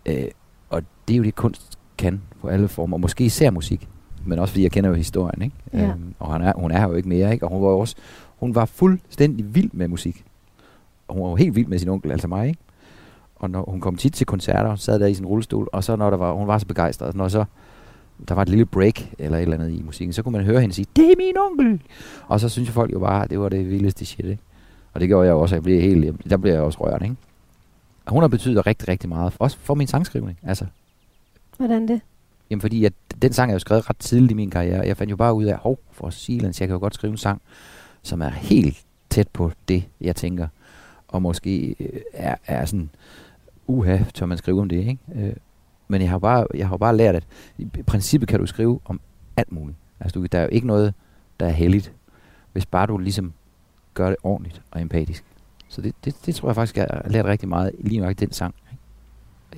Øh, 0.06 0.24
og 0.70 0.82
det 1.08 1.14
er 1.14 1.18
jo 1.18 1.24
det, 1.24 1.34
kunst 1.34 1.78
kan 1.98 2.22
på 2.40 2.48
alle 2.48 2.68
former, 2.68 2.96
og 2.96 3.00
måske 3.00 3.24
især 3.24 3.50
musik, 3.50 3.88
men 4.24 4.38
også 4.38 4.52
fordi 4.52 4.62
jeg 4.62 4.70
kender 4.70 4.90
jo 4.90 4.96
historien, 4.96 5.42
ikke? 5.42 5.56
Ja. 5.72 5.84
Øhm, 5.84 6.14
og 6.18 6.32
han 6.32 6.42
er, 6.42 6.52
hun 6.56 6.70
er 6.70 6.78
her 6.78 6.88
jo 6.88 6.94
ikke 6.94 7.08
mere, 7.08 7.32
ikke? 7.32 7.46
Og 7.46 7.50
hun 7.50 7.62
var 7.62 7.68
også, 7.68 7.96
hun 8.36 8.54
var 8.54 8.64
fuldstændig 8.64 9.54
vild 9.54 9.70
med 9.72 9.88
musik. 9.88 10.24
Og 11.08 11.14
hun 11.14 11.24
var 11.24 11.30
jo 11.30 11.36
helt 11.36 11.54
vild 11.54 11.66
med 11.66 11.78
sin 11.78 11.88
onkel, 11.88 12.10
altså 12.10 12.28
mig, 12.28 12.48
ikke? 12.48 12.60
Og 13.36 13.50
når 13.50 13.70
hun 13.70 13.80
kom 13.80 13.96
tit 13.96 14.12
til 14.12 14.26
koncerter, 14.26 14.68
hun 14.68 14.76
sad 14.76 14.98
der 14.98 15.06
i 15.06 15.14
sin 15.14 15.26
rullestol, 15.26 15.68
og 15.72 15.84
så 15.84 15.96
når 15.96 16.10
der 16.10 16.16
var, 16.16 16.32
hun 16.32 16.46
var 16.46 16.58
så 16.58 16.66
begejstret, 16.66 17.14
når 17.14 17.28
så 17.28 17.44
der 18.28 18.34
var 18.34 18.42
et 18.42 18.48
lille 18.48 18.66
break 18.66 19.12
eller 19.18 19.38
et 19.38 19.42
eller 19.42 19.56
andet 19.56 19.70
i 19.70 19.82
musikken, 19.82 20.12
så 20.12 20.22
kunne 20.22 20.32
man 20.32 20.44
høre 20.44 20.60
hende 20.60 20.74
sige, 20.74 20.86
det 20.96 21.04
er 21.04 21.14
min 21.16 21.36
onkel! 21.38 21.82
Og 22.28 22.40
så 22.40 22.48
synes 22.48 22.70
folk 22.70 22.92
jo 22.92 22.98
bare, 22.98 23.24
at 23.24 23.30
det 23.30 23.40
var 23.40 23.48
det 23.48 23.70
vildeste 23.70 24.04
shit, 24.04 24.24
ikke? 24.24 24.42
Og 24.94 25.00
det 25.00 25.08
gjorde 25.08 25.26
jeg 25.26 25.34
også, 25.34 25.54
jeg 25.54 25.62
blev 25.62 25.80
helt, 25.80 26.30
der 26.30 26.36
blev 26.36 26.52
jeg 26.52 26.62
også 26.62 26.78
rørt, 26.80 27.02
ikke? 27.02 27.16
Og 28.08 28.12
hun 28.12 28.22
har 28.22 28.28
betydet 28.28 28.66
rigtig, 28.66 28.88
rigtig 28.88 29.08
meget, 29.08 29.32
også 29.38 29.58
for 29.58 29.74
min 29.74 29.86
sangskrivning, 29.86 30.38
altså. 30.42 30.66
Hvordan 31.56 31.88
det? 31.88 32.00
Jamen 32.50 32.60
fordi, 32.60 32.84
at 32.84 32.92
den 33.22 33.32
sang 33.32 33.50
er 33.50 33.54
jo 33.54 33.58
skrevet 33.58 33.90
ret 33.90 33.96
tidligt 33.98 34.30
i 34.30 34.34
min 34.34 34.50
karriere. 34.50 34.86
Jeg 34.86 34.96
fandt 34.96 35.10
jo 35.10 35.16
bare 35.16 35.34
ud 35.34 35.44
af, 35.44 35.56
hov, 35.56 35.78
for 35.90 36.10
silence, 36.10 36.62
jeg 36.62 36.68
kan 36.68 36.74
jo 36.74 36.80
godt 36.80 36.94
skrive 36.94 37.10
en 37.10 37.16
sang, 37.16 37.42
som 38.02 38.22
er 38.22 38.28
helt 38.28 38.84
tæt 39.10 39.28
på 39.28 39.52
det, 39.68 39.84
jeg 40.00 40.16
tænker. 40.16 40.48
Og 41.08 41.22
måske 41.22 41.76
øh, 41.80 42.00
er, 42.12 42.34
er 42.46 42.64
sådan, 42.64 42.90
uha, 43.66 43.98
tør 44.14 44.26
man 44.26 44.38
skrive 44.38 44.60
om 44.60 44.68
det, 44.68 44.76
ikke? 44.76 44.98
Øh, 45.14 45.32
men 45.88 46.02
jeg 46.02 46.10
har 46.10 46.18
bare, 46.18 46.46
jeg 46.54 46.68
har 46.68 46.76
bare 46.76 46.96
lært, 46.96 47.14
at 47.14 47.24
i 47.58 47.64
princippet 47.86 48.28
kan 48.28 48.40
du 48.40 48.46
skrive 48.46 48.80
om 48.84 49.00
alt 49.36 49.52
muligt. 49.52 49.78
Altså, 50.00 50.20
du, 50.20 50.26
der 50.26 50.38
er 50.38 50.42
jo 50.42 50.48
ikke 50.52 50.66
noget, 50.66 50.94
der 51.40 51.46
er 51.46 51.50
heldigt, 51.50 51.92
hvis 52.52 52.66
bare 52.66 52.86
du 52.86 52.98
ligesom 52.98 53.32
gør 53.94 54.08
det 54.08 54.16
ordentligt 54.22 54.62
og 54.70 54.80
empatisk. 54.80 55.24
Så 55.68 55.82
det, 55.82 55.94
det, 56.04 56.16
det 56.26 56.34
tror 56.34 56.48
jeg 56.48 56.54
faktisk, 56.54 56.76
jeg 56.76 56.86
har 56.90 57.10
lært 57.10 57.24
rigtig 57.24 57.48
meget 57.48 57.72
lige 57.78 58.00
nok 58.00 58.18
den 58.20 58.32
sang. 58.32 58.54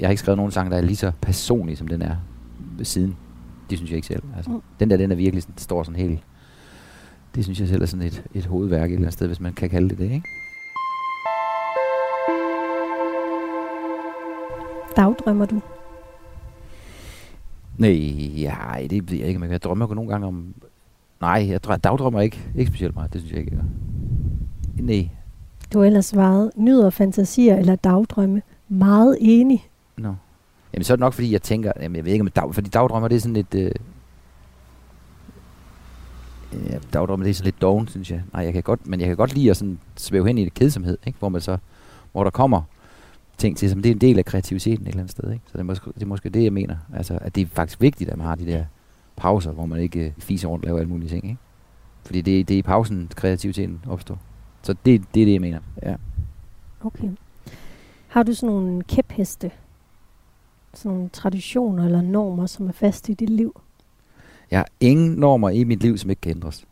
Jeg 0.00 0.06
har 0.06 0.10
ikke 0.10 0.20
skrevet 0.20 0.36
nogen 0.36 0.52
sang, 0.52 0.70
der 0.70 0.76
er 0.76 0.80
lige 0.80 0.96
så 0.96 1.12
personlig, 1.20 1.78
som 1.78 1.88
den 1.88 2.02
er 2.02 2.16
siden. 2.82 3.16
Det 3.70 3.78
synes 3.78 3.90
jeg 3.90 3.96
ikke 3.96 4.06
selv. 4.06 4.22
Altså, 4.36 4.50
mm. 4.50 4.62
Den 4.80 4.90
der, 4.90 4.96
den 4.96 5.12
er 5.12 5.16
virkelig 5.16 5.42
sådan, 5.42 5.58
står 5.58 5.82
sådan 5.82 6.00
helt... 6.00 6.20
Det 7.34 7.44
synes 7.44 7.60
jeg 7.60 7.68
selv 7.68 7.82
er 7.82 7.86
sådan 7.86 8.06
et, 8.06 8.24
et 8.34 8.46
hovedværk 8.46 8.90
et 8.90 8.94
eller 8.94 8.98
andet 8.98 9.12
sted, 9.12 9.26
hvis 9.26 9.40
man 9.40 9.52
kan 9.52 9.70
kalde 9.70 9.88
det 9.88 9.98
det, 9.98 10.10
ikke? 10.10 10.28
Dagdrømmer 14.96 15.46
du? 15.46 15.60
Nej, 17.78 17.92
ja, 18.36 18.56
det 18.90 19.10
ved 19.10 19.18
jeg 19.18 19.28
ikke, 19.28 19.40
men 19.40 19.50
jeg 19.50 19.62
drømmer 19.62 19.94
nogle 19.94 20.10
gange 20.10 20.26
om... 20.26 20.54
Nej, 21.20 21.46
jeg 21.48 21.64
dagdrømmer 21.64 22.20
ikke. 22.20 22.50
Ikke 22.56 22.68
specielt 22.70 22.94
meget, 22.94 23.12
det 23.12 23.20
synes 23.20 23.32
jeg 23.32 23.40
ikke, 23.40 23.56
jeg. 23.56 23.64
Nej. 24.84 25.08
Du 25.72 25.78
har 25.78 25.86
ellers 25.86 26.06
svaret, 26.06 26.50
nyder 26.56 26.90
fantasier 26.90 27.56
eller 27.56 27.76
dagdrømme. 27.76 28.42
Meget 28.68 29.16
enig. 29.20 29.68
Nå. 29.96 30.08
No. 30.08 30.14
Jamen 30.74 30.84
så 30.84 30.92
er 30.92 30.96
det 30.96 31.00
nok, 31.00 31.12
fordi 31.12 31.32
jeg 31.32 31.42
tænker, 31.42 31.72
jamen 31.80 31.96
jeg 31.96 32.04
ved 32.04 32.12
ikke, 32.12 32.22
om 32.22 32.30
dag, 32.30 32.54
fordi 32.54 32.70
dagdrømmer, 32.70 33.08
det 33.08 33.16
er 33.16 33.20
sådan 33.20 33.34
lidt... 33.34 33.54
Øh, 33.54 33.72
ja, 36.70 36.78
dagdrømmer, 36.92 37.24
det 37.24 37.30
er 37.30 37.34
sådan 37.34 37.44
lidt 37.44 37.62
doven, 37.62 37.88
synes 37.88 38.10
jeg. 38.10 38.22
Nej, 38.32 38.44
jeg 38.44 38.52
kan 38.52 38.62
godt, 38.62 38.86
men 38.86 39.00
jeg 39.00 39.08
kan 39.08 39.16
godt 39.16 39.34
lide 39.34 39.50
at 39.50 39.56
sådan 39.56 39.78
svæve 39.96 40.26
hen 40.26 40.38
i 40.38 40.44
det 40.44 40.54
kedsomhed, 40.54 40.98
ikke? 41.06 41.18
Hvor 41.18 41.28
man 41.28 41.40
så, 41.40 41.58
hvor 42.12 42.24
der 42.24 42.30
kommer 42.30 42.62
ting 43.38 43.56
til, 43.56 43.70
som 43.70 43.82
det 43.82 43.90
er 43.90 43.94
en 43.94 44.00
del 44.00 44.18
af 44.18 44.24
kreativiteten 44.24 44.82
et 44.86 44.88
eller 44.88 45.00
andet 45.00 45.10
sted. 45.10 45.32
Ikke? 45.32 45.44
Så 45.46 45.52
det 45.52 45.60
er, 45.60 45.64
måske, 45.64 45.92
det 45.94 46.02
er 46.02 46.06
måske 46.06 46.28
det, 46.28 46.44
jeg 46.44 46.52
mener. 46.52 46.76
Altså, 46.96 47.18
at 47.20 47.34
det 47.34 47.42
er 47.42 47.46
faktisk 47.46 47.80
vigtigt, 47.80 48.10
at 48.10 48.16
man 48.16 48.26
har 48.26 48.34
de 48.34 48.46
der 48.46 48.64
pauser, 49.16 49.52
hvor 49.52 49.66
man 49.66 49.80
ikke 49.80 50.06
øh, 50.06 50.12
fiser 50.18 50.48
rundt 50.48 50.64
og 50.64 50.66
laver 50.66 50.78
alle 50.78 50.90
mulige 50.90 51.08
ting. 51.08 51.24
Ikke? 51.24 51.38
Fordi 52.04 52.20
det, 52.20 52.48
det 52.48 52.54
er 52.54 52.58
i 52.58 52.62
pausen, 52.62 53.10
kreativiteten 53.14 53.80
opstår. 53.88 54.18
Så 54.62 54.72
det, 54.72 55.02
det 55.14 55.22
er 55.22 55.26
det, 55.26 55.32
jeg 55.32 55.40
mener. 55.40 55.58
Ja. 55.82 55.94
Okay. 56.80 57.08
Har 58.08 58.22
du 58.22 58.34
sådan 58.34 58.54
nogle 58.54 58.82
kæpheste? 58.82 59.50
Sådan 60.74 60.96
nogle 60.96 61.08
traditioner 61.08 61.84
eller 61.84 62.02
normer, 62.02 62.46
som 62.46 62.68
er 62.68 62.72
fast 62.72 63.08
i 63.08 63.14
dit 63.14 63.30
liv? 63.30 63.60
Jeg 64.50 64.58
har 64.58 64.68
ingen 64.80 65.12
normer 65.12 65.50
i 65.50 65.64
mit 65.64 65.82
liv, 65.82 65.98
som 65.98 66.10
ikke 66.10 66.20
kan 66.20 66.30
ændres. 66.30 66.66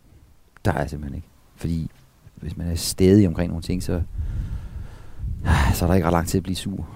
Der 0.65 0.73
er 0.73 0.81
jeg 0.81 0.91
simpelthen 0.91 1.17
ikke. 1.17 1.29
Fordi 1.57 1.91
hvis 2.35 2.57
man 2.57 2.67
er 2.67 2.75
stedig 2.75 3.29
omkring 3.29 3.49
nogle 3.49 3.63
ting, 3.63 3.83
så, 3.83 4.03
så 5.75 5.85
er 5.85 5.87
der 5.87 5.95
ikke 5.95 6.07
ret 6.07 6.13
lang 6.13 6.29
tid 6.29 6.39
at 6.39 6.43
blive 6.43 6.57
sur. 6.57 6.89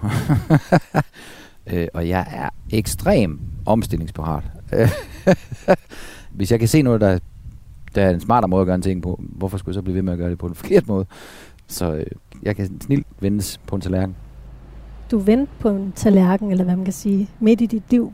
øh, 1.73 1.87
og 1.93 2.09
jeg 2.09 2.27
er 2.31 2.49
ekstrem 2.69 3.39
omstillingsparat. 3.65 4.43
Hvis 6.31 6.51
jeg 6.51 6.59
kan 6.59 6.67
se 6.67 6.81
noget, 6.81 7.01
der, 7.01 7.19
der 7.95 8.05
er 8.05 8.09
en 8.09 8.19
smartere 8.19 8.49
måde 8.49 8.61
at 8.61 8.65
gøre 8.65 8.75
en 8.75 8.81
ting 8.81 9.01
på, 9.01 9.19
hvorfor 9.19 9.57
skulle 9.57 9.73
jeg 9.73 9.75
så 9.75 9.81
blive 9.81 9.95
ved 9.95 10.01
med 10.01 10.13
at 10.13 10.19
gøre 10.19 10.29
det 10.29 10.37
på 10.37 10.47
en 10.47 10.55
forkert 10.61 10.87
måde? 10.87 11.05
Så 11.67 11.93
øh, 11.93 12.05
jeg 12.43 12.55
kan 12.55 12.81
snilt 12.81 13.07
vendes 13.19 13.57
på 13.67 13.75
en 13.75 13.81
tallerken. 13.81 14.15
Du 15.11 15.17
vendte 15.17 15.51
på 15.59 15.69
en 15.69 15.93
tallerken, 15.95 16.51
eller 16.51 16.63
hvad 16.63 16.75
man 16.75 16.85
kan 16.85 16.93
sige, 16.93 17.29
midt 17.39 17.61
i 17.61 17.65
dit 17.65 17.83
liv. 17.89 18.13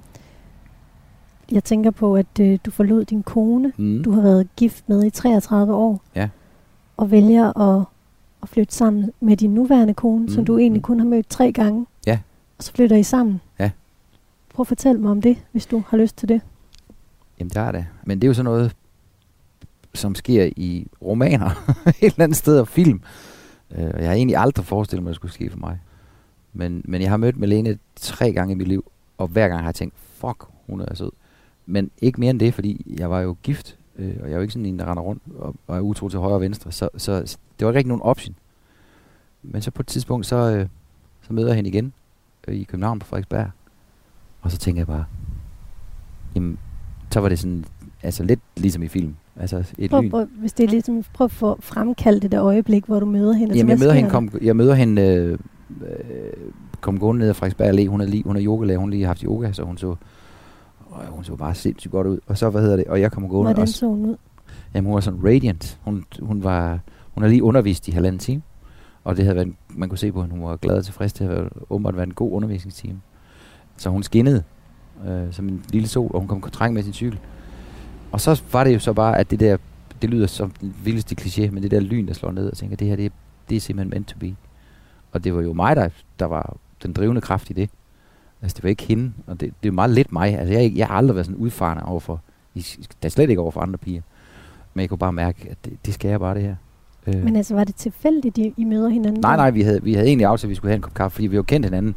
Jeg 1.52 1.64
tænker 1.64 1.92
på, 1.92 2.16
at 2.16 2.40
øh, 2.42 2.60
du 2.66 2.72
forlod 2.72 3.06
din 3.06 3.24
kone. 3.24 3.74
Mm. 3.78 4.04
Du 4.04 4.12
har 4.12 4.22
været 4.22 4.48
gift 4.56 4.90
med 4.90 5.04
i 5.04 5.10
33 5.10 5.74
år. 5.74 6.02
Ja. 6.16 6.30
Og 6.98 7.12
vælger 7.12 7.58
at 7.58 7.86
at 8.44 8.50
flytte 8.50 8.76
sammen 8.76 9.12
med 9.20 9.38
din 9.38 9.54
nuværende 9.54 9.94
kone, 9.94 10.22
mm. 10.22 10.30
som 10.30 10.46
du 10.46 10.58
egentlig 10.58 10.84
kun 10.84 11.00
har 11.00 11.08
mødt 11.08 11.30
tre 11.30 11.52
gange. 11.52 11.86
Ja. 12.08 12.20
Og 12.58 12.64
så 12.64 12.72
flytter 12.72 12.96
I 12.96 13.04
sammen. 13.04 13.42
Ja. 13.60 13.72
Prøv 14.54 14.64
at 14.64 14.68
fortælle 14.68 15.02
mig 15.02 15.12
om 15.12 15.22
det, 15.22 15.38
hvis 15.52 15.66
du 15.66 15.84
har 15.88 15.98
lyst 15.98 16.18
til 16.18 16.30
det. 16.30 16.42
Jamen, 17.40 17.52
der 17.54 17.62
er 17.62 17.72
det. 17.72 17.86
Men 18.04 18.20
det 18.20 18.28
er 18.28 18.30
jo 18.30 18.34
sådan 18.34 18.46
noget, 18.46 18.76
som 19.94 20.16
sker 20.16 20.50
i 20.56 20.88
romaner 21.02 21.50
et 21.88 21.96
eller 22.02 22.24
andet 22.24 22.38
sted 22.38 22.60
og 22.60 22.68
film. 22.68 23.02
Øh, 23.72 23.80
jeg 23.80 24.08
har 24.08 24.14
egentlig 24.14 24.38
aldrig 24.38 24.66
forestillet 24.66 25.04
mig, 25.04 25.10
at 25.10 25.14
det 25.14 25.16
skulle 25.16 25.34
ske 25.34 25.50
for 25.50 25.60
mig. 25.60 25.80
Men, 26.54 26.82
men 26.86 27.02
jeg 27.02 27.10
har 27.10 27.18
mødt 27.18 27.38
Malene 27.38 27.78
tre 27.96 28.34
gange 28.34 28.52
i 28.52 28.56
mit 28.56 28.68
liv, 28.68 28.92
og 29.18 29.28
hver 29.28 29.48
gang 29.48 29.60
har 29.60 29.68
jeg 29.68 29.76
tænkt, 29.76 29.96
fuck, 29.98 30.46
hun 30.68 30.82
er 30.82 30.96
sød. 30.96 31.12
Men 31.66 31.92
ikke 32.02 32.20
mere 32.20 32.30
end 32.30 32.40
det, 32.40 32.54
fordi 32.54 32.96
jeg 33.00 33.10
var 33.10 33.20
jo 33.20 33.36
gift, 33.44 33.78
øh, 33.96 34.16
og 34.22 34.26
jeg 34.26 34.32
er 34.32 34.36
jo 34.36 34.42
ikke 34.42 34.54
sådan 34.54 34.66
en, 34.66 34.80
der 34.80 34.86
render 34.92 35.04
rundt 35.04 35.24
og, 35.38 35.56
og 35.68 35.78
er 35.78 35.82
utro 35.82 36.10
til 36.10 36.20
højre 36.20 36.36
og 36.36 36.42
venstre. 36.42 36.72
Så, 36.72 36.90
så 36.98 37.38
det 37.60 37.68
var 37.68 37.74
ikke 37.74 37.88
nogen 37.88 38.02
option. 38.02 38.36
Men 39.44 39.62
så 39.62 39.72
på 39.72 39.82
et 39.82 39.88
tidspunkt, 39.88 40.26
så, 40.26 40.36
øh, 40.36 40.68
så 41.22 41.34
møder 41.34 41.48
jeg 41.48 41.56
hende 41.56 41.70
igen 41.70 41.94
øh, 42.48 42.56
i 42.56 42.64
København 42.64 43.00
på 43.00 43.08
Frederiksberg. 43.08 43.50
Og 44.42 44.52
så 44.52 44.58
tænker 44.58 44.80
jeg 44.80 44.88
bare, 44.88 45.06
jamen, 46.36 46.60
så 47.12 47.20
var 47.20 47.30
det 47.30 47.40
sådan, 47.40 47.66
altså 48.04 48.24
lidt 48.24 48.40
ligesom 48.58 48.84
i 48.84 48.88
film. 48.88 49.16
Altså 49.40 49.74
et 49.78 49.90
prøv, 49.90 50.10
prøv, 50.10 50.26
hvis 50.26 50.54
det 50.54 50.64
er 50.64 50.68
ligesom, 50.68 51.04
prøv 51.14 51.26
at 51.26 51.32
få 51.32 51.58
fremkaldt 51.62 52.24
det 52.24 52.32
der 52.32 52.44
øjeblik, 52.44 52.86
hvor 52.86 53.00
du 53.00 53.06
møder 53.06 53.34
hende. 53.34 53.58
Jamen, 53.58 53.70
jeg 53.70 53.80
møder 53.80 53.94
hende, 53.94 54.10
kom, 54.10 54.30
jeg 54.42 54.56
møder 54.56 54.74
hende, 54.74 55.02
øh, 55.02 55.38
øh, 55.82 55.90
kom 56.82 57.00
gående 57.00 57.20
ned 57.20 57.30
ad 57.30 57.34
Frederiksberg 57.34 57.70
Allé. 57.70 57.88
Hun 57.88 58.02
er, 58.02 58.06
lige, 58.06 58.24
hun 58.24 58.36
er 58.36 58.44
yogalærer, 58.44 58.78
hun 58.78 58.90
har 58.90 58.92
lige 58.92 59.06
haft 59.06 59.22
yoga, 59.22 59.52
så 59.52 59.64
hun 59.64 59.78
så, 59.78 59.96
øh, 60.92 61.08
hun 61.10 61.24
så 61.24 61.36
bare 61.36 61.56
sindssygt 61.56 61.92
godt 61.92 62.08
ud. 62.08 62.20
Og 62.28 62.38
så, 62.38 62.50
hvad 62.50 62.62
hedder 62.62 62.76
det, 62.76 62.86
og 62.86 63.02
jeg 63.02 63.12
kommer 63.12 63.30
gående. 63.30 63.54
Hvordan 63.54 63.68
så 63.68 63.88
hun 63.88 64.06
ud? 64.06 64.16
Jamen, 64.74 64.86
hun 64.86 64.94
var 64.94 65.02
sådan 65.02 65.20
radiant. 65.26 65.80
Hun, 65.82 66.04
hun 66.22 66.44
var, 66.44 66.80
hun 67.14 67.24
har 67.24 67.30
lige 67.30 67.44
undervist 67.44 67.88
i 67.88 67.92
halvanden 67.92 68.20
time, 68.20 68.42
og 69.04 69.18
det 69.18 69.26
havde 69.26 69.36
været, 69.36 69.54
man 69.70 69.90
kunne 69.90 69.98
se 69.98 70.12
på, 70.12 70.22
at 70.22 70.30
hun 70.30 70.44
var 70.44 70.56
glad 70.56 70.78
og 70.78 70.86
tilfreds. 70.86 71.14
Det 71.14 71.28
havde 71.28 71.50
åbenbart 71.70 71.96
været 71.96 72.08
en 72.08 72.14
god 72.14 72.32
undervisningstime. 72.32 73.00
Så 73.78 73.90
hun 73.90 74.04
skinnede 74.04 74.44
øh, 75.08 75.34
som 75.34 75.48
en 75.48 75.64
lille 75.72 75.88
sol, 75.88 76.12
og 76.14 76.20
hun 76.20 76.28
kom 76.28 76.42
træng 76.42 76.74
med 76.74 76.84
sin 76.84 76.94
cykel. 76.94 77.20
Og 78.12 78.22
så 78.22 78.42
var 78.52 78.64
det 78.64 78.74
jo 78.74 78.80
så 78.80 78.94
bare, 78.94 79.18
at 79.18 79.32
det 79.32 79.40
der, 79.40 79.58
det 80.02 80.10
lyder 80.10 80.28
som 80.28 80.52
den 80.52 80.76
vildeste 80.84 81.16
kliché, 81.22 81.52
men 81.52 81.64
det 81.64 81.72
der 81.72 81.80
lyn, 81.80 82.08
der 82.08 82.14
slår 82.14 82.32
ned 82.32 82.52
og 82.52 82.58
tænker, 82.58 82.78
det 82.78 82.88
her, 82.88 82.96
det, 82.96 83.12
det 83.50 83.56
er 83.56 83.60
simpelthen 83.60 83.90
meant 83.90 84.08
to 84.08 84.20
be. 84.20 84.36
Og 85.12 85.24
det 85.24 85.36
var 85.36 85.42
jo 85.42 85.54
mig, 85.54 85.76
der, 85.76 85.90
der 86.20 86.26
var 86.26 86.58
den 86.84 86.94
drivende 86.94 87.22
kraft 87.22 87.50
i 87.50 87.54
det. 87.54 87.70
Altså, 88.42 88.56
det 88.56 88.64
var 88.64 88.70
ikke 88.70 88.84
hende, 88.84 89.14
og 89.28 89.40
det, 89.40 89.54
det 89.64 89.70
er 89.70 89.74
meget 89.74 89.92
lidt 89.92 90.12
mig. 90.12 90.40
Altså, 90.40 90.54
jeg, 90.54 90.74
jeg 90.76 90.88
har 90.88 90.96
aldrig 90.96 91.16
været 91.16 91.26
sådan 91.26 91.40
udfarende 91.40 91.84
overfor, 91.84 92.22
der 92.56 92.62
er 93.04 93.10
slet 93.10 93.30
ikke 93.30 93.42
over 93.42 93.52
for 93.52 93.62
andre 93.62 93.78
piger. 93.78 94.02
Men 94.74 94.82
jeg 94.82 94.90
kunne 94.90 94.98
bare 94.98 95.14
mærke, 95.14 95.48
at 95.52 95.58
det, 95.66 95.86
det 95.86 95.94
skal 95.94 96.10
jeg 96.10 96.20
bare 96.20 96.36
det 96.36 96.44
her. 96.44 96.56
Øh. 97.08 97.24
Men 97.24 97.36
altså, 97.36 97.56
var 97.56 97.64
det 97.64 97.76
tilfældigt, 97.76 98.38
I, 98.38 98.54
I 98.58 98.64
møder 98.64 98.90
hinanden? 98.90 99.22
Nej, 99.22 99.36
nej, 99.36 99.52
vi 99.52 99.62
havde, 99.62 99.84
vi 99.84 99.94
havde 99.94 100.08
egentlig 100.08 100.26
aftalt, 100.28 100.44
at 100.44 100.50
vi 100.50 100.56
skulle 100.56 100.70
have 100.70 100.76
en 100.76 100.82
kop 100.82 100.94
kaffe, 100.94 101.16
fordi 101.16 101.28
vi 101.28 101.36
jo 101.36 101.44
kendt 101.44 101.66
hinanden, 101.66 101.96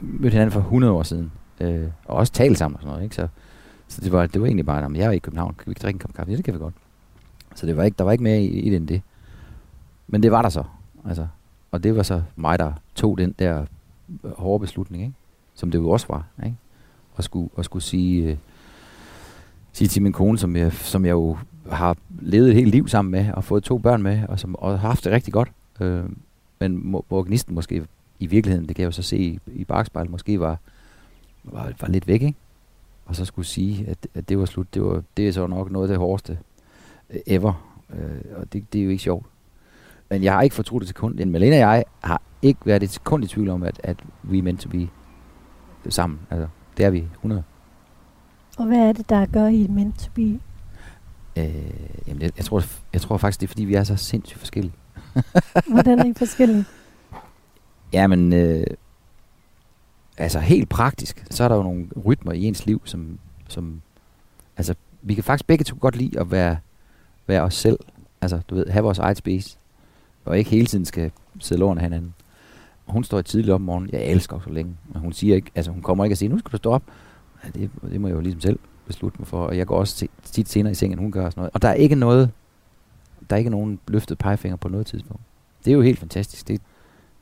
mødte 0.00 0.32
hinanden 0.32 0.52
for 0.52 0.60
100 0.60 0.92
år 0.92 1.02
siden. 1.02 1.32
Øh, 1.60 1.84
og 2.04 2.16
også 2.16 2.32
talt 2.32 2.58
sammen 2.58 2.74
og 2.74 2.82
sådan 2.82 2.92
noget, 2.92 3.04
ikke? 3.04 3.16
Så, 3.16 3.28
så 3.88 4.00
det, 4.00 4.12
var, 4.12 4.26
det 4.26 4.40
var 4.40 4.46
egentlig 4.46 4.66
bare, 4.66 4.84
at 4.84 4.96
jeg 4.96 5.06
er 5.06 5.10
i 5.10 5.18
København, 5.18 5.54
kan 5.54 5.66
vi 5.66 5.70
ikke 5.70 5.80
drikke 5.80 5.96
en 5.96 6.00
kop 6.00 6.14
kaffe? 6.14 6.30
Ja, 6.30 6.36
det 6.36 6.44
kan 6.44 6.54
vi 6.54 6.58
godt. 6.58 6.74
Så 7.54 7.66
det 7.66 7.76
var 7.76 7.82
ikke, 7.84 7.96
der 7.98 8.04
var 8.04 8.12
ikke 8.12 8.24
mere 8.24 8.42
i, 8.42 8.60
i 8.60 8.70
det 8.70 8.76
end 8.76 8.88
det. 8.88 9.02
Men 10.06 10.22
det 10.22 10.32
var 10.32 10.42
der 10.42 10.48
så. 10.48 10.64
Altså, 11.04 11.26
og 11.70 11.82
det 11.82 11.96
var 11.96 12.02
så 12.02 12.22
mig, 12.36 12.58
der 12.58 12.72
tog 12.94 13.18
den 13.18 13.34
der 13.38 13.64
øh, 14.24 14.30
hårde 14.38 14.60
beslutning, 14.60 15.02
ikke? 15.02 15.14
som 15.54 15.70
det 15.70 15.78
jo 15.78 15.90
også 15.90 16.06
var. 16.08 16.26
Ikke? 16.44 16.56
Og 17.14 17.24
skulle, 17.24 17.50
og 17.54 17.64
skulle 17.64 17.82
sige, 17.82 18.30
øh, 18.30 18.36
sige 19.72 19.88
til 19.88 20.02
min 20.02 20.12
kone, 20.12 20.38
som 20.38 20.56
jeg, 20.56 20.72
som 20.72 21.04
jeg 21.04 21.12
jo 21.12 21.36
har 21.70 21.96
levet 22.20 22.48
et 22.48 22.54
helt 22.54 22.70
liv 22.70 22.88
sammen 22.88 23.12
med, 23.12 23.32
og 23.32 23.44
fået 23.44 23.64
to 23.64 23.78
børn 23.78 24.02
med, 24.02 24.22
og, 24.28 24.40
som, 24.40 24.56
og 24.56 24.80
har 24.80 24.88
haft 24.88 25.04
det 25.04 25.12
rigtig 25.12 25.32
godt. 25.32 25.52
Øh, 25.80 26.04
men 26.60 26.90
må, 26.90 27.04
hvor 27.08 27.22
gnisten 27.22 27.54
måske 27.54 27.86
i 28.20 28.26
virkeligheden, 28.26 28.68
det 28.68 28.76
kan 28.76 28.82
jeg 28.82 28.86
jo 28.86 28.92
så 28.92 29.02
se 29.02 29.18
i, 29.18 29.38
i 29.46 29.64
bagspejlet, 29.64 30.10
måske 30.10 30.40
var, 30.40 30.58
var, 31.44 31.72
var 31.80 31.88
lidt 31.88 32.06
væk, 32.06 32.22
ikke? 32.22 32.38
Og 33.06 33.16
så 33.16 33.24
skulle 33.24 33.46
sige, 33.46 33.86
at, 33.88 34.08
at 34.14 34.28
det 34.28 34.38
var 34.38 34.44
slut. 34.44 34.74
Det, 34.74 34.82
var, 34.82 35.02
det 35.16 35.28
er 35.28 35.32
så 35.32 35.46
nok 35.46 35.70
noget 35.70 35.86
af 35.86 35.88
det 35.88 35.98
hårdeste 35.98 36.38
øh, 37.10 37.20
ever. 37.26 37.82
Øh, 37.90 38.36
og 38.36 38.52
det, 38.52 38.72
det 38.72 38.80
er 38.80 38.84
jo 38.84 38.90
ikke 38.90 39.02
sjovt. 39.02 39.26
Men 40.10 40.22
jeg 40.22 40.32
har 40.32 40.42
ikke 40.42 40.54
fortrudt 40.54 40.80
det 40.80 40.88
sekund. 40.88 41.24
Malene 41.24 41.56
og 41.56 41.60
jeg 41.60 41.84
har 42.00 42.22
ikke 42.42 42.60
været 42.64 42.82
et 42.82 42.90
sekund 42.90 43.24
i 43.24 43.26
tvivl 43.26 43.48
om, 43.48 43.62
at, 43.62 43.80
at 43.84 43.96
vi 44.22 44.38
er 44.38 44.42
meant 44.42 44.60
to 44.60 44.68
be 44.68 44.88
sammen. 45.88 46.20
Altså, 46.30 46.48
det 46.76 46.84
er 46.84 46.90
vi 46.90 46.98
100. 46.98 47.42
Og 48.58 48.66
hvad 48.66 48.78
er 48.78 48.92
det, 48.92 49.08
der 49.08 49.26
gør 49.26 49.46
I 49.46 49.66
meant 49.66 49.98
to 49.98 50.10
be? 50.14 50.40
Øh, 51.36 51.44
jamen, 52.08 52.22
jeg, 52.22 52.30
jeg, 52.36 52.44
tror, 52.44 52.62
jeg 52.92 53.00
tror 53.00 53.16
faktisk, 53.16 53.40
det 53.40 53.46
er, 53.46 53.48
fordi 53.48 53.64
vi 53.64 53.74
er 53.74 53.84
så 53.84 53.96
sindssygt 53.96 54.38
forskellige. 54.38 54.74
Hvordan 55.72 55.98
er 55.98 56.04
I 56.04 56.12
forskellige? 56.16 56.64
Jamen, 57.92 58.32
øh, 58.32 58.66
altså 60.16 60.38
helt 60.38 60.68
praktisk, 60.68 61.26
så 61.30 61.44
er 61.44 61.48
der 61.48 61.56
jo 61.56 61.62
nogle 61.62 61.88
rytmer 62.04 62.32
i 62.32 62.44
ens 62.44 62.66
liv, 62.66 62.82
som, 62.84 63.18
som 63.48 63.80
altså, 64.56 64.74
vi 65.02 65.14
kan 65.14 65.24
faktisk 65.24 65.46
begge 65.46 65.64
to 65.64 65.76
godt 65.80 65.96
lide 65.96 66.20
at 66.20 66.30
være, 66.30 66.56
være 67.26 67.42
os 67.42 67.54
selv. 67.54 67.78
Altså, 68.20 68.40
du 68.48 68.54
ved, 68.54 68.66
have 68.66 68.82
vores 68.82 68.98
eget 68.98 69.16
space. 69.16 69.58
Og 70.24 70.38
ikke 70.38 70.50
hele 70.50 70.66
tiden 70.66 70.84
skal 70.84 71.10
sidde 71.40 71.60
lårene 71.60 71.80
af 71.80 71.84
hinanden. 71.84 72.14
Og 72.86 72.92
hun 72.92 73.04
står 73.04 73.22
tidligt 73.22 73.50
op 73.50 73.54
om 73.54 73.60
morgenen. 73.60 73.90
Jeg 73.92 74.04
elsker 74.04 74.40
så 74.44 74.50
længe. 74.50 74.76
Men 74.92 75.00
hun 75.02 75.12
siger 75.12 75.34
ikke, 75.34 75.50
altså 75.54 75.72
hun 75.72 75.82
kommer 75.82 76.04
ikke 76.04 76.14
og 76.14 76.18
siger, 76.18 76.30
nu 76.30 76.38
skal 76.38 76.52
du 76.52 76.56
stå 76.56 76.70
op. 76.70 76.82
Ja, 77.44 77.48
det, 77.48 77.70
det 77.82 78.00
må 78.00 78.08
jeg 78.08 78.14
jo 78.14 78.20
ligesom 78.20 78.40
selv 78.40 78.58
beslutte 78.86 79.18
mig 79.18 79.26
for. 79.28 79.46
Og 79.46 79.58
jeg 79.58 79.66
går 79.66 79.78
også 79.78 80.08
tit 80.22 80.48
senere 80.48 80.70
i 80.70 80.74
sengen, 80.74 80.98
end 80.98 81.04
hun 81.04 81.12
gør. 81.12 81.26
Og, 81.26 81.32
sådan 81.32 81.40
noget. 81.40 81.54
og 81.54 81.62
der 81.62 81.68
er 81.68 81.74
ikke 81.74 81.94
noget, 81.94 82.30
der 83.30 83.36
er 83.36 83.38
ikke 83.38 83.50
nogen 83.50 83.78
løftet 83.88 84.18
pegefinger 84.18 84.56
på 84.56 84.68
noget 84.68 84.86
tidspunkt. 84.86 85.22
Det 85.64 85.70
er 85.70 85.74
jo 85.74 85.82
helt 85.82 85.98
fantastisk. 85.98 86.48
Det 86.48 86.60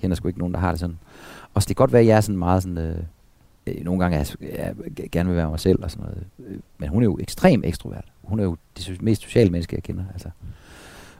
kender 0.05 0.17
sgu 0.17 0.29
ikke 0.29 0.39
nogen, 0.39 0.55
der 0.55 0.61
har 0.61 0.71
det 0.71 0.81
sådan. 0.81 0.99
Og 1.55 1.63
så 1.63 1.69
det 1.69 1.77
kan 1.77 1.83
godt 1.83 1.93
være, 1.93 2.03
at 2.03 2.09
jeg 2.09 2.17
er 2.17 2.21
sådan 2.21 2.39
meget 2.39 2.63
sådan... 2.63 2.79
Øh, 2.79 2.99
øh 3.67 3.85
nogle 3.85 4.01
gange 4.01 4.19
er 4.19 4.37
jeg, 4.41 4.75
jeg 4.99 5.11
gerne 5.11 5.29
vil 5.29 5.37
være 5.37 5.51
mig 5.51 5.61
selv 5.61 5.83
og 5.83 5.91
sådan 5.91 6.05
noget. 6.05 6.27
Øh, 6.39 6.59
men 6.79 6.89
hun 6.89 7.03
er 7.03 7.05
jo 7.05 7.19
ekstrem 7.21 7.63
ekstrovert. 7.65 8.05
Hun 8.23 8.41
er 8.41 8.45
jo 8.45 8.57
det 8.77 9.03
mest 9.03 9.23
sociale 9.23 9.51
menneske, 9.51 9.77
jeg 9.77 9.83
kender. 9.83 10.05
Altså. 10.13 10.29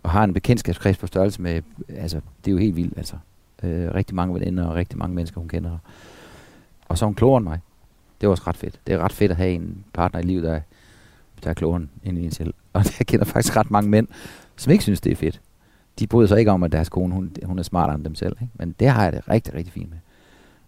Og 0.03 0.11
har 0.11 0.25
en 0.25 0.35
bekendtskabskreds 0.35 0.97
på 0.97 1.07
størrelse 1.07 1.43
med... 1.43 1.63
Altså, 1.89 2.21
det 2.45 2.51
er 2.51 2.53
jo 2.53 2.59
helt 2.59 2.77
vildt, 2.77 2.99
altså. 2.99 3.17
Øh, 3.63 3.95
rigtig 3.95 4.15
mange 4.15 4.35
veninder 4.35 4.65
og 4.65 4.75
rigtig 4.75 4.99
mange 4.99 5.15
mennesker, 5.15 5.41
hun 5.41 5.49
kender. 5.49 5.79
Og 6.89 6.99
så 6.99 7.05
er 7.05 7.07
hun 7.07 7.15
klogere 7.15 7.39
end 7.39 7.45
mig. 7.45 7.59
Det 8.21 8.27
er 8.27 8.31
også 8.31 8.43
ret 8.47 8.57
fedt. 8.57 8.81
Det 8.87 8.95
er 8.95 8.99
ret 8.99 9.13
fedt 9.13 9.31
at 9.31 9.37
have 9.37 9.53
en 9.53 9.85
partner 9.93 10.21
i 10.21 10.23
livet, 10.23 10.43
der, 10.43 10.61
der 11.45 11.51
er 11.51 11.55
klogere 11.55 11.87
end 12.05 12.19
en 12.19 12.31
selv. 12.31 12.55
Og 12.73 12.85
jeg 12.99 13.07
kender 13.07 13.25
faktisk 13.25 13.57
ret 13.57 13.71
mange 13.71 13.91
mænd, 13.91 14.09
som 14.57 14.73
ikke 14.73 14.83
synes, 14.85 15.01
det 15.01 15.13
er 15.13 15.17
fedt. 15.17 15.41
De 15.99 16.07
bryder 16.07 16.29
sig 16.29 16.39
ikke 16.39 16.51
om, 16.51 16.63
at 16.63 16.73
deres 16.73 16.89
kone 16.89 17.15
hun, 17.15 17.37
hun 17.45 17.59
er 17.59 17.63
smartere 17.63 17.95
end 17.95 18.05
dem 18.05 18.15
selv. 18.15 18.37
Ikke? 18.41 18.53
Men 18.55 18.75
det 18.81 18.89
har 18.89 19.05
jeg 19.05 19.13
det 19.13 19.29
rigtig, 19.29 19.55
rigtig 19.55 19.73
fint 19.73 19.91
med. 19.91 19.99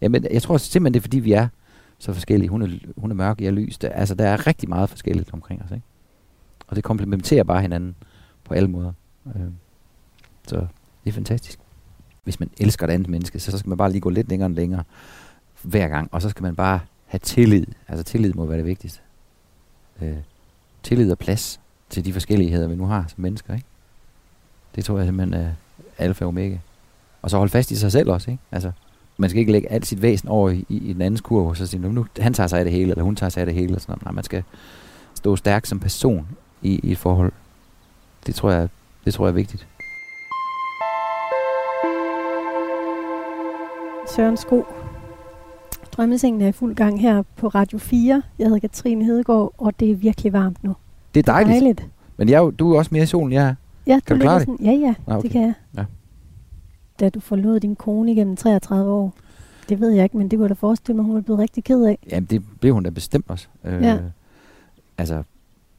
Jamen, 0.01 0.27
jeg 0.31 0.43
tror 0.43 0.57
simpelthen, 0.57 0.95
det 0.95 1.01
er 1.01 1.03
fordi, 1.03 1.19
vi 1.19 1.33
er 1.33 1.49
så 1.99 2.13
forskellige. 2.13 2.49
Hun 2.49 2.63
er, 2.63 2.69
hun 2.97 3.11
er 3.11 3.15
mørk, 3.15 3.41
jeg 3.41 3.47
er 3.47 3.51
lys. 3.51 3.79
Der, 3.79 3.89
altså, 3.89 4.15
der 4.15 4.29
er 4.29 4.47
rigtig 4.47 4.69
meget 4.69 4.91
forskelligt 4.91 5.33
omkring 5.33 5.63
os. 5.63 5.71
Ikke? 5.71 5.85
Og 6.67 6.77
det 6.77 6.85
komplementerer 6.85 7.45
bare 7.45 7.63
hinanden 7.63 7.95
på 8.45 8.55
alle 8.55 8.69
måder. 8.69 8.93
Øh, 9.27 9.43
så 10.47 10.57
det 11.05 11.11
er 11.11 11.13
fantastisk. 11.13 11.59
Hvis 12.25 12.41
man 12.41 12.51
elsker 12.59 12.87
et 12.87 12.91
andet 12.91 13.09
menneske, 13.09 13.41
så, 13.41 13.51
så 13.51 13.59
skal 13.59 13.69
man 13.69 13.79
bare 13.79 13.91
lige 13.91 14.01
gå 14.01 14.11
lidt 14.11 14.29
længere 14.29 14.47
og 14.47 14.55
længere 14.55 14.83
hver 15.63 15.89
gang. 15.89 16.09
Og 16.13 16.23
så 16.23 16.29
skal 16.29 16.43
man 16.43 16.57
bare 16.57 16.81
have 17.07 17.19
tillid. 17.19 17.67
Altså 17.89 18.05
tillid 18.05 18.33
må 18.33 18.47
være 18.47 18.59
det 18.59 18.67
vigtigste. 18.67 19.01
Øh, 20.03 20.17
tillid 20.83 21.13
og 21.13 21.19
plads 21.19 21.61
til 21.91 22.05
de 22.05 22.13
forskelligheder, 22.13 22.69
vi 22.69 22.75
nu 22.77 22.87
har 22.87 23.05
som 23.09 23.21
mennesker. 23.23 23.55
Ikke? 23.55 23.67
Det 24.77 24.85
tror 24.85 24.99
jeg 24.99 25.07
simpelthen 25.07 25.43
er 25.43 25.51
alfa 25.99 26.25
og 26.25 26.29
omega. 26.29 26.57
Og 27.23 27.31
så 27.31 27.37
holde 27.37 27.51
fast 27.51 27.71
i 27.71 27.77
sig 27.77 27.93
selv 27.93 28.11
også. 28.11 28.31
Ikke? 28.31 28.43
Altså, 28.53 28.73
man 29.17 29.31
skal 29.31 29.41
ikke 29.41 29.53
lægge 29.53 29.73
alt 29.73 29.87
sit 29.87 30.03
væsen 30.03 30.29
over 30.29 30.51
i, 30.51 30.65
i, 30.69 30.77
i 30.77 30.93
den 30.93 31.03
andens 31.03 31.21
kurve, 31.21 31.49
og 31.49 31.57
så 31.57 31.67
sige, 31.67 31.81
nu, 31.81 31.93
nu, 31.93 32.07
han 32.19 32.35
tager 32.35 32.47
sig 32.47 32.59
af 32.59 32.65
det 32.65 32.73
hele, 32.73 32.91
eller 32.91 33.05
hun 33.05 33.17
tager 33.17 33.31
sig 33.31 33.41
af 33.41 33.47
det 33.47 33.55
hele. 33.55 33.75
Og 33.75 33.81
sådan 33.81 33.93
noget. 33.93 34.05
Nej, 34.05 34.13
man 34.13 34.25
skal 34.25 34.43
stå 35.15 35.37
stærk 35.37 35.67
som 35.67 35.81
person 35.81 36.29
i, 36.63 36.81
i 36.83 36.93
et 36.93 36.99
forhold. 36.99 37.33
Det 38.27 38.35
tror 38.35 38.51
jeg, 38.51 38.69
det 39.05 39.15
tror 39.15 39.27
jeg 39.27 39.31
er 39.31 39.35
vigtigt. 39.35 39.67
Søren 44.17 44.37
Sko, 44.37 44.65
Drømmesengen 45.93 46.43
er 46.43 46.49
i 46.49 46.53
fuld 46.53 46.75
gang 46.75 47.01
her 47.01 47.23
på 47.37 47.49
Radio 47.49 47.79
4. 47.79 48.23
Jeg 48.39 48.47
hedder 48.47 48.61
Katrine 48.61 49.05
Hedegaard, 49.05 49.53
og 49.59 49.81
det 49.81 49.91
er 49.91 49.95
virkelig 49.95 50.33
varmt 50.33 50.65
nu. 50.65 50.77
Det 51.15 51.29
er 51.29 51.33
dejligt. 51.33 51.53
dejligt. 51.53 51.87
Men 52.17 52.29
jeg, 52.29 52.51
du 52.59 52.73
er 52.73 52.79
også 52.79 52.89
mere 52.93 53.03
i 53.03 53.07
solen, 53.07 53.33
jeg 53.33 53.45
er. 53.49 53.55
Ja, 53.87 54.01
kan 54.07 54.17
du, 54.17 54.21
du 54.21 54.25
klare 54.25 54.39
det? 54.39 54.47
Sådan, 54.47 54.67
ja, 54.67 54.73
ja, 54.73 54.95
ah, 55.07 55.17
okay. 55.17 55.23
det 55.23 55.31
kan 55.31 55.43
jeg. 55.43 55.55
Ja. 55.77 55.85
Da 57.01 57.09
du 57.09 57.21
forlod 57.21 57.61
din 57.61 57.77
kone 57.77 58.13
igennem 58.13 58.37
33 58.37 58.91
år, 58.91 59.15
det 59.69 59.81
ved 59.81 59.91
jeg 59.91 60.05
ikke, 60.05 60.17
men 60.17 60.31
det 60.31 60.39
kunne 60.39 60.49
da 60.49 60.55
forestille 60.55 60.97
mig, 60.97 61.05
hun 61.05 61.15
var 61.15 61.21
blevet 61.21 61.41
rigtig 61.41 61.65
ked 61.65 61.85
af. 61.85 61.99
Jamen, 62.11 62.27
det 62.31 62.43
blev 62.61 62.75
hun 62.75 62.83
da 62.83 62.91
bestemt 62.91 63.25
også. 63.29 63.49
Øh, 63.65 63.83
ja. 63.83 63.99
Altså, 64.99 65.23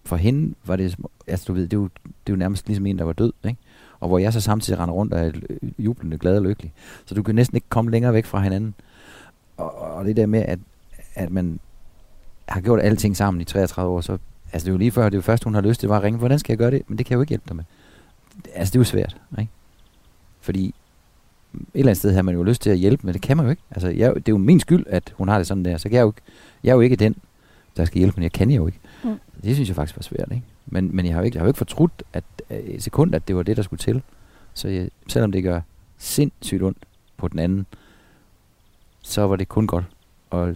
for 0.05 0.15
hende 0.15 0.55
var 0.65 0.75
det, 0.75 0.95
altså 1.27 1.45
du 1.47 1.53
ved, 1.53 1.61
det 1.61 1.73
er, 1.73 1.77
jo, 1.77 1.89
det 2.03 2.09
er 2.27 2.31
jo 2.31 2.35
nærmest 2.35 2.67
ligesom 2.67 2.85
en, 2.85 2.97
der 2.97 3.03
var 3.03 3.13
død, 3.13 3.33
ikke? 3.45 3.57
Og 3.99 4.07
hvor 4.07 4.17
jeg 4.17 4.33
så 4.33 4.41
samtidig 4.41 4.79
render 4.79 4.95
rundt 4.95 5.13
og 5.13 5.19
er 5.19 5.31
jublende 5.79 6.17
glad 6.17 6.37
og 6.37 6.43
lykkelig. 6.43 6.73
Så 7.05 7.15
du 7.15 7.23
kan 7.23 7.35
næsten 7.35 7.57
ikke 7.57 7.69
komme 7.69 7.91
længere 7.91 8.13
væk 8.13 8.25
fra 8.25 8.41
hinanden 8.41 8.73
og, 9.57 9.77
og 9.77 10.05
det 10.05 10.15
der 10.15 10.25
med, 10.25 10.39
at, 10.39 10.59
at 11.15 11.31
man 11.31 11.59
har 12.45 12.61
gjort 12.61 12.79
alting 12.81 13.17
sammen 13.17 13.41
i 13.41 13.43
33 13.43 13.91
år, 13.91 14.01
så 14.01 14.17
altså 14.53 14.65
det 14.65 14.67
er 14.67 14.73
jo 14.73 14.77
lige 14.77 14.91
før, 14.91 15.03
det 15.03 15.13
er 15.13 15.17
jo 15.17 15.21
først, 15.21 15.43
hun 15.43 15.53
har 15.53 15.61
lyst 15.61 15.79
til, 15.79 15.89
var 15.89 15.97
at 15.97 16.03
ringe, 16.03 16.19
hvordan 16.19 16.39
skal 16.39 16.53
jeg 16.53 16.57
gøre 16.57 16.71
det? 16.71 16.81
Men 16.87 16.97
det 16.97 17.05
kan 17.05 17.11
jeg 17.11 17.15
jo 17.15 17.21
ikke 17.21 17.29
hjælpe 17.29 17.45
dig 17.47 17.55
med. 17.55 17.63
Altså 18.53 18.71
det 18.71 18.75
er 18.75 18.79
jo 18.79 18.83
svært, 18.83 19.17
ikke? 19.39 19.51
Fordi 20.41 20.65
et 21.53 21.63
eller 21.73 21.89
andet 21.89 21.97
sted 21.97 22.13
har 22.13 22.21
man 22.21 22.35
jo 22.35 22.43
lyst 22.43 22.61
til 22.61 22.69
at 22.69 22.77
hjælpe, 22.77 23.05
men 23.05 23.13
det 23.13 23.21
kan 23.21 23.37
man 23.37 23.45
jo 23.45 23.49
ikke. 23.49 23.61
Altså 23.71 23.89
jeg, 23.89 24.15
det 24.15 24.27
er 24.27 24.31
jo 24.31 24.37
min 24.37 24.59
skyld, 24.59 24.85
at 24.89 25.13
hun 25.17 25.27
har 25.27 25.37
det 25.37 25.47
sådan 25.47 25.65
der, 25.65 25.77
så 25.77 25.89
kan 25.89 25.95
jeg 25.95 26.03
jo 26.03 26.09
ikke, 26.09 26.21
jeg 26.63 26.69
er 26.69 26.75
jo 26.75 26.81
ikke 26.81 26.95
den, 26.95 27.15
der 27.77 27.85
skal 27.85 27.97
hjælpe, 27.97 28.15
men 28.15 28.23
jeg 28.23 28.31
kan 28.31 28.51
jo 28.51 28.67
ikke. 28.67 28.79
Mm. 29.03 29.19
Det 29.43 29.55
synes 29.55 29.69
jeg 29.69 29.75
faktisk 29.75 29.97
var 29.97 30.01
svært, 30.03 30.27
ikke? 30.31 30.43
Men, 30.65 30.95
men 30.95 31.05
jeg 31.05 31.13
har 31.13 31.21
jo 31.21 31.25
ikke, 31.25 31.35
jeg 31.35 31.41
har 31.41 31.45
jo 31.45 31.49
ikke 31.49 31.57
fortrudt 31.57 32.03
at, 32.13 32.23
et 32.49 32.83
sekund, 32.83 33.15
at 33.15 33.27
det 33.27 33.35
var 33.35 33.43
det, 33.43 33.57
der 33.57 33.63
skulle 33.63 33.79
til. 33.79 34.01
Så 34.53 34.67
jeg, 34.67 34.89
selvom 35.07 35.31
det 35.31 35.43
gør 35.43 35.61
sindssygt 35.97 36.63
ondt 36.63 36.77
på 37.17 37.27
den 37.27 37.39
anden, 37.39 37.65
så 39.01 39.27
var 39.27 39.35
det 39.35 39.49
kun 39.49 39.67
godt. 39.67 39.85
Og 40.29 40.55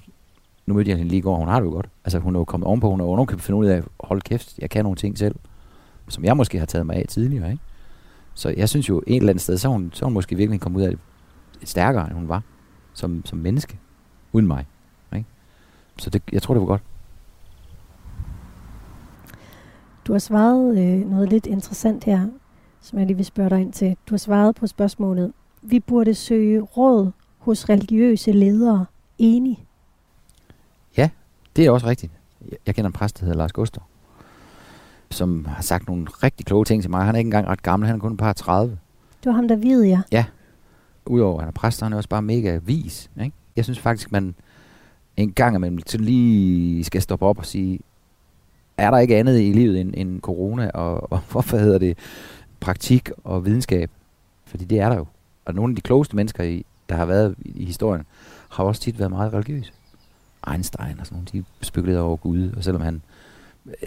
nu 0.65 0.73
mødte 0.73 0.89
jeg 0.89 0.97
hende 0.97 1.09
lige 1.09 1.17
i 1.19 1.21
går, 1.21 1.35
hun 1.35 1.47
har 1.47 1.59
det 1.59 1.67
jo 1.67 1.71
godt. 1.71 1.89
Altså 2.05 2.19
hun 2.19 2.35
er 2.35 2.39
jo 2.39 2.45
kommet 2.45 2.67
ovenpå, 2.67 2.89
hun 2.89 3.17
har 3.17 3.25
kan 3.25 3.39
finde 3.39 3.57
ud 3.57 3.65
af, 3.65 3.77
at 3.77 3.83
holde 3.99 4.21
kæft, 4.21 4.57
jeg 4.59 4.69
kan 4.69 4.85
nogle 4.85 4.95
ting 4.95 5.17
selv, 5.17 5.35
som 6.09 6.25
jeg 6.25 6.37
måske 6.37 6.59
har 6.59 6.65
taget 6.65 6.85
mig 6.85 6.95
af 6.95 7.05
tidligere, 7.09 7.51
ikke? 7.51 7.63
Så 8.33 8.49
jeg 8.57 8.69
synes 8.69 8.89
jo, 8.89 9.03
et 9.07 9.15
eller 9.15 9.29
andet 9.29 9.41
sted, 9.41 9.57
så 9.57 9.67
hun, 9.67 9.91
så 9.93 10.05
hun 10.05 10.13
måske 10.13 10.35
virkelig 10.35 10.61
kommet 10.61 10.79
ud 10.79 10.85
af 10.85 10.91
det 11.59 11.69
stærkere, 11.69 12.07
end 12.07 12.13
hun 12.13 12.29
var 12.29 12.41
som, 12.93 13.25
som 13.25 13.37
menneske, 13.37 13.79
uden 14.31 14.47
mig. 14.47 14.65
Ikke? 15.15 15.25
Så 15.97 16.09
det, 16.09 16.21
jeg 16.31 16.41
tror, 16.41 16.53
det 16.53 16.61
var 16.61 16.67
godt. 16.67 16.83
Du 20.07 20.11
har 20.11 20.19
svaret 20.19 20.77
øh, 20.77 21.09
noget 21.09 21.29
lidt 21.29 21.45
interessant 21.45 22.03
her, 22.03 22.27
som 22.81 22.99
jeg 22.99 23.07
lige 23.07 23.17
vil 23.17 23.25
spørge 23.25 23.49
dig 23.49 23.61
ind 23.61 23.73
til. 23.73 23.97
Du 24.09 24.13
har 24.13 24.17
svaret 24.17 24.55
på 24.55 24.67
spørgsmålet, 24.67 25.33
vi 25.61 25.79
burde 25.79 26.15
søge 26.15 26.61
råd 26.61 27.11
hos 27.37 27.69
religiøse 27.69 28.31
ledere 28.31 28.85
enig? 29.17 29.65
Ja, 30.97 31.09
det 31.55 31.65
er 31.65 31.71
også 31.71 31.87
rigtigt. 31.87 32.11
Jeg 32.65 32.75
kender 32.75 32.89
en 32.89 32.93
præst, 32.93 33.19
der 33.19 33.25
hedder 33.25 33.37
Lars 33.37 33.51
Gustav, 33.51 33.83
som 35.11 35.45
har 35.45 35.61
sagt 35.61 35.87
nogle 35.87 36.07
rigtig 36.23 36.45
kloge 36.45 36.65
ting 36.65 36.81
til 36.81 36.91
mig. 36.91 37.05
Han 37.05 37.15
er 37.15 37.19
ikke 37.19 37.27
engang 37.27 37.47
ret 37.47 37.63
gammel, 37.63 37.87
han 37.87 37.95
er 37.95 37.99
kun 37.99 38.11
et 38.11 38.17
par 38.17 38.33
30. 38.33 38.77
Det 39.23 39.29
var 39.29 39.31
ham, 39.31 39.47
der 39.47 39.55
ved, 39.55 39.83
ja. 39.83 40.01
Ja. 40.11 40.25
Udover 41.05 41.37
at 41.37 41.41
han 41.41 41.47
er 41.47 41.51
præst, 41.51 41.81
han 41.81 41.93
er 41.93 41.97
også 41.97 42.09
bare 42.09 42.21
mega 42.21 42.59
vis. 42.63 43.09
Ikke? 43.23 43.35
Jeg 43.55 43.63
synes 43.63 43.79
faktisk, 43.79 44.11
man 44.11 44.35
en 45.17 45.31
gang 45.31 45.55
imellem 45.55 45.79
lige 45.93 46.83
skal 46.83 47.01
stoppe 47.01 47.25
op 47.25 47.37
og 47.37 47.45
sige, 47.45 47.79
er 48.77 48.91
der 48.91 48.97
ikke 48.97 49.17
andet 49.17 49.39
i 49.39 49.51
livet 49.51 49.81
end, 49.81 49.93
end 49.97 50.21
corona, 50.21 50.69
og, 50.69 51.11
og 51.13 51.19
hvorfor 51.31 51.57
hedder 51.57 51.77
det 51.77 51.97
praktik 52.59 53.09
og 53.23 53.45
videnskab? 53.45 53.91
Fordi 54.45 54.65
det 54.65 54.79
er 54.79 54.89
der 54.89 54.95
jo. 54.95 55.05
Og 55.45 55.53
nogle 55.53 55.71
af 55.71 55.75
de 55.75 55.81
klogeste 55.81 56.15
mennesker 56.15 56.43
i, 56.43 56.65
der 56.89 56.95
har 56.95 57.05
været 57.05 57.35
i, 57.39 57.49
i 57.49 57.65
historien, 57.65 58.05
har 58.49 58.63
også 58.63 58.81
tit 58.81 58.99
været 58.99 59.11
meget 59.11 59.33
religiøse. 59.33 59.71
Einstein 60.51 60.99
og 60.99 61.05
sådan 61.05 61.15
nogle, 61.15 61.27
de 61.33 61.65
spekulerede 61.65 62.01
over 62.01 62.17
Gud, 62.17 62.51
og 62.57 62.63
selvom 62.63 62.81
han 62.81 63.01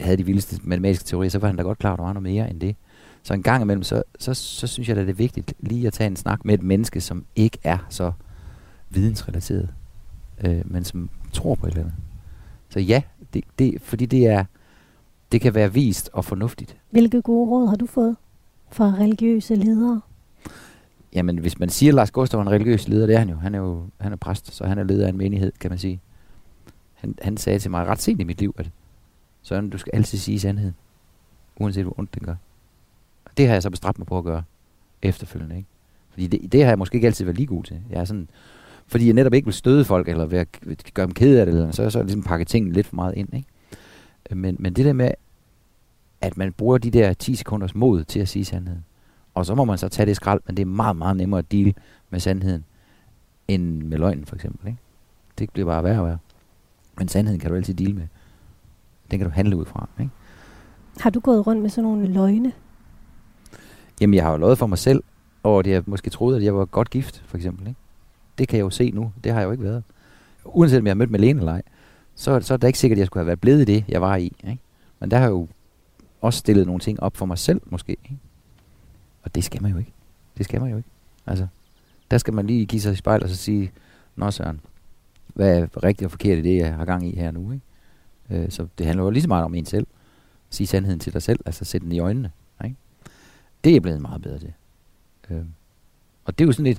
havde 0.00 0.16
de 0.16 0.26
vildeste 0.26 0.60
matematiske 0.62 1.04
teorier, 1.04 1.30
så 1.30 1.38
var 1.38 1.46
han 1.46 1.56
da 1.56 1.62
godt 1.62 1.78
klar, 1.78 1.92
at 1.92 1.98
der 1.98 2.04
var 2.04 2.12
noget 2.12 2.22
mere 2.22 2.50
end 2.50 2.60
det. 2.60 2.76
Så 3.22 3.34
en 3.34 3.42
gang 3.42 3.62
imellem, 3.62 3.82
så, 3.82 4.02
så, 4.18 4.34
så 4.34 4.66
synes 4.66 4.88
jeg, 4.88 4.96
at 4.96 5.06
det 5.06 5.12
er 5.12 5.16
vigtigt 5.16 5.54
lige 5.60 5.86
at 5.86 5.92
tage 5.92 6.06
en 6.06 6.16
snak 6.16 6.44
med 6.44 6.54
et 6.54 6.62
menneske, 6.62 7.00
som 7.00 7.24
ikke 7.36 7.58
er 7.62 7.78
så 7.88 8.12
vidensrelateret, 8.90 9.68
øh, 10.44 10.60
men 10.64 10.84
som 10.84 11.10
tror 11.32 11.54
på 11.54 11.66
et 11.66 11.70
eller 11.70 11.82
andet. 11.82 11.94
Så 12.68 12.80
ja, 12.80 13.02
det, 13.34 13.44
det, 13.58 13.82
fordi 13.82 14.06
det 14.06 14.26
er, 14.26 14.44
det 15.32 15.40
kan 15.40 15.54
være 15.54 15.72
vist 15.72 16.10
og 16.12 16.24
fornuftigt. 16.24 16.76
Hvilke 16.90 17.22
gode 17.22 17.50
råd 17.50 17.68
har 17.68 17.76
du 17.76 17.86
fået 17.86 18.16
fra 18.70 18.84
religiøse 18.84 19.54
ledere? 19.54 20.00
Jamen, 21.14 21.38
hvis 21.38 21.58
man 21.58 21.68
siger, 21.68 21.90
at 21.90 21.94
Lars 21.94 22.10
Gustav 22.10 22.40
er 22.40 22.42
en 22.42 22.50
religiøs 22.50 22.88
leder, 22.88 23.06
det 23.06 23.14
er 23.14 23.18
han 23.18 23.28
jo. 23.28 23.36
Han 23.36 23.54
er 23.54 23.58
jo 23.58 23.82
han 24.00 24.12
er 24.12 24.16
præst, 24.16 24.54
så 24.54 24.66
han 24.66 24.78
er 24.78 24.84
leder 24.84 25.06
af 25.06 25.10
en 25.10 25.16
menighed, 25.16 25.52
kan 25.60 25.70
man 25.70 25.78
sige. 25.78 26.00
Han, 26.94 27.14
han 27.22 27.36
sagde 27.36 27.58
til 27.58 27.70
mig 27.70 27.86
ret 27.86 28.00
sent 28.00 28.20
i 28.20 28.24
mit 28.24 28.40
liv, 28.40 28.54
at 28.58 28.70
Søren, 29.44 29.70
du 29.70 29.78
skal 29.78 29.90
altid 29.94 30.18
sige 30.18 30.40
sandheden, 30.40 30.74
uanset 31.56 31.84
hvor 31.84 31.98
ondt 31.98 32.14
den 32.14 32.22
gør. 32.22 32.34
Og 33.24 33.30
det 33.36 33.46
har 33.46 33.54
jeg 33.54 33.62
så 33.62 33.70
bestræbt 33.70 33.98
mig 33.98 34.06
på 34.06 34.18
at 34.18 34.24
gøre 34.24 34.42
efterfølgende, 35.02 35.56
ikke? 35.56 35.68
Fordi 36.10 36.26
det, 36.26 36.52
det 36.52 36.62
har 36.62 36.70
jeg 36.70 36.78
måske 36.78 36.94
ikke 36.94 37.06
altid 37.06 37.24
været 37.24 37.36
lige 37.36 37.46
god 37.46 37.64
til. 37.64 37.80
Jeg 37.90 38.00
er 38.00 38.04
sådan, 38.04 38.28
fordi 38.86 39.06
jeg 39.06 39.14
netop 39.14 39.34
ikke 39.34 39.46
vil 39.46 39.54
støde 39.54 39.84
folk, 39.84 40.08
eller 40.08 40.26
være, 40.26 40.44
gøre 40.94 41.06
dem 41.06 41.14
kede 41.14 41.40
af 41.40 41.46
det, 41.46 41.54
eller 41.54 41.70
så, 41.70 41.90
så 41.90 42.02
ligesom 42.02 42.22
pakke 42.22 42.44
tingene 42.44 42.74
lidt 42.74 42.86
for 42.86 42.96
meget 42.96 43.14
ind, 43.16 43.34
ikke? 43.34 43.48
Men, 44.30 44.56
men 44.58 44.72
det 44.72 44.84
der 44.84 44.92
med, 44.92 45.10
at 46.20 46.36
man 46.36 46.52
bruger 46.52 46.78
de 46.78 46.90
der 46.90 47.12
10 47.12 47.34
sekunders 47.34 47.74
mod 47.74 48.04
til 48.04 48.20
at 48.20 48.28
sige 48.28 48.44
sandheden, 48.44 48.84
og 49.34 49.46
så 49.46 49.54
må 49.54 49.64
man 49.64 49.78
så 49.78 49.88
tage 49.88 50.06
det 50.06 50.16
skrald, 50.16 50.40
men 50.46 50.56
det 50.56 50.62
er 50.62 50.66
meget, 50.66 50.96
meget 50.96 51.16
nemmere 51.16 51.38
at 51.38 51.52
deal 51.52 51.74
med 52.10 52.20
sandheden, 52.20 52.64
end 53.48 53.82
med 53.82 53.98
løgnen 53.98 54.26
for 54.26 54.34
eksempel. 54.34 54.68
Ikke? 54.68 54.80
Det 55.38 55.50
bliver 55.50 55.66
bare 55.66 55.84
værre 55.84 56.00
og 56.00 56.06
værre. 56.06 56.18
Men 56.98 57.08
sandheden 57.08 57.40
kan 57.40 57.50
du 57.50 57.56
altid 57.56 57.74
deal 57.74 57.94
med. 57.94 58.06
Den 59.14 59.18
kan 59.18 59.28
du 59.28 59.34
handle 59.34 59.56
ud 59.56 59.64
fra. 59.64 59.88
Ikke? 60.00 60.10
Har 61.00 61.10
du 61.10 61.20
gået 61.20 61.46
rundt 61.46 61.62
med 61.62 61.70
sådan 61.70 61.82
nogle 61.82 62.06
løgne? 62.06 62.52
Jamen, 64.00 64.14
jeg 64.14 64.24
har 64.24 64.30
jo 64.30 64.36
løjet 64.36 64.58
for 64.58 64.66
mig 64.66 64.78
selv, 64.78 65.02
og 65.42 65.64
det 65.64 65.70
jeg 65.70 65.82
måske 65.86 66.10
troede, 66.10 66.36
at 66.36 66.42
jeg 66.42 66.54
var 66.54 66.64
godt 66.64 66.90
gift, 66.90 67.22
for 67.26 67.36
eksempel. 67.36 67.66
Ikke? 67.68 67.80
Det 68.38 68.48
kan 68.48 68.56
jeg 68.56 68.64
jo 68.64 68.70
se 68.70 68.90
nu. 68.90 69.12
Det 69.24 69.32
har 69.32 69.40
jeg 69.40 69.46
jo 69.46 69.52
ikke 69.52 69.64
været. 69.64 69.82
Uanset 70.44 70.78
om 70.78 70.86
jeg 70.86 70.90
har 70.90 70.94
mødt 70.94 71.10
Malene 71.10 71.40
eller 71.40 71.52
ej, 71.52 71.62
så, 72.14 72.40
så 72.40 72.54
er 72.54 72.58
det 72.58 72.66
ikke 72.66 72.78
sikkert, 72.78 72.96
at 72.96 72.98
jeg 72.98 73.06
skulle 73.06 73.20
have 73.20 73.26
været 73.26 73.40
blevet 73.40 73.60
i 73.60 73.64
det, 73.64 73.84
jeg 73.88 74.00
var 74.00 74.16
i. 74.16 74.24
Ikke? 74.24 74.58
Men 75.00 75.10
der 75.10 75.16
har 75.16 75.24
jeg 75.24 75.30
jo 75.30 75.48
også 76.20 76.38
stillet 76.38 76.66
nogle 76.66 76.80
ting 76.80 77.00
op 77.00 77.16
for 77.16 77.26
mig 77.26 77.38
selv, 77.38 77.60
måske. 77.66 77.92
Ikke? 77.92 78.18
Og 79.22 79.34
det 79.34 79.44
skal 79.44 79.62
man 79.62 79.72
jo 79.72 79.78
ikke. 79.78 79.92
Det 80.38 80.44
skal 80.44 80.60
man 80.60 80.70
jo 80.70 80.76
ikke. 80.76 80.88
Altså, 81.26 81.46
der 82.10 82.18
skal 82.18 82.34
man 82.34 82.46
lige 82.46 82.66
give 82.66 82.80
sig 82.80 82.92
i 82.92 82.96
spejl 82.96 83.22
og 83.22 83.28
så 83.28 83.36
sige, 83.36 83.72
Nå 84.16 84.30
Søren, 84.30 84.60
hvad 85.34 85.58
er 85.58 85.84
rigtigt 85.84 86.06
og 86.06 86.10
forkert 86.10 86.38
i 86.38 86.42
det, 86.42 86.56
jeg 86.56 86.74
har 86.74 86.84
gang 86.84 87.06
i 87.06 87.16
her 87.16 87.30
nu? 87.30 87.52
Ikke? 87.52 87.64
Øh, 88.30 88.50
så 88.50 88.66
det 88.78 88.86
handler 88.86 89.04
jo 89.04 89.10
lige 89.10 89.22
så 89.22 89.28
meget 89.28 89.44
om 89.44 89.54
en 89.54 89.66
selv. 89.66 89.86
Sige 90.50 90.66
sandheden 90.66 91.00
til 91.00 91.12
dig 91.12 91.22
selv, 91.22 91.40
altså 91.46 91.64
sætte 91.64 91.84
den 91.84 91.92
i 91.92 91.98
øjnene. 91.98 92.30
Ikke? 92.64 92.76
Det 93.64 93.76
er 93.76 93.80
blevet 93.80 94.00
meget 94.02 94.22
bedre 94.22 94.38
til. 94.38 94.52
Øh, 95.30 95.44
og 96.24 96.38
det 96.38 96.44
er 96.44 96.46
jo 96.46 96.52
sådan 96.52 96.66
et, 96.66 96.78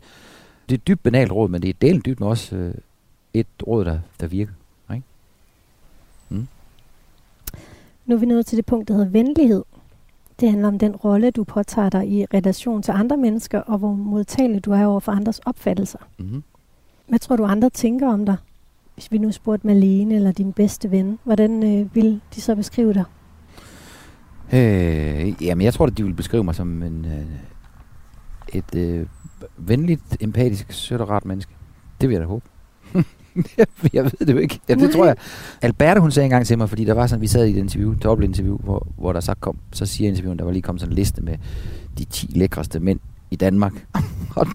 det 0.69 0.75
er 0.75 0.77
et 0.77 0.87
dybt 0.87 1.03
banalt 1.03 1.31
råd, 1.31 1.49
men 1.49 1.61
det 1.61 1.69
er 1.69 1.73
delen 1.81 2.01
dybt 2.05 2.19
med 2.19 2.27
også 2.27 2.55
øh, 2.55 2.75
et 3.33 3.47
råd, 3.67 3.85
der, 3.85 3.99
der 4.19 4.27
virker. 4.27 4.53
Ikke? 4.93 5.03
Mm. 6.29 6.47
Nu 8.05 8.15
er 8.15 8.19
vi 8.19 8.25
nået 8.25 8.45
til 8.45 8.57
det 8.57 8.65
punkt, 8.65 8.87
der 8.87 8.93
hedder 8.93 9.09
venlighed. 9.09 9.63
Det 10.39 10.49
handler 10.49 10.67
om 10.67 10.79
den 10.79 10.95
rolle, 10.95 11.31
du 11.31 11.43
påtager 11.43 11.89
dig 11.89 12.07
i 12.07 12.25
relation 12.25 12.81
til 12.81 12.91
andre 12.91 13.17
mennesker, 13.17 13.59
og 13.59 13.77
hvor 13.77 13.93
modtagelig 13.93 14.65
du 14.65 14.71
er 14.71 14.85
over 14.85 14.99
for 14.99 15.11
andres 15.11 15.39
opfattelser. 15.39 15.99
Mm-hmm. 16.17 16.43
Hvad 17.07 17.19
tror 17.19 17.35
du, 17.35 17.45
andre 17.45 17.69
tænker 17.69 18.09
om 18.09 18.25
dig? 18.25 18.37
Hvis 18.95 19.11
vi 19.11 19.17
nu 19.17 19.31
spurgte 19.31 19.67
Malene 19.67 20.15
eller 20.15 20.31
din 20.31 20.53
bedste 20.53 20.91
ven, 20.91 21.19
hvordan 21.23 21.63
øh, 21.63 21.95
vil 21.95 22.21
de 22.35 22.41
så 22.41 22.55
beskrive 22.55 22.93
dig? 22.93 23.03
Øh, 24.53 25.43
jamen, 25.43 25.65
jeg 25.65 25.73
tror, 25.73 25.85
at 25.85 25.97
de 25.97 26.03
vil 26.03 26.13
beskrive 26.13 26.43
mig 26.43 26.55
som 26.55 26.83
en, 26.83 27.05
øh, 27.05 27.25
et 28.53 28.75
øh, 28.75 29.05
venligt, 29.57 30.17
empatisk, 30.19 30.71
sødt 30.71 31.01
og 31.01 31.09
rart 31.09 31.25
menneske. 31.25 31.51
Det 32.01 32.09
vil 32.09 32.13
jeg 32.13 32.21
da 32.21 32.27
håbe. 32.27 32.45
jeg 33.93 34.03
ved 34.03 34.25
det 34.27 34.33
jo 34.33 34.37
ikke. 34.37 34.59
Ja, 34.69 34.73
det 34.75 34.91
tror 34.91 35.05
jeg. 35.05 35.15
Alberte, 35.61 36.01
hun 36.01 36.11
sagde 36.11 36.25
engang 36.25 36.45
til 36.45 36.57
mig, 36.57 36.69
fordi 36.69 36.85
der 36.85 36.93
var 36.93 37.07
sådan, 37.07 37.21
vi 37.21 37.27
sad 37.27 37.45
i 37.45 37.51
et 37.51 37.57
interview, 37.57 37.91
et 37.91 38.23
interview, 38.23 38.57
hvor, 38.57 38.87
hvor 38.97 39.13
der 39.13 39.19
så 39.19 39.35
kom, 39.39 39.57
så 39.71 39.85
siger 39.85 40.09
interviewen, 40.09 40.39
der 40.39 40.45
var 40.45 40.51
lige 40.51 40.61
kommet 40.61 40.81
sådan 40.81 40.91
en 40.91 40.95
liste 40.95 41.21
med 41.21 41.37
de 41.97 42.05
10 42.05 42.27
lækreste 42.35 42.79
mænd 42.79 42.99
i 43.31 43.35
Danmark. 43.35 43.73
og 44.35 44.47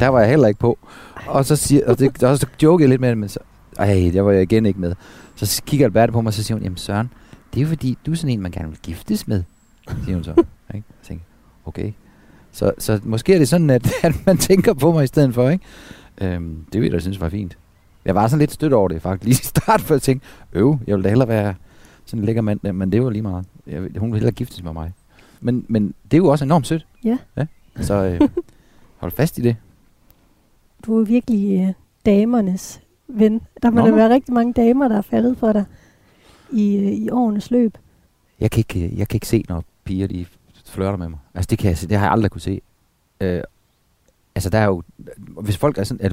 der 0.00 0.08
var 0.08 0.20
jeg 0.20 0.28
heller 0.28 0.48
ikke 0.48 0.60
på. 0.60 0.78
Og 1.26 1.44
så, 1.44 1.56
siger, 1.56 1.86
og 1.86 1.98
det, 1.98 2.22
og 2.22 2.38
så 2.38 2.46
jokede 2.62 2.84
jeg 2.84 2.88
lidt 2.88 3.00
med 3.00 3.08
det, 3.08 3.18
men 3.18 3.28
så, 3.28 3.38
ej, 3.78 4.10
der 4.12 4.20
var 4.20 4.32
jeg 4.32 4.42
igen 4.42 4.66
ikke 4.66 4.80
med. 4.80 4.94
Så 5.36 5.62
kigger 5.66 5.86
Alberte 5.86 6.12
på 6.12 6.20
mig, 6.20 6.28
og 6.28 6.34
så 6.34 6.42
siger 6.42 6.56
hun, 6.56 6.62
jamen 6.62 6.76
Søren, 6.76 7.10
det 7.54 7.60
er 7.60 7.62
jo 7.62 7.68
fordi, 7.68 7.98
du 8.06 8.10
er 8.10 8.16
sådan 8.16 8.30
en, 8.30 8.40
man 8.40 8.50
gerne 8.50 8.68
vil 8.68 8.78
giftes 8.82 9.28
med, 9.28 9.42
siger 10.04 10.14
hun 10.14 10.24
så. 10.24 10.30
Ikke? 10.74 10.86
Jeg 10.88 11.06
tænker, 11.06 11.24
okay. 11.64 11.92
Så, 12.52 12.72
så 12.78 13.00
måske 13.02 13.34
er 13.34 13.38
det 13.38 13.48
sådan, 13.48 13.70
at, 13.70 13.92
at 14.02 14.26
man 14.26 14.38
tænker 14.38 14.74
på 14.74 14.92
mig 14.92 15.04
i 15.04 15.06
stedet 15.06 15.34
for, 15.34 15.50
ikke? 15.50 15.64
Øhm, 16.20 16.66
det 16.72 16.80
vil 16.80 16.86
jeg 16.86 16.92
da 16.92 16.98
synes 16.98 17.20
var 17.20 17.28
fint. 17.28 17.58
Jeg 18.04 18.14
var 18.14 18.28
sådan 18.28 18.38
lidt 18.38 18.52
stødt 18.52 18.72
over 18.72 18.88
det 18.88 19.02
faktisk 19.02 19.24
lige 19.24 19.40
i 19.42 19.44
start, 19.60 19.80
for 19.80 19.94
at 19.94 20.02
tænke, 20.02 20.26
øv, 20.52 20.78
jeg 20.86 20.96
ville 20.96 21.04
da 21.04 21.08
hellere 21.08 21.28
være 21.28 21.54
sådan 22.04 22.20
en 22.20 22.26
lækker 22.26 22.42
mand, 22.42 22.72
men 22.72 22.92
det 22.92 23.02
var 23.02 23.10
lige 23.10 23.22
meget. 23.22 23.46
Jeg, 23.66 23.80
hun 23.80 23.90
ville 23.92 24.14
hellere 24.14 24.32
giftes 24.32 24.62
med 24.62 24.72
mig. 24.72 24.92
Men, 25.40 25.66
men 25.68 25.94
det 26.04 26.14
er 26.14 26.18
jo 26.18 26.26
også 26.26 26.44
enormt 26.44 26.66
sødt. 26.66 26.86
Ja. 27.04 27.18
ja? 27.36 27.46
Så 27.80 27.94
øh, 27.94 28.28
hold 28.96 29.12
fast 29.12 29.38
i 29.38 29.42
det. 29.42 29.56
Du 30.86 31.00
er 31.00 31.04
virkelig 31.04 31.60
øh, 31.60 31.72
damernes 32.06 32.80
ven. 33.08 33.40
Der 33.62 33.70
må 33.70 33.80
der 33.80 33.94
være 33.94 34.08
rigtig 34.08 34.34
mange 34.34 34.52
damer, 34.52 34.88
der 34.88 34.96
er 34.96 35.02
faldet 35.02 35.38
for 35.38 35.52
dig 35.52 35.64
i, 36.52 36.76
øh, 36.76 36.92
i 36.92 37.10
årenes 37.10 37.50
løb. 37.50 37.78
Jeg 38.40 38.50
kan, 38.50 38.58
ikke, 38.58 38.92
jeg 38.96 39.08
kan 39.08 39.16
ikke 39.16 39.28
se, 39.28 39.44
når 39.48 39.64
piger 39.84 40.06
de 40.06 40.26
flørter 40.64 40.98
med 40.98 41.08
mig. 41.08 41.18
Altså 41.34 41.48
det, 41.50 41.58
kan 41.58 41.70
jeg, 41.70 41.90
det 41.90 41.98
har 41.98 42.04
jeg 42.04 42.12
aldrig 42.12 42.30
kunne 42.30 42.40
se. 42.40 42.60
Øh, 43.20 43.42
altså 44.34 44.50
der 44.50 44.58
er 44.58 44.64
jo, 44.64 44.82
hvis 45.16 45.56
folk 45.56 45.78
er 45.78 45.84
sådan, 45.84 46.06
at, 46.06 46.12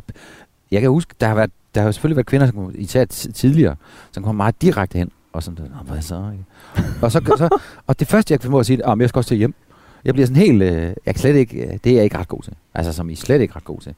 jeg 0.72 0.82
kan 0.82 0.90
huske, 0.90 1.14
der 1.22 1.28
har, 1.28 1.36
været, 1.36 1.52
der 1.76 1.82
har 1.82 1.88
jo 1.88 1.92
selvfølgelig 1.92 2.16
været 2.16 2.28
kvinder, 2.28 2.48
som 2.48 2.72
især 2.76 3.06
tidligere, 3.06 3.76
som 4.12 4.24
kommer 4.24 4.44
meget 4.44 4.62
direkte 4.62 4.98
hen, 4.98 5.12
og 5.34 5.44
sådan, 5.44 5.68
Nå, 5.72 5.94
hvad 5.94 6.02
så? 6.02 6.34
og, 7.02 7.12
så, 7.12 7.22
så, 7.38 7.60
og 7.88 8.00
det 8.00 8.08
første, 8.08 8.32
jeg 8.32 8.40
kan 8.40 8.48
finde 8.48 8.60
at 8.60 8.66
sige, 8.66 8.86
at 8.86 9.00
jeg 9.00 9.10
skal 9.10 9.20
også 9.20 9.28
til 9.28 9.38
hjem. 9.38 9.54
Jeg 10.06 10.14
bliver 10.14 10.28
sådan 10.28 10.44
helt, 10.44 10.62
øh, 10.62 10.94
jeg 11.06 11.16
slet 11.16 11.36
ikke, 11.36 11.68
øh, 11.68 11.80
det 11.84 11.92
er 11.92 11.96
jeg 11.96 12.04
ikke 12.04 12.18
ret 12.18 12.28
god 12.28 12.42
til. 12.42 12.54
Altså, 12.74 12.94
som 12.94 13.10
I 13.10 13.16
slet 13.16 13.42
ikke 13.42 13.56
ret 13.56 13.64
god 13.64 13.80
til. 13.80 13.96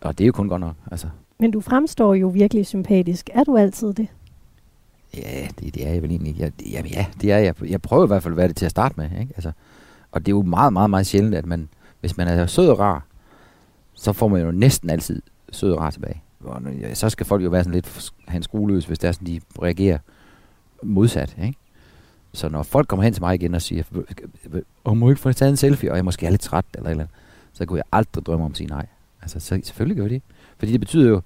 Og 0.00 0.18
det 0.18 0.24
er 0.24 0.26
jo 0.26 0.32
kun 0.32 0.48
godt 0.48 0.60
nok, 0.60 0.74
altså. 0.90 1.08
Men 1.38 1.50
du 1.50 1.60
fremstår 1.60 2.14
jo 2.14 2.28
virkelig 2.28 2.66
sympatisk. 2.66 3.30
Er 3.32 3.44
du 3.44 3.56
altid 3.56 3.92
det? 3.92 4.08
Ja, 5.16 5.48
det, 5.60 5.74
det 5.74 5.86
er 5.86 5.92
jeg 5.92 6.02
vel 6.02 6.10
egentlig. 6.10 6.38
Jeg, 6.38 6.52
jamen 6.66 6.90
ja, 6.90 7.06
det 7.20 7.32
er 7.32 7.38
jeg. 7.38 7.54
Jeg 7.68 7.82
prøver 7.82 8.04
i 8.04 8.06
hvert 8.06 8.22
fald 8.22 8.34
at 8.34 8.38
være 8.38 8.48
det 8.48 8.56
til 8.56 8.64
at 8.64 8.70
starte 8.70 8.94
med. 8.96 9.10
Ikke? 9.20 9.32
Altså, 9.36 9.52
og 10.12 10.26
det 10.26 10.32
er 10.32 10.36
jo 10.36 10.42
meget, 10.42 10.72
meget, 10.72 10.90
meget 10.90 11.06
sjældent, 11.06 11.34
at 11.34 11.46
man, 11.46 11.68
hvis 12.00 12.16
man 12.16 12.28
er 12.28 12.46
sød 12.46 12.68
og 12.68 12.78
rar, 12.78 13.06
så 13.94 14.12
får 14.12 14.28
man 14.28 14.42
jo 14.42 14.50
næsten 14.50 14.90
altid 14.90 15.22
sød 15.52 15.72
og 15.72 15.80
rar 15.80 15.90
tilbage. 15.90 16.22
Og 16.44 16.62
så 16.94 17.08
skal 17.08 17.26
folk 17.26 17.44
jo 17.44 17.50
være 17.50 17.64
sådan 17.64 17.74
lidt 17.74 18.12
have 18.28 18.36
en 18.36 18.42
skrueløs, 18.42 18.84
hvis 18.84 18.98
det 18.98 19.08
er 19.08 19.12
sådan, 19.12 19.26
de 19.26 19.40
reagerer 19.62 19.98
modsat. 20.82 21.36
Ikke? 21.42 21.58
Så 22.32 22.48
når 22.48 22.62
folk 22.62 22.88
kommer 22.88 23.04
hen 23.04 23.12
til 23.12 23.22
mig 23.22 23.34
igen 23.34 23.54
og 23.54 23.62
siger, 23.62 23.82
og 24.84 24.96
må 24.96 25.08
ikke 25.10 25.20
få 25.20 25.32
taget 25.32 25.50
en 25.50 25.56
selfie, 25.56 25.90
og 25.90 25.96
jeg 25.96 26.04
måske 26.04 26.26
er 26.26 26.30
lidt 26.30 26.40
træt, 26.40 26.64
eller 26.74 26.90
eller 26.90 27.06
så 27.52 27.66
kunne 27.66 27.76
jeg 27.76 27.84
aldrig 27.92 28.26
drømme 28.26 28.44
om 28.44 28.50
at 28.50 28.56
sige 28.56 28.66
nej. 28.66 28.86
Altså, 29.22 29.40
så, 29.40 29.60
selvfølgelig 29.64 29.96
gør 29.96 30.08
det. 30.08 30.22
Fordi 30.58 30.72
det 30.72 30.80
betyder 30.80 31.08
jo 31.08 31.20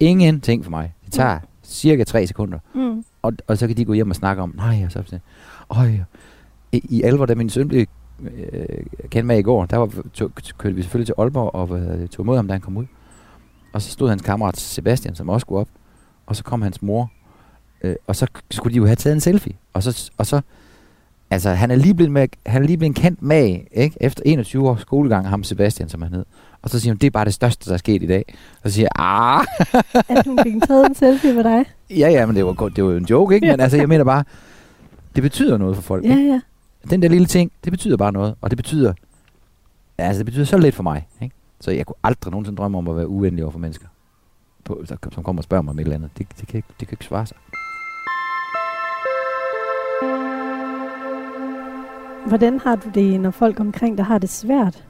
ingenting 0.00 0.64
for 0.64 0.70
mig. 0.70 0.94
Det 1.04 1.12
tager 1.12 1.38
mm. 1.38 1.46
cirka 1.62 2.04
tre 2.04 2.26
sekunder. 2.26 2.58
Mm. 2.74 3.04
Og, 3.22 3.32
og 3.46 3.58
så 3.58 3.66
kan 3.66 3.76
de 3.76 3.84
gå 3.84 3.92
hjem 3.92 4.10
og 4.10 4.16
snakke 4.16 4.42
om, 4.42 4.54
nej, 4.56 4.82
og 4.84 4.92
så 4.92 5.02
siger 5.06 5.20
øj, 5.70 5.98
i, 6.72 6.82
i 6.88 7.02
alvor, 7.02 7.26
da 7.26 7.34
min 7.34 7.50
søn 7.50 7.68
blev 7.68 7.86
øh, 8.20 8.86
kendt 9.10 9.26
med 9.26 9.38
i 9.38 9.42
går, 9.42 9.66
der 9.66 9.76
var, 9.76 9.90
tog, 10.14 10.30
kørte 10.58 10.76
vi 10.76 10.82
selvfølgelig 10.82 11.06
til 11.06 11.14
Aalborg 11.18 11.54
og 11.54 11.78
øh, 11.78 12.08
tog 12.08 12.24
imod 12.24 12.36
ham, 12.36 12.46
da 12.46 12.54
han 12.54 12.60
kom 12.60 12.76
ud. 12.76 12.86
Og 13.72 13.82
så 13.82 13.90
stod 13.90 14.08
hans 14.08 14.22
kammerat 14.22 14.56
Sebastian, 14.56 15.14
som 15.14 15.28
også 15.28 15.44
skulle 15.44 15.60
op. 15.60 15.68
Og 16.26 16.36
så 16.36 16.44
kom 16.44 16.62
hans 16.62 16.82
mor. 16.82 17.10
Øh, 17.82 17.96
og 18.06 18.16
så 18.16 18.26
skulle 18.50 18.74
de 18.74 18.76
jo 18.76 18.86
have 18.86 18.96
taget 18.96 19.14
en 19.14 19.20
selfie. 19.20 19.54
Og 19.72 19.82
så, 19.82 20.10
og 20.18 20.26
så 20.26 20.40
altså, 21.30 21.50
han 21.50 21.70
er 21.70 21.76
lige 21.76 21.94
blevet, 21.94 22.12
med, 22.12 22.28
han 22.46 22.62
er 22.62 22.66
lige 22.66 22.78
blevet 22.78 22.96
kendt 22.96 23.22
med, 23.22 23.60
ikke? 23.72 23.96
Efter 24.00 24.22
21 24.26 24.68
års 24.68 24.80
skolegang, 24.80 25.28
ham 25.28 25.44
Sebastian, 25.44 25.88
som 25.88 26.02
han 26.02 26.12
hed. 26.12 26.24
Og 26.62 26.70
så 26.70 26.80
siger 26.80 26.92
hun, 26.92 26.98
det 26.98 27.06
er 27.06 27.10
bare 27.10 27.24
det 27.24 27.34
største, 27.34 27.68
der 27.68 27.74
er 27.74 27.78
sket 27.78 28.02
i 28.02 28.06
dag. 28.06 28.24
Og 28.62 28.70
så 28.70 28.74
siger 28.74 28.88
jeg, 28.96 29.04
ah. 29.04 29.46
at 30.08 30.26
hun 30.26 30.38
fik 30.42 30.54
taget 30.68 30.86
en 30.86 30.94
selfie 30.94 31.32
med 31.32 31.44
dig. 31.44 31.64
Ja, 31.90 32.08
ja, 32.08 32.26
men 32.26 32.36
det 32.36 32.46
var, 32.46 32.52
det 32.52 32.84
var 32.84 32.90
jo 32.90 32.96
en 32.96 33.04
joke, 33.04 33.34
ikke? 33.34 33.46
Men 33.46 33.60
altså, 33.60 33.76
jeg 33.76 33.88
mener 33.88 34.04
bare, 34.04 34.24
det 35.14 35.22
betyder 35.22 35.58
noget 35.58 35.76
for 35.76 35.82
folk. 35.82 36.04
Ja, 36.04 36.14
ja. 36.14 36.40
Den 36.90 37.02
der 37.02 37.08
lille 37.08 37.26
ting, 37.26 37.52
det 37.64 37.72
betyder 37.72 37.96
bare 37.96 38.12
noget. 38.12 38.34
Og 38.40 38.50
det 38.50 38.56
betyder, 38.56 38.92
altså 39.98 40.18
det 40.18 40.26
betyder 40.26 40.44
så 40.44 40.58
lidt 40.58 40.74
for 40.74 40.82
mig, 40.82 41.08
ikke? 41.22 41.34
Så 41.60 41.70
jeg 41.70 41.86
kunne 41.86 41.96
aldrig 42.04 42.30
nogensinde 42.30 42.56
drømme 42.56 42.78
om 42.78 42.88
at 42.88 42.96
være 42.96 43.08
uvenlig 43.08 43.44
over 43.44 43.52
for 43.52 43.58
mennesker, 43.58 43.86
på, 44.64 44.84
som 45.12 45.22
kommer 45.22 45.40
og 45.40 45.44
spørger 45.44 45.62
mig 45.62 45.70
om 45.70 45.78
et 45.78 45.82
eller 45.82 45.94
andet. 45.94 46.10
Det, 46.18 46.26
det, 46.40 46.48
kan, 46.48 46.58
ikke, 46.58 46.68
det 46.80 46.88
kan 46.88 46.94
ikke 46.94 47.04
svare 47.04 47.26
sig. 47.26 47.36
Hvordan 52.26 52.60
har 52.60 52.76
du 52.76 52.88
det, 52.94 53.20
når 53.20 53.30
folk 53.30 53.60
omkring 53.60 53.98
dig 53.98 54.04
har 54.04 54.18
det 54.18 54.28
svært? 54.28 54.84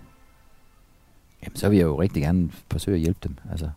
Jamen, 1.43 1.57
så 1.57 1.69
vil 1.69 1.79
jeg 1.79 1.85
jo 1.85 2.01
rigtig 2.01 2.23
gerne 2.23 2.51
forsøge 2.71 2.95
at 2.95 3.01
hjælpe 3.01 3.19
dem. 3.25 3.37
Altså, 3.51 3.71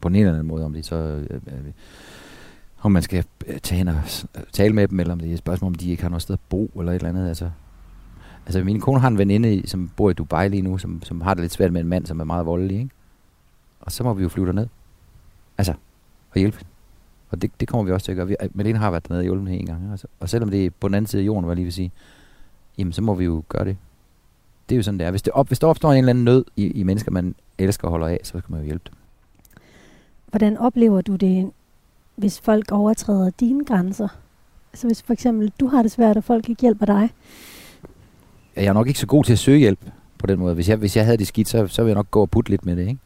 på 0.00 0.08
en 0.08 0.14
eller 0.14 0.32
anden 0.32 0.46
måde, 0.46 0.64
om 0.64 0.72
det 0.72 0.84
så... 0.84 0.96
Øh, 0.96 1.26
øh, 1.30 1.40
øh 1.46 1.72
om 2.80 2.92
man 2.92 3.02
skal 3.02 3.24
øh, 3.46 3.58
tage 3.58 3.78
hen 3.78 3.88
og 3.88 3.94
øh, 3.94 4.42
tale 4.52 4.74
med 4.74 4.88
dem, 4.88 5.00
eller 5.00 5.12
om 5.12 5.20
det 5.20 5.28
er 5.28 5.32
et 5.32 5.38
spørgsmål, 5.38 5.68
om 5.68 5.74
de 5.74 5.90
ikke 5.90 6.02
har 6.02 6.10
noget 6.10 6.22
sted 6.22 6.34
at 6.34 6.40
bo, 6.48 6.70
eller 6.78 6.92
et 6.92 6.96
eller 6.96 7.08
andet. 7.08 7.28
Altså, 7.28 7.50
altså 8.46 8.64
min 8.64 8.80
kone 8.80 9.00
har 9.00 9.08
en 9.08 9.18
veninde, 9.18 9.68
som 9.68 9.90
bor 9.96 10.10
i 10.10 10.12
Dubai 10.12 10.48
lige 10.48 10.62
nu, 10.62 10.78
som, 10.78 11.02
som 11.02 11.20
har 11.20 11.34
det 11.34 11.40
lidt 11.40 11.52
svært 11.52 11.72
med 11.72 11.80
en 11.80 11.88
mand, 11.88 12.06
som 12.06 12.20
er 12.20 12.24
meget 12.24 12.46
voldelig, 12.46 12.78
ikke? 12.78 12.90
Og 13.80 13.92
så 13.92 14.04
må 14.04 14.14
vi 14.14 14.22
jo 14.22 14.28
flyve 14.28 14.46
derned. 14.46 14.66
Altså, 15.58 15.72
og 16.30 16.38
hjælpe 16.38 16.58
Og 17.30 17.42
det, 17.42 17.50
det 17.60 17.68
kommer 17.68 17.84
vi 17.84 17.92
også 17.92 18.04
til 18.04 18.12
at 18.12 18.16
gøre. 18.16 18.26
Vi, 18.26 18.36
Malene 18.54 18.78
har 18.78 18.90
været 18.90 19.08
dernede 19.08 19.20
og 19.20 19.24
hjulpet 19.24 19.60
en 19.60 19.66
gang. 19.66 19.90
Altså. 19.90 20.06
Og 20.20 20.28
selvom 20.28 20.50
det 20.50 20.66
er 20.66 20.70
på 20.80 20.88
den 20.88 20.94
anden 20.94 21.06
side 21.06 21.22
af 21.22 21.26
jorden, 21.26 21.44
hvad 21.44 21.52
jeg 21.52 21.56
lige 21.56 21.64
vil 21.64 21.72
sige, 21.72 21.92
jamen 22.78 22.92
så 22.92 23.02
må 23.02 23.14
vi 23.14 23.24
jo 23.24 23.42
gøre 23.48 23.64
det. 23.64 23.76
Det 24.68 24.74
er 24.74 24.76
jo 24.76 24.82
sådan, 24.82 24.98
det 24.98 25.06
er. 25.06 25.10
Hvis, 25.10 25.22
det 25.22 25.32
op, 25.32 25.48
hvis 25.48 25.58
der 25.58 25.66
opstår 25.66 25.92
en 25.92 25.98
eller 25.98 26.10
anden 26.10 26.24
nød 26.24 26.44
i, 26.56 26.66
i 26.66 26.82
mennesker, 26.82 27.10
man 27.10 27.34
elsker 27.58 27.84
og 27.84 27.90
holder 27.90 28.06
af, 28.06 28.20
så 28.22 28.28
skal 28.28 28.42
man 28.48 28.60
jo 28.60 28.66
hjælpe 28.66 28.84
dem. 28.90 28.94
Hvordan 30.26 30.56
oplever 30.56 31.00
du 31.00 31.16
det, 31.16 31.50
hvis 32.16 32.40
folk 32.40 32.72
overtræder 32.72 33.30
dine 33.30 33.64
grænser? 33.64 34.08
Altså 34.72 34.86
hvis 34.86 35.02
for 35.02 35.12
eksempel 35.12 35.52
du 35.60 35.66
har 35.66 35.82
det 35.82 35.90
svært, 35.90 36.16
og 36.16 36.24
folk 36.24 36.48
ikke 36.48 36.60
hjælper 36.60 36.86
dig? 36.86 37.10
Jeg 38.56 38.64
er 38.64 38.72
nok 38.72 38.88
ikke 38.88 39.00
så 39.00 39.06
god 39.06 39.24
til 39.24 39.32
at 39.32 39.38
søge 39.38 39.58
hjælp 39.58 39.80
på 40.18 40.26
den 40.26 40.38
måde. 40.38 40.54
Hvis 40.54 40.68
jeg, 40.68 40.76
hvis 40.76 40.96
jeg 40.96 41.04
havde 41.04 41.18
det 41.18 41.26
skidt, 41.26 41.48
så, 41.48 41.66
så 41.66 41.82
ville 41.82 41.88
jeg 41.88 41.94
nok 41.94 42.10
gå 42.10 42.20
og 42.20 42.30
putte 42.30 42.50
lidt 42.50 42.66
med 42.66 42.76
det. 42.76 42.88
Ikke? 42.88 42.98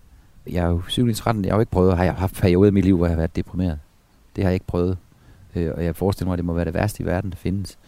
Jeg 0.51 0.65
er 0.65 0.69
jo 0.69 1.13
13, 1.15 1.45
jeg 1.45 1.53
har 1.53 1.57
jo 1.57 1.61
ikke 1.61 1.73
prøvet, 1.73 1.97
har 1.97 2.05
jeg 2.05 2.15
haft 2.15 2.35
perioder 2.35 2.71
i 2.71 2.73
mit 2.73 2.85
liv, 2.85 2.97
hvor 2.97 3.07
jeg 3.07 3.13
har 3.13 3.17
været 3.17 3.37
deprimeret. 3.37 3.79
Det 4.37 4.45
har 4.45 4.51
jeg 4.51 4.55
ikke 4.55 4.67
prøvet. 4.67 4.99
Øh, 5.57 5.73
og 5.77 5.85
jeg 5.85 5.97
forestiller 5.97 6.27
mig, 6.29 6.33
at 6.33 6.39
det 6.39 6.45
må 6.45 6.53
være 6.53 6.65
det 6.65 6.75
værste 6.75 7.03
i 7.03 7.07
verden, 7.07 7.31
der 7.31 7.37
findes. 7.37 7.79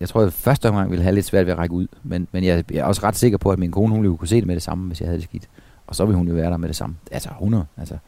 Jeg 0.00 0.08
tror, 0.08 0.20
at 0.20 0.24
jeg 0.24 0.32
første 0.32 0.68
omgang 0.68 0.90
ville 0.90 1.02
have 1.02 1.14
lidt 1.14 1.26
svært 1.26 1.46
ved 1.46 1.52
at 1.52 1.58
række 1.58 1.74
ud, 1.74 1.86
men, 2.02 2.28
men 2.32 2.44
jeg, 2.44 2.64
jeg 2.72 2.78
er 2.78 2.84
også 2.84 3.00
ret 3.02 3.16
sikker 3.16 3.38
på, 3.38 3.50
at 3.50 3.58
min 3.58 3.70
kone 3.70 3.92
hun 3.92 4.02
ville 4.02 4.16
kunne 4.16 4.28
se 4.28 4.36
det 4.36 4.46
med 4.46 4.54
det 4.54 4.62
samme, 4.62 4.86
hvis 4.86 5.00
jeg 5.00 5.08
havde 5.08 5.18
det 5.18 5.24
skidt. 5.28 5.48
Og 5.86 5.94
så 5.94 6.04
ville 6.04 6.16
hun 6.16 6.28
jo 6.28 6.34
være 6.34 6.50
der 6.50 6.56
med 6.56 6.68
det 6.68 6.76
samme. 6.76 6.96
Altså 7.10 7.28
100. 7.28 7.66
Altså. 7.76 7.98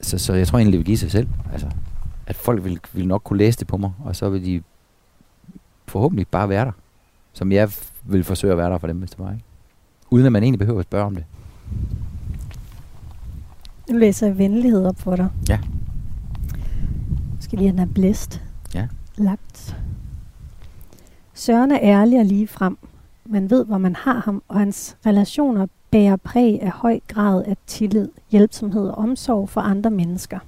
Så, 0.00 0.18
så 0.18 0.34
jeg 0.34 0.46
tror 0.46 0.58
egentlig, 0.58 0.72
det 0.72 0.78
vil 0.78 0.86
give 0.86 0.98
sig 0.98 1.10
selv. 1.10 1.28
Altså, 1.52 1.70
at 2.26 2.36
folk 2.36 2.64
vil, 2.64 2.80
vil 2.92 3.08
nok 3.08 3.22
kunne 3.24 3.38
læse 3.38 3.58
det 3.58 3.66
på 3.66 3.76
mig, 3.76 3.92
og 4.04 4.16
så 4.16 4.28
vil 4.28 4.44
de 4.44 4.62
forhåbentlig 5.86 6.28
bare 6.28 6.48
være 6.48 6.64
der. 6.64 6.72
Som 7.32 7.52
jeg 7.52 7.70
vil 8.04 8.24
forsøge 8.24 8.52
at 8.52 8.58
være 8.58 8.70
der 8.70 8.78
for 8.78 8.86
dem, 8.86 8.98
hvis 8.98 9.10
det 9.10 9.18
var. 9.18 9.32
Ikke? 9.32 9.44
Uden 10.10 10.26
at 10.26 10.32
man 10.32 10.42
egentlig 10.42 10.58
behøver 10.58 10.78
at 10.78 10.84
spørge 10.84 11.04
om 11.04 11.14
det. 11.14 11.24
Nu 13.90 13.98
læser 13.98 14.26
jeg 14.26 14.38
venlighed 14.38 14.86
op 14.86 15.00
for 15.00 15.16
dig. 15.16 15.28
Ja. 15.48 15.58
Skal 17.40 17.58
lige 17.58 17.70
have 17.70 17.80
den 17.80 17.94
blæst. 17.94 18.42
Ja. 18.74 18.86
Lagt. 19.16 19.76
Søren 21.48 21.70
er 21.70 21.78
ærlig 21.82 22.18
og 22.18 22.24
lige 22.24 22.46
frem. 22.46 22.78
Man 23.26 23.50
ved, 23.50 23.64
hvor 23.64 23.78
man 23.78 23.96
har 23.96 24.20
ham, 24.24 24.42
og 24.48 24.58
hans 24.58 24.96
relationer 25.06 25.66
bærer 25.90 26.16
præg 26.16 26.62
af 26.62 26.70
høj 26.70 27.00
grad 27.08 27.44
af 27.44 27.56
tillid, 27.66 28.08
hjælpsomhed 28.30 28.88
og 28.88 28.98
omsorg 28.98 29.48
for 29.48 29.60
andre 29.60 29.90
mennesker. 29.90 30.38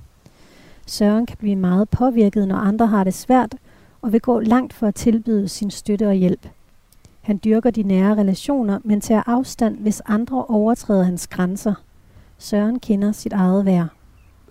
Søren 0.87 1.27
kan 1.27 1.37
blive 1.37 1.57
meget 1.57 1.89
påvirket, 1.89 2.49
når 2.49 2.57
andre 2.57 2.87
har 2.87 3.05
det 3.05 3.15
svært, 3.15 3.55
og 4.03 4.13
vil 4.13 4.21
gå 4.21 4.41
langt 4.41 4.73
for 4.73 4.87
at 4.87 4.95
tilbyde 4.95 5.49
sin 5.49 5.71
støtte 5.71 6.09
og 6.09 6.15
hjælp. 6.15 6.49
Han 7.21 7.41
dyrker 7.45 7.71
de 7.71 7.83
nære 7.83 8.17
relationer, 8.17 8.79
men 8.85 9.01
tager 9.01 9.23
afstand, 9.27 9.79
hvis 9.79 10.03
andre 10.07 10.45
overtræder 10.45 11.03
hans 11.03 11.27
grænser. 11.27 11.75
Søren 12.39 12.81
kender 12.81 13.13
sit 13.13 13.33
eget 13.33 13.65
værd. 13.65 13.89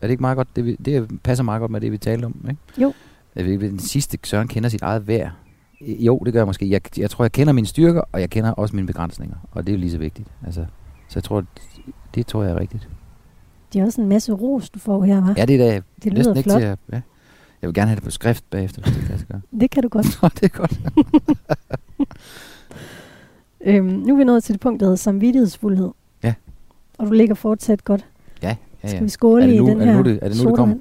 Er 0.02 0.08
det 0.08 0.10
ikke 0.10 0.22
meget 0.22 0.38
godt? 0.38 0.56
Det, 0.56 0.66
vi, 0.66 0.76
det 0.76 1.22
passer 1.24 1.44
meget 1.44 1.60
godt 1.60 1.72
med 1.72 1.82
det, 1.82 1.92
vi 1.92 1.98
talte 1.98 2.26
om, 2.26 2.36
ikke? 2.50 2.62
Jo. 2.78 2.94
Den 3.36 3.80
sidste, 3.80 4.18
Søren 4.24 4.48
kender 4.48 4.70
sit 4.70 4.82
eget 4.82 5.08
værd? 5.08 5.32
Jo, 5.82 6.18
det 6.26 6.34
gør 6.34 6.40
jeg 6.40 6.48
måske. 6.48 6.70
Jeg, 6.70 6.82
jeg 7.00 7.10
tror, 7.10 7.24
jeg 7.24 7.32
kender 7.32 7.54
mine 7.54 7.68
styrker, 7.68 8.02
og 8.12 8.22
jeg 8.22 8.30
kender 8.30 8.52
også 8.52 8.76
mine 8.76 8.88
begrænsninger. 8.88 9.36
Og 9.52 9.68
det 9.68 9.74
er 9.74 9.78
jo 9.78 9.80
lige 9.80 9.92
så 9.92 9.98
vigtigt. 9.98 10.28
Altså, 10.46 10.66
så 11.08 11.14
jeg 11.20 11.24
tror, 11.24 11.42
det, 11.42 11.50
det 12.16 12.28
tror 12.28 12.44
jeg 12.44 12.52
er 12.52 12.60
rigtigt. 12.60 12.90
Det 13.74 13.82
er 13.82 13.86
også 13.86 14.02
en 14.02 14.08
masse 14.10 14.32
ros, 14.34 14.70
du 14.70 14.80
får 14.80 15.04
her, 15.04 15.22
hva'? 15.24 15.34
Ja, 15.38 15.46
det 15.46 15.56
er 15.62 15.72
da 15.72 15.82
det 16.04 16.14
lyder 16.14 16.34
ikke 16.34 16.50
flot. 16.50 16.62
til 16.62 16.68
at... 16.68 16.80
Ja. 16.92 17.02
Jeg 17.62 17.68
vil 17.68 17.74
gerne 17.74 17.88
have 17.88 17.96
det 17.96 18.04
på 18.04 18.12
skrift 18.12 18.44
bagefter, 18.50 18.82
hvis 18.82 18.94
det 18.96 19.06
kan 19.08 19.20
gøre. 19.32 19.42
Det 19.62 19.72
kan 19.72 19.84
du 19.84 19.90
godt. 19.90 20.20
Nå, 20.22 20.30
det 20.30 20.44
er 20.44 20.48
godt. 20.58 20.80
Øhm, 23.66 23.86
nu 23.86 24.14
er 24.14 24.18
vi 24.18 24.24
nået 24.24 24.44
til 24.44 24.54
det 24.54 24.62
punkt, 24.62 24.80
der 24.80 24.86
hedder 24.86 24.96
samvittighedsfuldhed. 24.96 25.90
Ja. 26.24 26.34
Og 26.98 27.08
du 27.08 27.12
ligger 27.12 27.36
fortsat 27.36 27.84
godt. 27.86 28.06
Ja, 28.44 28.56
ja, 28.84 28.88
Skal 28.88 28.98
ja. 28.98 29.04
vi 29.04 29.10
skåle 29.10 29.56
i 29.56 29.58
den 29.58 29.70
er 29.70 29.74
det 29.76 29.86
her 29.86 29.94
nu, 29.98 30.04
det- 30.04 30.20
er 30.22 30.30
det 30.30 30.44
nu, 30.44 30.50
det 30.50 30.56
kommer? 30.58 30.76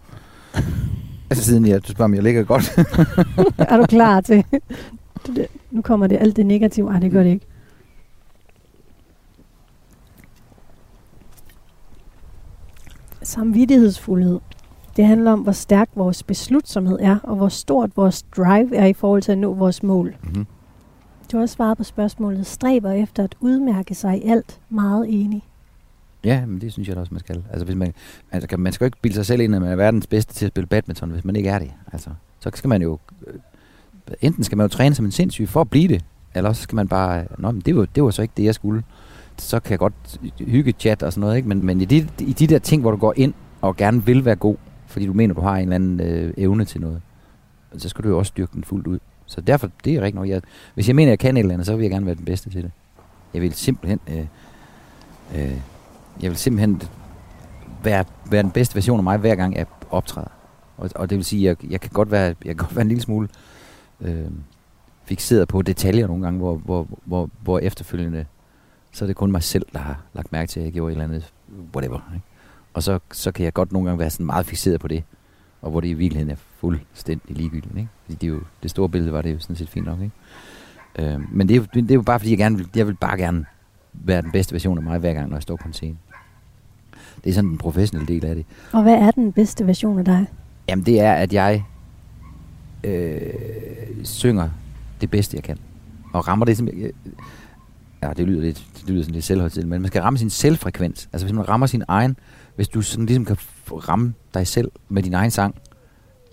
Altså 1.30 1.44
siden 1.44 1.66
jeg, 1.66 1.82
du 1.86 1.92
spørger, 1.92 2.04
om 2.04 2.14
jeg 2.14 2.22
ligger 2.22 2.44
godt. 2.44 2.78
er 3.70 3.76
du 3.76 3.86
klar 3.86 4.20
til? 4.20 4.44
Det- 5.26 5.46
nu 5.70 5.82
kommer 5.82 6.06
det 6.06 6.18
alt 6.20 6.36
det 6.36 6.46
negative. 6.46 6.90
Ej, 6.92 6.98
det 6.98 7.10
gør 7.12 7.22
det 7.22 7.30
ikke. 7.30 7.46
Samvittighedsfuldhed. 13.22 14.40
Det 14.96 15.06
handler 15.06 15.32
om, 15.32 15.40
hvor 15.40 15.52
stærk 15.52 15.88
vores 15.94 16.22
beslutsomhed 16.22 16.98
er, 17.00 17.18
og 17.22 17.36
hvor 17.36 17.48
stort 17.48 17.96
vores 17.96 18.22
drive 18.22 18.76
er 18.76 18.86
i 18.86 18.92
forhold 18.92 19.22
til 19.22 19.32
at 19.32 19.38
nå 19.38 19.54
vores 19.54 19.82
mål. 19.82 20.14
mm-hmm. 20.22 20.46
Du 21.32 21.36
har 21.36 21.42
også 21.42 21.54
svaret 21.54 21.76
på 21.78 21.84
spørgsmålet, 21.84 22.46
stræber 22.46 22.90
efter 22.92 23.24
at 23.24 23.34
udmærke 23.40 23.94
sig 23.94 24.18
i 24.24 24.28
alt 24.28 24.60
meget 24.70 25.06
enig. 25.08 25.44
Ja, 26.24 26.46
men 26.46 26.60
det 26.60 26.72
synes 26.72 26.88
jeg 26.88 26.96
da 26.96 27.00
også, 27.00 27.14
man 27.14 27.20
skal. 27.20 27.44
Altså, 27.50 27.64
hvis 27.64 27.76
man, 27.76 27.94
altså, 28.32 28.56
man 28.56 28.72
skal 28.72 28.84
jo 28.84 28.86
ikke 28.86 28.98
bilde 29.02 29.14
sig 29.14 29.26
selv 29.26 29.40
ind, 29.40 29.54
at 29.54 29.62
man 29.62 29.70
er 29.70 29.76
verdens 29.76 30.06
bedste 30.06 30.34
til 30.34 30.46
at 30.46 30.52
spille 30.52 30.66
badminton, 30.66 31.10
hvis 31.10 31.24
man 31.24 31.36
ikke 31.36 31.48
er 31.48 31.58
det. 31.58 31.70
Altså, 31.92 32.10
så 32.40 32.50
skal 32.54 32.68
man 32.68 32.82
jo... 32.82 32.98
Øh, 33.26 33.34
enten 34.20 34.44
skal 34.44 34.58
man 34.58 34.64
jo 34.64 34.68
træne 34.68 34.94
som 34.94 35.04
en 35.04 35.12
sindssyg 35.12 35.48
for 35.48 35.60
at 35.60 35.70
blive 35.70 35.88
det, 35.88 36.04
eller 36.34 36.50
også 36.50 36.62
skal 36.62 36.76
man 36.76 36.88
bare... 36.88 37.20
Øh, 37.20 37.26
nå, 37.38 37.50
men 37.50 37.60
det 37.60 37.76
var, 37.76 37.84
det 37.84 38.02
var 38.02 38.10
så 38.10 38.22
ikke 38.22 38.34
det, 38.36 38.44
jeg 38.44 38.54
skulle. 38.54 38.82
Så 39.36 39.60
kan 39.60 39.70
jeg 39.70 39.78
godt 39.78 40.20
hygge 40.38 40.74
chat 40.78 41.02
og 41.02 41.12
sådan 41.12 41.20
noget, 41.20 41.36
ikke? 41.36 41.48
Men, 41.48 41.66
men 41.66 41.80
i, 41.80 41.84
de, 41.84 42.08
i 42.18 42.32
de 42.32 42.46
der 42.46 42.58
ting, 42.58 42.82
hvor 42.82 42.90
du 42.90 42.96
går 42.96 43.14
ind 43.16 43.34
og 43.60 43.76
gerne 43.76 44.06
vil 44.06 44.24
være 44.24 44.36
god, 44.36 44.56
fordi 44.86 45.06
du 45.06 45.12
mener, 45.12 45.34
du 45.34 45.40
har 45.40 45.56
en 45.56 45.62
eller 45.62 45.74
anden 45.74 46.00
øh, 46.00 46.34
evne 46.36 46.64
til 46.64 46.80
noget, 46.80 47.00
så 47.76 47.88
skal 47.88 48.04
du 48.04 48.08
jo 48.08 48.18
også 48.18 48.28
styrke 48.28 48.52
den 48.54 48.64
fuldt 48.64 48.86
ud. 48.86 48.98
Så 49.26 49.40
derfor, 49.40 49.70
det 49.84 49.94
er 49.94 50.00
rigtigt 50.00 50.14
nok. 50.14 50.28
Jeg, 50.28 50.42
hvis 50.74 50.88
jeg 50.88 50.96
mener, 50.96 51.10
jeg 51.10 51.18
kan 51.18 51.36
et 51.36 51.40
eller 51.40 51.52
andet, 51.52 51.66
så 51.66 51.76
vil 51.76 51.82
jeg 51.82 51.90
gerne 51.90 52.06
være 52.06 52.14
den 52.14 52.24
bedste 52.24 52.50
til 52.50 52.62
det. 52.62 52.70
Jeg 53.34 53.42
vil 53.42 53.52
simpelthen... 53.52 54.00
Øh, 54.08 54.26
øh, 55.34 55.60
jeg 56.22 56.30
vil 56.30 56.38
simpelthen 56.38 56.82
være, 57.84 58.04
være 58.30 58.42
den 58.42 58.50
bedste 58.50 58.74
version 58.74 58.98
af 58.98 59.04
mig, 59.04 59.18
hver 59.18 59.34
gang 59.34 59.56
jeg 59.56 59.66
optræder. 59.90 60.28
Og, 60.76 60.90
og 60.94 61.10
det 61.10 61.16
vil 61.16 61.24
sige, 61.24 61.50
at 61.50 61.58
jeg, 61.62 61.70
jeg, 61.70 61.80
kan 61.80 61.90
godt 61.90 62.10
være, 62.10 62.24
jeg 62.26 62.56
kan 62.56 62.56
godt 62.56 62.76
være 62.76 62.82
en 62.82 62.88
lille 62.88 63.02
smule 63.02 63.28
øh, 64.00 64.26
fixeret 65.04 65.48
på 65.48 65.62
detaljer 65.62 66.06
nogle 66.06 66.22
gange, 66.22 66.38
hvor, 66.38 66.56
hvor, 66.56 66.88
hvor, 67.04 67.30
hvor 67.42 67.58
efterfølgende, 67.58 68.26
så 68.92 69.04
er 69.04 69.06
det 69.06 69.16
kun 69.16 69.32
mig 69.32 69.42
selv, 69.42 69.66
der 69.72 69.78
har 69.78 70.00
lagt 70.12 70.32
mærke 70.32 70.50
til, 70.50 70.60
at 70.60 70.64
jeg 70.64 70.72
gjorde 70.72 70.92
et 70.92 70.94
eller 70.94 71.04
andet, 71.04 71.32
whatever. 71.74 72.10
Ikke? 72.14 72.26
Og 72.74 72.82
så, 72.82 72.98
så 73.12 73.32
kan 73.32 73.44
jeg 73.44 73.52
godt 73.52 73.72
nogle 73.72 73.88
gange 73.88 73.98
være 73.98 74.10
sådan 74.10 74.26
meget 74.26 74.46
fixeret 74.46 74.80
på 74.80 74.88
det, 74.88 75.04
og 75.62 75.70
hvor 75.70 75.80
det 75.80 75.88
i 75.88 75.94
virkeligheden 75.94 76.30
er 76.30 76.40
fuldstændig 76.56 77.36
ligegyldigt. 77.36 77.76
Ikke? 77.76 77.88
Fordi 78.04 78.14
det, 78.14 78.26
er 78.26 78.30
jo, 78.30 78.40
det 78.62 78.70
store 78.70 78.88
billede 78.88 79.12
var 79.12 79.22
det 79.22 79.34
jo 79.34 79.38
sådan 79.38 79.56
set 79.56 79.68
fint 79.68 79.86
nok. 79.86 79.98
Ikke? 80.00 81.14
Øh, 81.14 81.20
men 81.32 81.48
det 81.48 81.56
er, 81.56 81.60
det 81.60 81.90
er 81.90 81.94
jo 81.94 82.02
bare 82.02 82.18
fordi, 82.18 82.30
jeg, 82.30 82.38
gerne 82.38 82.56
vil, 82.56 82.68
jeg 82.76 82.86
vil 82.86 82.94
bare 82.94 83.18
gerne 83.18 83.44
være 83.92 84.22
den 84.22 84.32
bedste 84.32 84.52
version 84.52 84.78
af 84.78 84.84
mig, 84.84 84.98
hver 84.98 85.14
gang, 85.14 85.28
når 85.28 85.36
jeg 85.36 85.42
står 85.42 85.56
på 85.56 85.68
en 85.68 85.72
scene. 85.72 85.96
Det 87.24 87.30
er 87.30 87.34
sådan 87.34 87.50
den 87.50 87.58
professionelle 87.58 88.14
del 88.14 88.24
af 88.24 88.34
det. 88.34 88.46
Og 88.72 88.82
hvad 88.82 88.94
er 88.94 89.10
den 89.10 89.32
bedste 89.32 89.66
version 89.66 89.98
af 89.98 90.04
dig? 90.04 90.26
Jamen 90.68 90.86
det 90.86 91.00
er, 91.00 91.12
at 91.12 91.32
jeg 91.32 91.64
øh, 92.84 93.20
synger 94.04 94.50
det 95.00 95.10
bedste, 95.10 95.36
jeg 95.36 95.44
kan. 95.44 95.58
Og 96.12 96.28
rammer 96.28 96.44
det 96.44 96.56
simpelthen... 96.56 96.92
Ja, 98.02 98.12
det 98.16 98.26
lyder, 98.26 98.40
lidt, 98.40 98.66
det 98.74 98.90
lyder 98.90 99.02
sådan 99.02 99.14
lidt 99.14 99.24
selvhøjtidligt, 99.24 99.68
men 99.68 99.82
man 99.82 99.88
skal 99.88 100.02
ramme 100.02 100.18
sin 100.18 100.30
selvfrekvens. 100.30 101.08
Altså 101.12 101.26
hvis 101.26 101.34
man 101.34 101.48
rammer 101.48 101.66
sin 101.66 101.82
egen... 101.88 102.16
Hvis 102.56 102.68
du 102.68 102.82
sådan 102.82 103.06
ligesom 103.06 103.24
kan 103.24 103.36
ramme 103.70 104.14
dig 104.34 104.46
selv 104.46 104.70
med 104.88 105.02
din 105.02 105.14
egen 105.14 105.30
sang, 105.30 105.54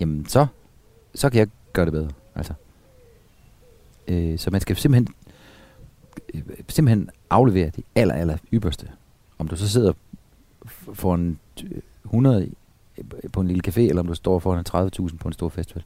jamen 0.00 0.26
så, 0.28 0.46
så 1.14 1.30
kan 1.30 1.38
jeg 1.38 1.46
gøre 1.72 1.84
det 1.84 1.92
bedre. 1.92 2.08
Altså. 2.34 2.52
Øh, 4.08 4.38
så 4.38 4.50
man 4.50 4.60
skal 4.60 4.76
simpelthen, 4.76 5.14
øh, 6.34 6.42
simpelthen 6.68 7.10
aflevere 7.30 7.70
det 7.76 7.84
aller, 7.94 8.14
aller 8.14 8.36
ypperste. 8.52 8.88
Om 9.38 9.48
du 9.48 9.56
så 9.56 9.68
sidder 9.68 9.92
f- 10.88 10.94
for 10.94 11.14
en 11.14 11.38
øh, 11.64 11.80
100 12.04 12.48
øh, 12.98 13.04
på 13.32 13.40
en 13.40 13.46
lille 13.48 13.62
café, 13.68 13.80
eller 13.80 14.00
om 14.00 14.06
du 14.06 14.14
står 14.14 14.38
foran 14.38 14.64
30.000 15.10 15.16
på 15.16 15.28
en 15.28 15.32
stor 15.32 15.48
festival. 15.48 15.84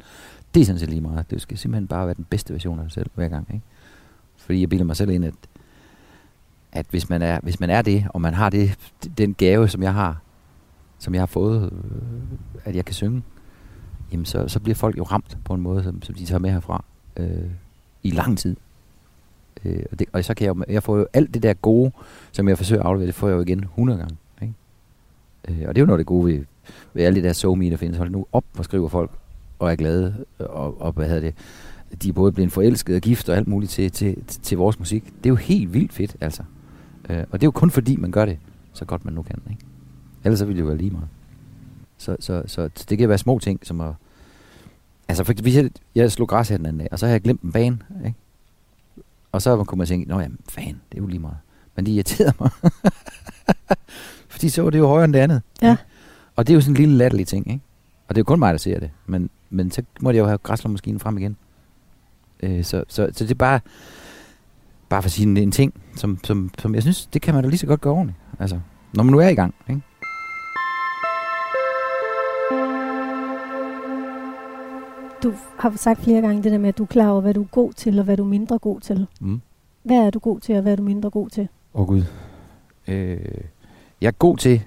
Det 0.54 0.60
er 0.60 0.64
sådan 0.64 0.78
set 0.78 0.88
lige 0.88 1.00
meget. 1.00 1.30
Det 1.30 1.40
skal 1.40 1.58
simpelthen 1.58 1.86
bare 1.86 2.06
være 2.06 2.14
den 2.14 2.26
bedste 2.30 2.52
version 2.52 2.78
af 2.78 2.84
dig 2.84 2.92
selv 2.92 3.10
hver 3.14 3.28
gang. 3.28 3.46
Ikke? 3.54 3.64
Fordi 4.36 4.60
jeg 4.60 4.68
bilder 4.68 4.84
mig 4.84 4.96
selv 4.96 5.10
ind, 5.10 5.24
at, 5.24 5.34
at 6.72 6.86
hvis, 6.90 7.08
man 7.08 7.22
er, 7.22 7.40
hvis 7.42 7.60
man 7.60 7.70
er 7.70 7.82
det, 7.82 8.06
og 8.08 8.20
man 8.20 8.34
har 8.34 8.50
det, 8.50 8.78
den 9.18 9.34
gave, 9.34 9.68
som 9.68 9.82
jeg 9.82 9.94
har, 9.94 10.20
som 10.98 11.14
jeg 11.14 11.20
har 11.20 11.26
fået, 11.26 11.72
øh, 11.72 12.12
at 12.64 12.76
jeg 12.76 12.84
kan 12.84 12.94
synge, 12.94 13.22
jamen 14.12 14.26
så, 14.26 14.48
så 14.48 14.60
bliver 14.60 14.74
folk 14.74 14.98
jo 14.98 15.02
ramt 15.02 15.38
på 15.44 15.54
en 15.54 15.60
måde, 15.60 15.82
som, 15.84 16.02
som 16.02 16.14
de 16.14 16.24
tager 16.24 16.38
med 16.38 16.50
herfra 16.50 16.84
øh, 17.16 17.50
i 18.02 18.10
lang 18.10 18.38
tid. 18.38 18.56
Øh, 19.64 19.82
og, 19.92 19.98
det, 19.98 20.06
og 20.12 20.24
så 20.24 20.34
kan 20.34 20.46
jeg, 20.46 20.56
jo- 20.56 20.64
jeg 20.68 20.82
får 20.82 20.96
jo 20.96 21.06
alt 21.12 21.34
det 21.34 21.42
der 21.42 21.54
gode, 21.54 21.92
som 22.32 22.48
jeg 22.48 22.56
forsøger 22.58 22.82
at 22.82 22.86
aflevere, 22.86 23.06
det 23.06 23.14
får 23.14 23.28
jeg 23.28 23.36
jo 23.36 23.40
igen 23.40 23.58
100 23.60 23.98
gange. 23.98 24.16
Øh, 25.48 25.58
og 25.68 25.74
det 25.74 25.78
er 25.78 25.82
jo 25.82 25.86
noget 25.86 25.98
af 25.98 26.00
det 26.00 26.06
gode 26.06 26.32
ved, 26.32 26.44
ved 26.94 27.04
alle 27.04 27.22
de 27.22 27.26
der 27.26 27.32
somi 27.32 27.70
der 27.70 27.76
findes. 27.76 27.98
Hold 27.98 28.10
nu 28.10 28.26
op, 28.32 28.44
hvor 28.52 28.62
skriver 28.62 28.88
folk, 28.88 29.10
og 29.58 29.72
er 29.72 29.76
glade, 29.76 30.14
øh, 30.40 30.46
og, 30.50 30.80
og 30.80 30.92
hvad 30.92 31.06
hedder 31.06 31.20
det, 31.20 31.34
de 32.02 32.08
er 32.08 32.12
både 32.12 32.32
blevet 32.32 32.52
forelsket 32.52 32.96
og 32.96 33.00
gift 33.00 33.28
og 33.28 33.36
alt 33.36 33.48
muligt 33.48 33.72
til, 33.72 33.90
til, 33.90 34.24
til, 34.26 34.40
til 34.42 34.58
vores 34.58 34.78
musik. 34.78 35.04
Det 35.04 35.26
er 35.26 35.30
jo 35.30 35.36
helt 35.36 35.74
vildt 35.74 35.92
fedt, 35.92 36.16
altså. 36.20 36.42
Øh, 37.10 37.24
og 37.30 37.40
det 37.40 37.42
er 37.42 37.46
jo 37.46 37.50
kun 37.50 37.70
fordi, 37.70 37.96
man 37.96 38.10
gør 38.10 38.24
det 38.24 38.38
så 38.72 38.84
godt 38.84 39.04
man 39.04 39.14
nu 39.14 39.22
kan. 39.22 39.42
Ikke? 39.50 39.62
Ellers 40.24 40.38
så 40.38 40.44
ville 40.44 40.56
det 40.56 40.62
jo 40.62 40.66
være 40.66 40.76
lige 40.76 40.90
meget. 40.90 41.08
Så, 41.98 42.16
så, 42.20 42.42
så, 42.46 42.70
så 42.74 42.86
det 42.88 42.98
kan 42.98 43.08
være 43.08 43.18
små 43.18 43.38
ting, 43.38 43.66
som 43.66 43.80
at... 43.80 43.92
Altså, 45.08 45.24
for, 45.24 45.32
hvis 45.42 45.56
jeg, 45.56 45.70
jeg 45.94 46.12
slog 46.12 46.28
græs 46.28 46.48
her 46.48 46.56
den 46.56 46.66
anden 46.66 46.80
dag, 46.80 46.88
og 46.92 46.98
så 46.98 47.06
havde 47.06 47.14
jeg 47.14 47.22
glemt 47.22 47.42
en 47.42 47.52
bane, 47.52 47.78
ikke? 48.04 48.18
Og 49.32 49.42
så 49.42 49.64
kunne 49.64 49.78
man 49.78 49.86
tænke, 49.86 50.08
nå 50.08 50.20
jamen, 50.20 50.38
fan, 50.48 50.80
det 50.90 50.98
er 50.98 51.02
jo 51.02 51.06
lige 51.06 51.18
meget. 51.18 51.36
Men 51.76 51.86
det 51.86 51.92
irriterede 51.92 52.34
mig. 52.40 52.50
Fordi 54.40 54.48
så 54.48 54.62
var 54.62 54.70
det 54.70 54.78
jo 54.78 54.86
højere 54.86 55.04
end 55.04 55.12
det 55.12 55.18
andet. 55.18 55.42
Ja. 55.62 55.70
ikke? 55.70 55.82
Og 56.36 56.46
det 56.46 56.52
er 56.52 56.54
jo 56.54 56.60
sådan 56.60 56.72
en 56.72 56.76
lille 56.76 56.96
latterlig 56.96 57.26
ting, 57.26 57.50
ikke? 57.50 57.60
Og 58.08 58.14
det 58.14 58.18
er 58.18 58.20
jo 58.20 58.24
kun 58.24 58.38
mig, 58.38 58.52
der 58.52 58.58
ser 58.58 58.80
det. 58.80 58.90
Men, 59.06 59.30
men 59.50 59.70
så 59.70 59.82
må 60.00 60.10
jeg 60.10 60.18
jo 60.18 60.26
have 60.26 60.38
græsslåmaskinen 60.38 61.00
frem 61.00 61.18
igen. 61.18 61.36
Øh, 62.42 62.64
så, 62.64 62.84
så, 62.88 63.10
så 63.12 63.24
det 63.24 63.30
er 63.30 63.34
bare, 63.34 63.60
bare 64.88 65.02
for 65.02 65.06
at 65.06 65.12
sige 65.12 65.26
en, 65.26 65.36
en 65.36 65.50
ting, 65.50 65.74
som, 65.96 66.18
som, 66.24 66.50
som 66.58 66.74
jeg 66.74 66.82
synes, 66.82 67.06
det 67.06 67.22
kan 67.22 67.34
man 67.34 67.44
da 67.44 67.48
lige 67.48 67.58
så 67.58 67.66
godt 67.66 67.80
gøre 67.80 67.92
ordentligt. 67.92 68.18
Altså, 68.38 68.60
når 68.94 69.02
man 69.02 69.12
nu 69.12 69.18
er 69.18 69.28
i 69.28 69.34
gang, 69.34 69.54
ikke? 69.68 69.80
Du 75.22 75.34
har 75.58 75.72
sagt 75.76 76.00
flere 76.00 76.20
gange 76.20 76.42
det 76.42 76.52
der 76.52 76.58
med, 76.58 76.68
at 76.68 76.78
du 76.78 76.82
er 76.82 76.86
klar 76.86 77.08
over, 77.10 77.20
hvad 77.20 77.34
du 77.34 77.42
er 77.42 77.46
god 77.46 77.72
til, 77.72 77.98
og 77.98 78.04
hvad 78.04 78.16
du 78.16 78.24
er 78.24 78.28
mindre 78.28 78.58
god 78.58 78.80
til. 78.80 79.06
Mm. 79.20 79.40
Hvad 79.82 79.96
er 79.96 80.10
du 80.10 80.18
god 80.18 80.40
til, 80.40 80.56
og 80.56 80.62
hvad 80.62 80.72
er 80.72 80.76
du 80.76 80.82
mindre 80.82 81.10
god 81.10 81.28
til? 81.28 81.48
Åh 81.74 81.80
oh, 81.80 81.86
Gud. 81.86 82.02
Øh, 82.88 83.18
jeg 84.00 84.06
er 84.06 84.10
god 84.12 84.36
til 84.36 84.62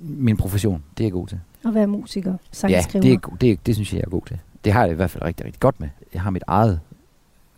min 0.00 0.36
profession. 0.36 0.82
Det 0.98 1.04
er 1.04 1.06
jeg 1.06 1.12
god 1.12 1.26
til. 1.28 1.40
Og 1.64 1.72
hvad 1.72 1.82
er 1.82 1.86
musiker, 1.86 2.30
Ja, 2.32 2.36
sangskriver? 2.52 3.02
det, 3.02 3.12
er, 3.12 3.36
det, 3.40 3.66
det 3.66 3.74
synes 3.74 3.92
jeg, 3.92 3.98
jeg 3.98 4.04
er 4.06 4.10
god 4.10 4.22
til. 4.26 4.38
Det 4.64 4.72
har 4.72 4.82
jeg 4.84 4.92
i 4.92 4.94
hvert 4.94 5.10
fald 5.10 5.24
rigtig, 5.24 5.46
rigtig 5.46 5.60
godt 5.60 5.80
med. 5.80 5.88
Jeg 6.14 6.22
har 6.22 6.30
mit 6.30 6.42
eget 6.46 6.80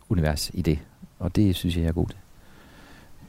univers 0.08 0.50
i 0.54 0.62
det, 0.62 0.78
og 1.18 1.36
det 1.36 1.56
synes 1.56 1.76
jeg, 1.76 1.82
jeg 1.82 1.88
er 1.88 1.92
god 1.92 2.06
til. 2.06 2.16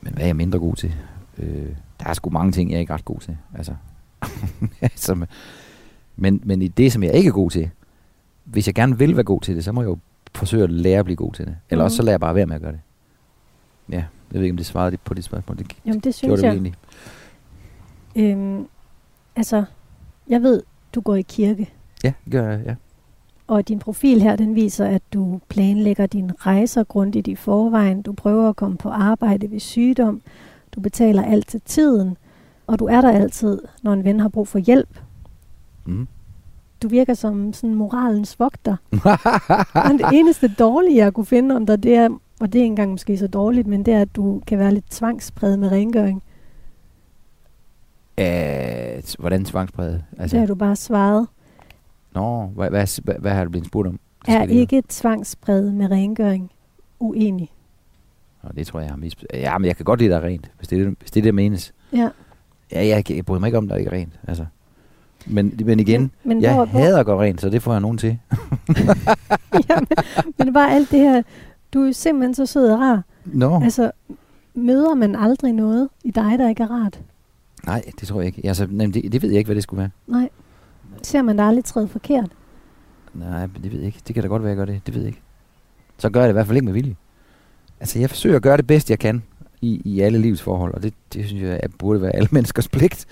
Men 0.01 0.13
hvad 0.13 0.21
er 0.23 0.27
jeg 0.27 0.35
mindre 0.35 0.59
god 0.59 0.75
til? 0.75 0.95
Øh, 1.37 1.69
der 1.99 2.05
er 2.09 2.13
sgu 2.13 2.29
mange 2.29 2.51
ting, 2.51 2.69
jeg 2.69 2.75
er 2.75 2.79
ikke 2.79 2.93
ret 2.93 3.05
god 3.05 3.19
til. 3.19 3.37
Altså, 3.57 3.73
altså, 4.81 5.25
men, 6.15 6.41
men 6.43 6.61
i 6.61 6.67
det, 6.67 6.91
som 6.91 7.03
jeg 7.03 7.13
ikke 7.13 7.27
er 7.27 7.31
god 7.33 7.51
til, 7.51 7.69
hvis 8.43 8.67
jeg 8.67 8.75
gerne 8.75 8.97
vil 8.97 9.15
være 9.15 9.23
god 9.23 9.41
til 9.41 9.55
det, 9.55 9.63
så 9.63 9.71
må 9.71 9.81
jeg 9.81 9.87
jo 9.87 9.97
forsøge 10.35 10.63
at 10.63 10.69
lære 10.71 10.99
at 10.99 11.05
blive 11.05 11.15
god 11.17 11.33
til 11.33 11.45
det. 11.45 11.55
Eller 11.69 11.83
også 11.83 11.97
så 11.97 12.01
Mhm. 12.01 12.05
lader 12.05 12.13
jeg 12.13 12.19
bare 12.19 12.35
være 12.35 12.45
med 12.45 12.55
at 12.55 12.61
gøre 12.61 12.71
det. 12.71 12.79
Ja, 13.89 13.95
jeg 13.95 14.39
ved 14.39 14.41
ikke, 14.41 14.53
om 14.53 14.57
det 14.57 14.65
svarede 14.65 14.97
på 14.97 15.13
dit 15.13 15.23
spørgsmål. 15.23 15.57
Det 15.57 15.67
Jamen, 15.85 15.99
det 15.99 16.15
synes 16.15 16.39
det 16.39 16.43
jeg. 16.45 16.51
egentlig. 16.51 16.73
Øhm, 18.15 18.67
altså, 19.35 19.63
jeg 20.29 20.41
ved, 20.41 20.63
du 20.95 21.01
går 21.01 21.15
i 21.15 21.21
kirke, 21.21 21.69
Ja, 22.03 22.13
det 22.25 22.31
gør 22.31 22.49
jeg, 22.51 22.61
ja. 22.65 22.75
og 23.47 23.67
din 23.67 23.79
profil 23.79 24.21
her, 24.21 24.35
den 24.35 24.55
viser, 24.55 24.85
at 24.85 25.01
du 25.13 25.39
planlægger 25.49 26.05
dine 26.05 26.33
rejser 26.39 26.83
grundigt 26.83 27.27
i 27.27 27.35
forvejen. 27.35 28.01
Du 28.01 28.13
prøver 28.13 28.49
at 28.49 28.55
komme 28.55 28.77
på 28.77 28.89
arbejde 28.89 29.51
ved 29.51 29.59
sygdom. 29.59 30.21
Du 30.75 30.81
betaler 30.81 31.23
alt 31.23 31.47
til 31.47 31.61
tiden, 31.65 32.17
og 32.67 32.79
du 32.79 32.85
er 32.85 33.01
der 33.01 33.11
altid, 33.11 33.61
når 33.83 33.93
en 33.93 34.03
ven 34.03 34.19
har 34.19 34.29
brug 34.29 34.47
for 34.47 34.59
hjælp. 34.59 34.99
Mm. 35.85 36.07
Du 36.83 36.87
virker 36.87 37.13
som 37.13 37.53
sådan 37.53 37.75
moralens 37.75 38.39
vogter. 38.39 38.75
Og 39.73 39.91
det 39.91 40.05
eneste 40.13 40.47
dårlige, 40.59 40.97
jeg 40.97 41.13
kunne 41.13 41.25
finde 41.25 41.55
om 41.55 41.65
dig, 41.65 41.83
det 41.83 41.95
er 41.95 42.09
og 42.41 42.53
det 42.53 42.59
er 42.59 42.63
ikke 42.63 42.71
engang 42.71 42.91
måske 42.91 43.17
så 43.17 43.27
dårligt, 43.27 43.67
men 43.67 43.85
det 43.85 43.93
er, 43.93 44.01
at 44.01 44.15
du 44.15 44.41
kan 44.47 44.59
være 44.59 44.73
lidt 44.73 44.89
tvangspræget 44.89 45.59
med 45.59 45.71
rengøring. 45.71 46.23
Øh, 48.21 49.03
hvordan 49.19 49.45
tvangspræget? 49.45 50.03
Altså, 50.17 50.35
det 50.35 50.39
har 50.39 50.47
du 50.47 50.55
bare 50.55 50.75
svaret. 50.75 51.27
Nå, 52.13 52.45
hvad, 52.45 52.69
hvad, 52.69 53.01
hvad, 53.03 53.15
hvad 53.19 53.31
har 53.31 53.43
du 53.43 53.49
blevet 53.49 53.67
spurgt 53.67 53.87
om? 53.87 53.99
Er 54.27 54.43
ikke 54.43 54.83
tvangspræget 54.89 55.73
med 55.73 55.91
rengøring 55.91 56.51
uenig? 56.99 57.51
Nå, 58.43 58.49
det 58.55 58.67
tror 58.67 58.79
jeg, 58.79 58.85
jeg 58.85 58.93
har 58.93 58.99
misp- 59.07 59.23
Ja, 59.33 59.57
men 59.57 59.67
jeg 59.67 59.75
kan 59.75 59.85
godt 59.85 59.99
lide, 59.99 60.15
at 60.15 60.21
der 60.21 60.27
er 60.27 60.31
rent, 60.31 60.51
hvis 60.57 60.67
det 60.67 60.79
er 60.79 60.83
det, 60.85 60.95
hvis 60.99 61.11
det, 61.11 61.19
er 61.19 61.23
det 61.23 61.35
menes. 61.35 61.73
Ja. 61.93 62.09
Ja, 62.71 62.87
jeg, 62.87 63.11
jeg 63.11 63.25
bryder 63.25 63.39
mig 63.39 63.47
ikke 63.47 63.57
om, 63.57 63.67
der 63.67 63.75
ikke 63.75 63.89
er 63.89 63.93
rent. 63.95 64.19
Altså. 64.27 64.45
Men, 65.27 65.59
men 65.65 65.79
igen, 65.79 66.01
men, 66.01 66.11
men 66.23 66.41
jeg 66.41 66.53
hvor, 66.55 66.65
hader 66.65 66.99
at 66.99 67.05
gå 67.05 67.21
rent, 67.21 67.41
så 67.41 67.49
det 67.49 67.61
får 67.61 67.71
jeg 67.71 67.81
nogen 67.81 67.97
til. 67.97 68.09
ja, 69.69 69.75
men, 70.25 70.47
det 70.47 70.53
bare 70.53 70.71
alt 70.71 70.91
det 70.91 70.99
her, 70.99 71.21
du 71.73 71.81
er 71.83 71.91
simpelthen 71.91 72.33
så 72.35 72.45
sød 72.45 72.71
og 72.71 72.79
rar. 72.79 73.03
Nå. 73.25 73.61
Altså, 73.63 73.91
møder 74.53 74.95
man 74.95 75.15
aldrig 75.15 75.53
noget 75.53 75.89
i 76.03 76.11
dig, 76.11 76.39
der 76.39 76.49
ikke 76.49 76.63
er 76.63 76.71
rart? 76.71 76.99
Nej, 77.65 77.81
det 77.99 78.07
tror 78.07 78.21
jeg 78.21 78.27
ikke. 78.27 78.47
Altså, 78.47 78.67
nej, 78.69 78.85
det, 78.85 79.11
det 79.11 79.21
ved 79.21 79.29
jeg 79.29 79.37
ikke, 79.37 79.47
hvad 79.47 79.55
det 79.55 79.63
skulle 79.63 79.79
være. 79.79 79.89
Nej. 80.07 80.29
Ser 81.03 81.21
man 81.21 81.37
da 81.37 81.43
aldrig 81.43 81.65
træde 81.65 81.87
forkert? 81.87 82.31
Nej, 83.13 83.45
det 83.45 83.71
ved 83.71 83.79
jeg 83.79 83.87
ikke. 83.87 84.01
Det 84.07 84.13
kan 84.13 84.23
da 84.23 84.27
godt 84.27 84.43
være, 84.43 84.49
jeg 84.49 84.57
gør 84.57 84.65
det. 84.65 84.81
Det 84.85 84.93
ved 84.93 85.01
jeg 85.01 85.07
ikke. 85.07 85.21
Så 85.97 86.09
gør 86.09 86.19
jeg 86.19 86.27
det 86.27 86.31
i 86.31 86.33
hvert 86.33 86.47
fald 86.47 86.57
ikke 86.57 86.65
med 86.65 86.73
vilje. 86.73 86.95
Altså, 87.79 87.99
jeg 87.99 88.09
forsøger 88.09 88.35
at 88.35 88.41
gøre 88.41 88.57
det 88.57 88.67
bedste, 88.67 88.91
jeg 88.91 88.99
kan 88.99 89.23
i, 89.61 89.81
i 89.85 89.99
alle 89.99 90.19
livs 90.19 90.41
forhold, 90.41 90.73
og 90.73 90.83
det, 90.83 90.93
det 91.13 91.25
synes 91.27 91.43
jeg 91.43 91.59
at 91.63 91.71
burde 91.77 92.01
være 92.01 92.15
alle 92.15 92.27
menneskers 92.35 92.67
pligt. 92.67 93.05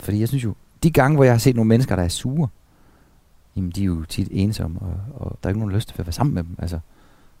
Fordi 0.00 0.20
jeg 0.20 0.28
synes 0.28 0.44
jo, 0.44 0.54
de 0.82 0.90
gange, 0.90 1.14
hvor 1.14 1.24
jeg 1.24 1.32
har 1.32 1.38
set 1.38 1.56
nogle 1.56 1.68
mennesker, 1.68 1.96
der 1.96 2.02
er 2.02 2.08
sure, 2.08 2.48
jamen, 3.56 3.70
de 3.70 3.80
er 3.80 3.84
jo 3.86 4.04
tit 4.04 4.28
ensomme, 4.30 4.80
og, 4.80 4.94
og 5.14 5.38
der 5.42 5.48
er 5.48 5.50
ikke 5.50 5.60
nogen 5.60 5.74
lyst 5.74 5.88
til 5.88 5.94
at 5.98 6.06
være 6.06 6.12
sammen 6.12 6.34
med 6.34 6.42
dem. 6.42 6.56
Altså, 6.58 6.78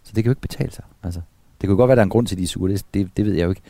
så 0.02 0.12
det 0.14 0.24
kan 0.24 0.30
jo 0.30 0.32
ikke 0.32 0.40
betale 0.40 0.72
sig. 0.72 0.84
Altså, 1.02 1.20
det 1.60 1.68
kan 1.68 1.76
godt 1.76 1.88
være, 1.88 1.96
der 1.96 2.02
er 2.02 2.04
en 2.04 2.10
grund 2.10 2.26
til, 2.26 2.34
at 2.34 2.38
de 2.38 2.42
er 2.42 2.48
sure. 2.48 2.72
Det, 2.72 2.84
det, 2.94 3.16
det 3.16 3.24
ved 3.24 3.34
jeg 3.34 3.44
jo 3.44 3.50
ikke. 3.50 3.62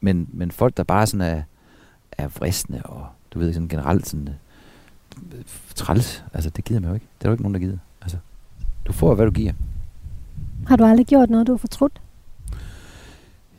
Men, 0.00 0.28
men 0.32 0.50
folk, 0.50 0.76
der 0.76 0.84
bare 0.84 1.06
sådan 1.06 1.26
er, 1.36 1.42
er 2.22 2.28
vristende, 2.28 2.82
og 2.84 3.06
du 3.30 3.38
ved, 3.38 3.52
sådan 3.52 3.68
generelt 3.68 4.06
sådan, 4.08 4.28
øh, 5.32 5.44
træls, 5.74 6.24
altså 6.34 6.50
det 6.50 6.64
gider 6.64 6.80
man 6.80 6.88
jo 6.88 6.94
ikke. 6.94 7.06
Det 7.18 7.24
er 7.24 7.28
jo 7.28 7.32
ikke 7.32 7.42
nogen, 7.42 7.54
der 7.54 7.60
gider. 7.60 7.78
Altså, 8.02 8.18
du 8.86 8.92
får, 8.92 9.14
hvad 9.14 9.26
du 9.26 9.32
giver. 9.32 9.52
Har 10.66 10.76
du 10.76 10.84
aldrig 10.84 11.06
gjort 11.06 11.30
noget, 11.30 11.46
du 11.46 11.52
har 11.52 11.58
fortrudt? 11.58 12.00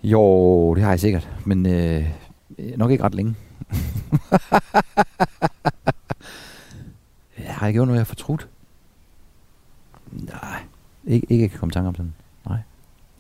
Jo, 0.04 0.74
det 0.76 0.84
har 0.84 0.90
jeg 0.90 1.00
sikkert, 1.00 1.30
men 1.46 1.66
øh, 1.66 2.08
nok 2.78 2.92
ikke 2.92 3.04
ret 3.04 3.16
længe. 3.16 3.36
jeg 7.46 7.56
har 7.56 7.68
ikke 7.68 7.78
gjort 7.78 7.88
noget, 7.88 7.98
jeg 7.98 8.06
har 8.06 8.06
fortrudt. 8.06 8.48
Nej, 10.12 10.64
ikke, 11.08 11.28
ikke 11.30 11.42
jeg 11.42 11.50
kan 11.50 11.60
komme 11.60 11.72
i 11.72 11.74
tanke 11.74 11.88
om 11.88 11.96
sådan. 11.96 12.14
Nej. 12.46 12.60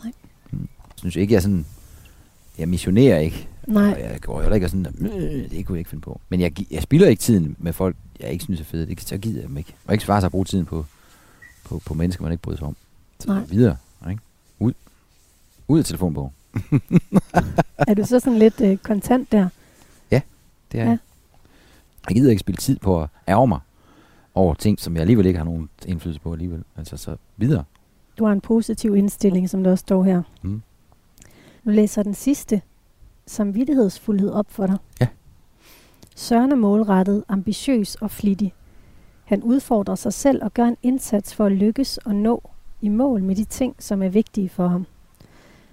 Nej. 0.04 0.14
Jeg 0.54 0.68
synes 0.96 1.16
ikke, 1.16 1.34
jeg 1.34 1.42
sådan... 1.42 1.66
Jeg 2.58 2.70
missionerer 2.70 3.20
ikke. 3.20 3.48
Nej. 3.68 3.92
Og 3.92 4.00
jeg 4.00 4.22
går 4.22 4.42
heller 4.42 4.56
ikke 4.56 4.70
sådan, 4.70 4.96
øh, 5.00 5.50
det 5.52 5.66
kunne 5.66 5.76
jeg 5.76 5.80
ikke 5.80 5.90
finde 5.90 6.02
på. 6.02 6.22
Men 6.30 6.40
jeg, 6.40 6.72
jeg 6.72 6.84
spilder 6.84 7.08
ikke 7.08 7.20
tiden 7.20 7.56
med 7.60 7.74
folk, 7.74 7.96
jeg 8.20 8.30
ikke 8.30 8.44
synes 8.44 8.60
er 8.60 8.66
fede. 8.66 8.86
Det, 8.86 9.02
så 9.02 9.18
gider 9.18 9.40
jeg 9.40 9.50
dem 9.50 9.58
ikke. 9.58 9.76
Og 9.88 9.94
ikke 9.94 10.06
svare 10.06 10.22
sig 10.22 10.26
at 10.26 10.32
bruge 10.32 10.46
tiden 10.46 10.66
på, 10.66 10.86
på, 11.64 11.82
på 11.86 11.94
mennesker, 11.94 12.24
man 12.24 12.32
ikke 12.32 12.42
bryder 12.42 12.58
sig 12.58 12.68
om. 12.68 12.76
Så 13.20 13.28
Nej. 13.28 13.44
videre. 13.50 13.78
Ikke? 14.10 14.22
Ud. 14.60 14.74
Ud 15.68 15.80
af 15.80 15.86
telefonbogen. 15.86 16.32
er 17.88 17.94
du 17.94 18.06
så 18.06 18.20
sådan 18.20 18.40
lidt 18.40 18.62
øh, 18.62 18.78
kontant 18.78 19.32
der? 19.32 19.50
Det 20.72 20.80
er 20.80 20.84
ja. 20.84 20.90
jeg. 20.90 20.98
Jeg 22.10 22.16
gider 22.16 22.30
ikke 22.30 22.40
spille 22.40 22.58
tid 22.58 22.80
på 22.80 23.02
at 23.04 23.10
ærge 23.28 23.48
mig 23.48 23.60
over 24.36 24.54
ting, 24.54 24.80
som 24.80 24.94
jeg 24.94 25.02
alligevel 25.02 25.26
ikke 25.26 25.38
har 25.38 25.46
nogen 25.46 25.70
indflydelse 25.86 26.22
på 26.22 26.34
alligevel. 26.34 26.64
Altså 26.78 26.98
så 26.98 27.16
videre. 27.38 27.64
Du 28.18 28.26
har 28.26 28.32
en 28.32 28.42
positiv 28.42 28.96
indstilling, 28.96 29.50
som 29.50 29.64
der 29.64 29.72
også 29.72 29.82
står 29.82 30.04
her. 30.04 30.22
Mm. 30.42 30.62
Nu 31.64 31.72
læser 31.72 32.04
den 32.04 32.14
sidste 32.14 32.62
samvittighedsfuldhed 33.28 34.32
op 34.32 34.46
for 34.50 34.68
dig. 34.68 34.78
Ja. 35.02 35.08
Søren 36.16 36.52
er 36.52 36.56
målrettet, 36.56 37.24
ambitiøs 37.28 37.96
og 37.96 38.12
flittig. 38.12 38.54
Han 39.24 39.44
udfordrer 39.44 39.96
sig 39.96 40.14
selv 40.14 40.44
og 40.44 40.54
gør 40.54 40.66
en 40.66 40.78
indsats 40.84 41.36
for 41.36 41.46
at 41.46 41.52
lykkes 41.52 41.98
og 41.98 42.16
nå 42.16 42.50
i 42.82 42.90
mål 42.90 43.24
med 43.24 43.36
de 43.36 43.44
ting, 43.44 43.76
som 43.80 44.04
er 44.04 44.10
vigtige 44.10 44.50
for 44.50 44.68
ham. 44.68 44.86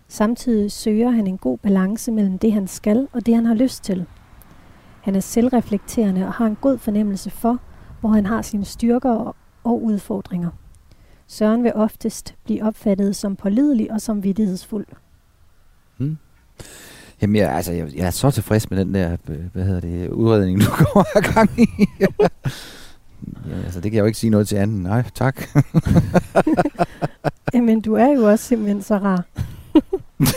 Samtidig 0.09 0.73
søger 0.73 1.11
han 1.11 1.27
en 1.27 1.39
god 1.39 1.59
balance 1.59 2.13
mellem 2.13 2.39
det, 2.39 2.53
han 2.53 2.69
skal 2.69 3.09
og 3.13 3.27
det, 3.27 3.35
han 3.35 3.47
har 3.47 3.55
lyst 3.55 3.85
til. 3.85 4.07
Han 5.01 5.15
er 5.15 5.21
selvreflekterende 5.21 6.27
og 6.27 6.33
har 6.33 6.47
en 6.47 6.57
god 6.61 6.79
fornemmelse 6.79 7.31
for, 7.31 7.59
hvor 8.01 8.09
han 8.09 8.27
har 8.27 8.43
sine 8.43 8.65
styrker 8.65 9.37
og 9.65 9.83
udfordringer. 9.83 10.51
Søren 11.27 11.65
vil 11.65 11.73
oftest 11.75 12.35
blive 12.45 12.65
opfattet 12.65 13.17
som 13.17 13.37
pålidelig 13.37 13.93
og 13.93 14.01
som 14.01 14.25
vidtighedsfuld. 14.25 14.87
Hmm. 15.97 16.19
Jamen, 17.23 17.37
jeg, 17.37 17.53
altså, 17.53 17.73
jeg, 17.73 17.89
jeg 17.97 18.07
er 18.07 18.11
så 18.11 18.31
tilfreds 18.31 18.71
med 18.71 18.79
den 18.79 18.95
der, 18.95 19.17
øh, 19.29 19.37
hvad 19.53 19.65
hedder 19.65 19.81
det, 19.81 20.09
udredning, 20.09 20.61
du 20.61 20.67
går 20.93 21.19
i 21.19 21.21
gang 21.21 21.51
i. 21.61 21.67
ja, 22.01 22.07
altså, 23.65 23.81
det 23.81 23.91
kan 23.91 23.95
jeg 23.95 24.01
jo 24.01 24.07
ikke 24.07 24.19
sige 24.19 24.31
noget 24.31 24.49
til 24.49 24.57
anden. 24.57 24.83
Nej, 24.83 25.03
tak. 25.15 25.43
Jamen, 27.55 27.81
du 27.81 27.95
er 27.95 28.09
jo 28.09 28.31
også 28.31 28.45
simpelthen 28.45 28.83
så 28.83 28.99
rar. 28.99 29.25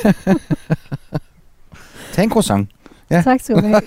Tag 2.14 2.24
en 2.24 2.30
croissant. 2.30 2.70
Ja. 3.10 3.22
Tak 3.22 3.40
skal 3.40 3.56
du 3.56 3.62
have. 3.62 3.82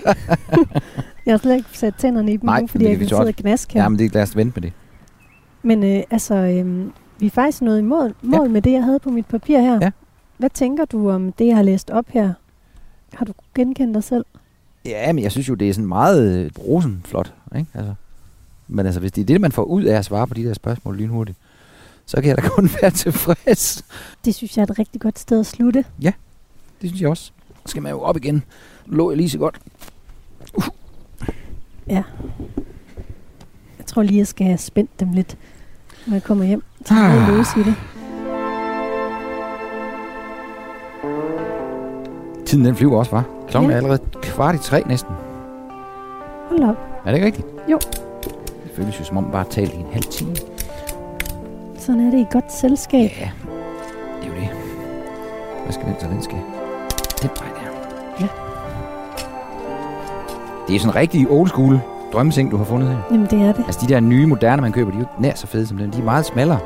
jeg 1.26 1.32
har 1.32 1.38
slet 1.38 1.56
ikke 1.56 1.68
sat 1.72 1.94
tænderne 1.94 2.32
i 2.32 2.36
dem 2.36 2.44
Nej, 2.44 2.60
nu, 2.60 2.66
fordi 2.66 2.84
jeg 2.84 2.98
kan 2.98 3.08
sidde 3.08 3.20
og 3.20 3.34
knaske 3.34 3.74
her. 3.74 3.82
Ja, 3.82 3.88
men 3.88 3.98
det, 3.98 4.14
lad 4.14 4.22
os 4.22 4.36
vente 4.36 4.60
med 4.60 4.62
det. 4.62 4.72
Men 5.62 5.84
øh, 5.84 6.02
altså, 6.10 6.34
øh, 6.34 6.86
vi 7.18 7.26
er 7.26 7.30
faktisk 7.30 7.62
nået 7.62 7.78
i 7.78 7.82
mål, 7.82 8.14
mål 8.22 8.46
ja. 8.46 8.52
med 8.52 8.62
det, 8.62 8.72
jeg 8.72 8.84
havde 8.84 8.98
på 8.98 9.10
mit 9.10 9.26
papir 9.26 9.60
her. 9.60 9.78
Ja. 9.82 9.90
Hvad 10.38 10.50
tænker 10.50 10.84
du 10.84 11.10
om 11.10 11.32
det, 11.32 11.46
jeg 11.46 11.56
har 11.56 11.62
læst 11.62 11.90
op 11.90 12.06
her? 12.08 12.32
Har 13.16 13.24
du 13.24 13.32
genkendt 13.54 13.94
dig 13.94 14.04
selv? 14.04 14.24
Ja, 14.84 15.12
men 15.12 15.24
jeg 15.24 15.32
synes 15.32 15.48
jo, 15.48 15.54
det 15.54 15.68
er 15.68 15.72
sådan 15.72 15.88
meget 15.88 16.32
øh, 16.32 16.50
rosenflot, 16.58 17.32
ikke? 17.56 17.70
Altså, 17.74 17.94
men 18.68 18.86
altså, 18.86 19.00
hvis 19.00 19.12
det 19.12 19.22
er 19.22 19.26
det, 19.26 19.40
man 19.40 19.52
får 19.52 19.62
ud 19.64 19.82
af 19.82 19.98
at 19.98 20.04
svare 20.04 20.26
på 20.26 20.34
de 20.34 20.44
der 20.44 20.54
spørgsmål 20.54 20.96
lynhurtigt, 20.96 21.38
så 22.06 22.16
kan 22.20 22.24
jeg 22.28 22.36
da 22.36 22.42
kun 22.56 22.70
være 22.82 22.90
tilfreds. 22.90 23.84
Det 24.24 24.34
synes 24.34 24.56
jeg 24.56 24.62
er 24.62 24.66
et 24.72 24.78
rigtig 24.78 25.00
godt 25.00 25.18
sted 25.18 25.40
at 25.40 25.46
slutte. 25.46 25.84
Det 26.82 26.90
synes 26.90 27.00
jeg 27.00 27.08
også. 27.10 27.24
Så 27.64 27.70
skal 27.70 27.82
man 27.82 27.92
jo 27.92 28.00
op 28.00 28.16
igen. 28.16 28.42
Lå 28.86 29.10
jeg 29.10 29.16
lige 29.16 29.30
så 29.30 29.38
godt. 29.38 29.60
Jeg 33.78 33.86
tror 33.86 34.02
lige, 34.02 34.18
jeg 34.18 34.26
skal 34.26 34.46
have 34.46 34.58
spændt 34.58 35.00
dem 35.00 35.12
lidt, 35.12 35.36
når 36.06 36.14
jeg 36.14 36.22
kommer 36.22 36.44
hjem. 36.44 36.62
Så 36.86 36.94
Ah. 36.94 37.00
jeg 37.14 37.22
ah. 37.28 37.36
løse 37.36 37.50
i 37.60 37.62
det. 37.62 37.74
Tiden 42.54 42.66
den 42.66 42.76
flyver 42.76 42.98
også, 42.98 43.10
var. 43.10 43.24
Klokken 43.48 43.70
Ja. 43.70 43.74
er 43.74 43.78
allerede 43.78 43.98
kvart 44.22 44.54
i 44.54 44.58
tre 44.58 44.82
næsten. 44.86 45.14
Hold 46.48 46.62
op. 46.62 46.76
Er 47.04 47.10
det 47.10 47.14
ikke 47.14 47.26
rigtigt? 47.26 47.46
Jo. 47.68 47.78
Det 48.64 48.70
føles 48.76 49.00
jo 49.00 49.04
som 49.04 49.16
om, 49.16 49.28
bare 49.32 49.44
talt 49.50 49.72
i 49.72 49.76
en 49.76 49.86
halv 49.92 50.04
time. 50.04 50.36
Sådan 51.78 52.06
er 52.06 52.10
det 52.10 52.18
i 52.18 52.26
godt 52.32 52.52
selskab. 52.52 53.10
Ja, 53.20 53.30
det 54.22 54.30
er 54.30 54.34
jo 54.34 54.40
det. 54.40 54.48
Hvad 55.64 55.72
skal 55.72 55.86
den 55.86 55.94
så? 56.00 56.06
Den 56.06 56.22
skal 56.22 56.36
den 57.22 57.30
vej 57.40 57.48
der. 57.48 57.70
Ja. 58.20 58.26
Det 60.68 60.76
er 60.76 60.80
sådan 60.80 60.90
en 60.90 60.96
rigtig 60.96 61.26
old 61.30 61.48
school 61.48 61.80
drømmeseng, 62.12 62.50
du 62.50 62.56
har 62.56 62.64
fundet 62.64 62.88
her. 62.88 62.96
Jamen, 63.10 63.26
det 63.30 63.40
er 63.42 63.52
det. 63.52 63.64
Altså 63.66 63.86
de 63.88 63.94
der 63.94 64.00
nye, 64.00 64.26
moderne, 64.26 64.62
man 64.62 64.72
køber, 64.72 64.90
de 64.90 64.96
er 64.96 65.00
jo 65.00 65.06
nær 65.18 65.34
så 65.34 65.46
fede 65.46 65.66
som 65.66 65.76
den. 65.78 65.90
De 65.92 65.98
er 65.98 66.04
meget 66.04 66.24
smallere. 66.26 66.58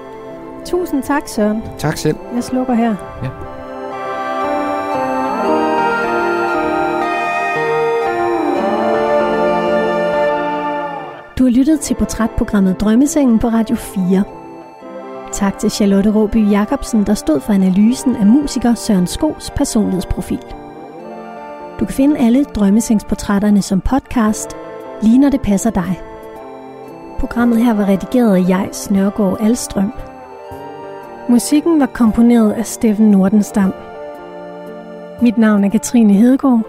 Tusind 0.66 1.02
tak, 1.02 1.22
Søren. 1.28 1.62
Tak 1.78 1.96
selv. 1.96 2.16
Jeg 2.34 2.44
slukker 2.44 2.74
her. 2.74 2.94
Ja. 3.22 3.28
Du 11.38 11.44
har 11.44 11.50
lyttet 11.50 11.80
til 11.80 11.94
portrætprogrammet 11.94 12.80
Drømmesengen 12.80 13.38
på 13.38 13.48
Radio 13.48 13.76
4. 13.76 14.24
Tak 15.32 15.58
til 15.58 15.70
Charlotte 15.70 16.10
Råby 16.10 16.50
Jacobsen, 16.50 17.06
der 17.06 17.14
stod 17.14 17.40
for 17.40 17.52
analysen 17.52 18.16
af 18.16 18.26
musiker 18.26 18.74
Søren 18.74 19.06
Skos 19.06 19.50
personlighedsprofil. 19.56 20.40
Du 21.80 21.84
kan 21.84 21.94
finde 21.94 22.18
alle 22.18 22.44
drømmesengsportrætterne 22.44 23.62
som 23.62 23.80
podcast, 23.80 24.50
lige 25.02 25.18
når 25.18 25.30
det 25.30 25.40
passer 25.40 25.70
dig. 25.70 26.00
Programmet 27.18 27.64
her 27.64 27.74
var 27.74 27.88
redigeret 27.88 28.36
af 28.36 28.48
jeg, 28.48 28.68
Snørgaard 28.72 29.36
Alstrøm. 29.40 29.92
Musikken 31.28 31.80
var 31.80 31.86
komponeret 31.86 32.52
af 32.52 32.66
Steffen 32.66 33.10
Nordenstam. 33.10 33.74
Mit 35.22 35.38
navn 35.38 35.64
er 35.64 35.68
Katrine 35.68 36.12
Hedegaard. 36.12 36.62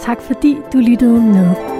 Tak 0.00 0.20
fordi 0.20 0.56
du 0.72 0.78
lyttede 0.78 1.20
med. 1.20 1.75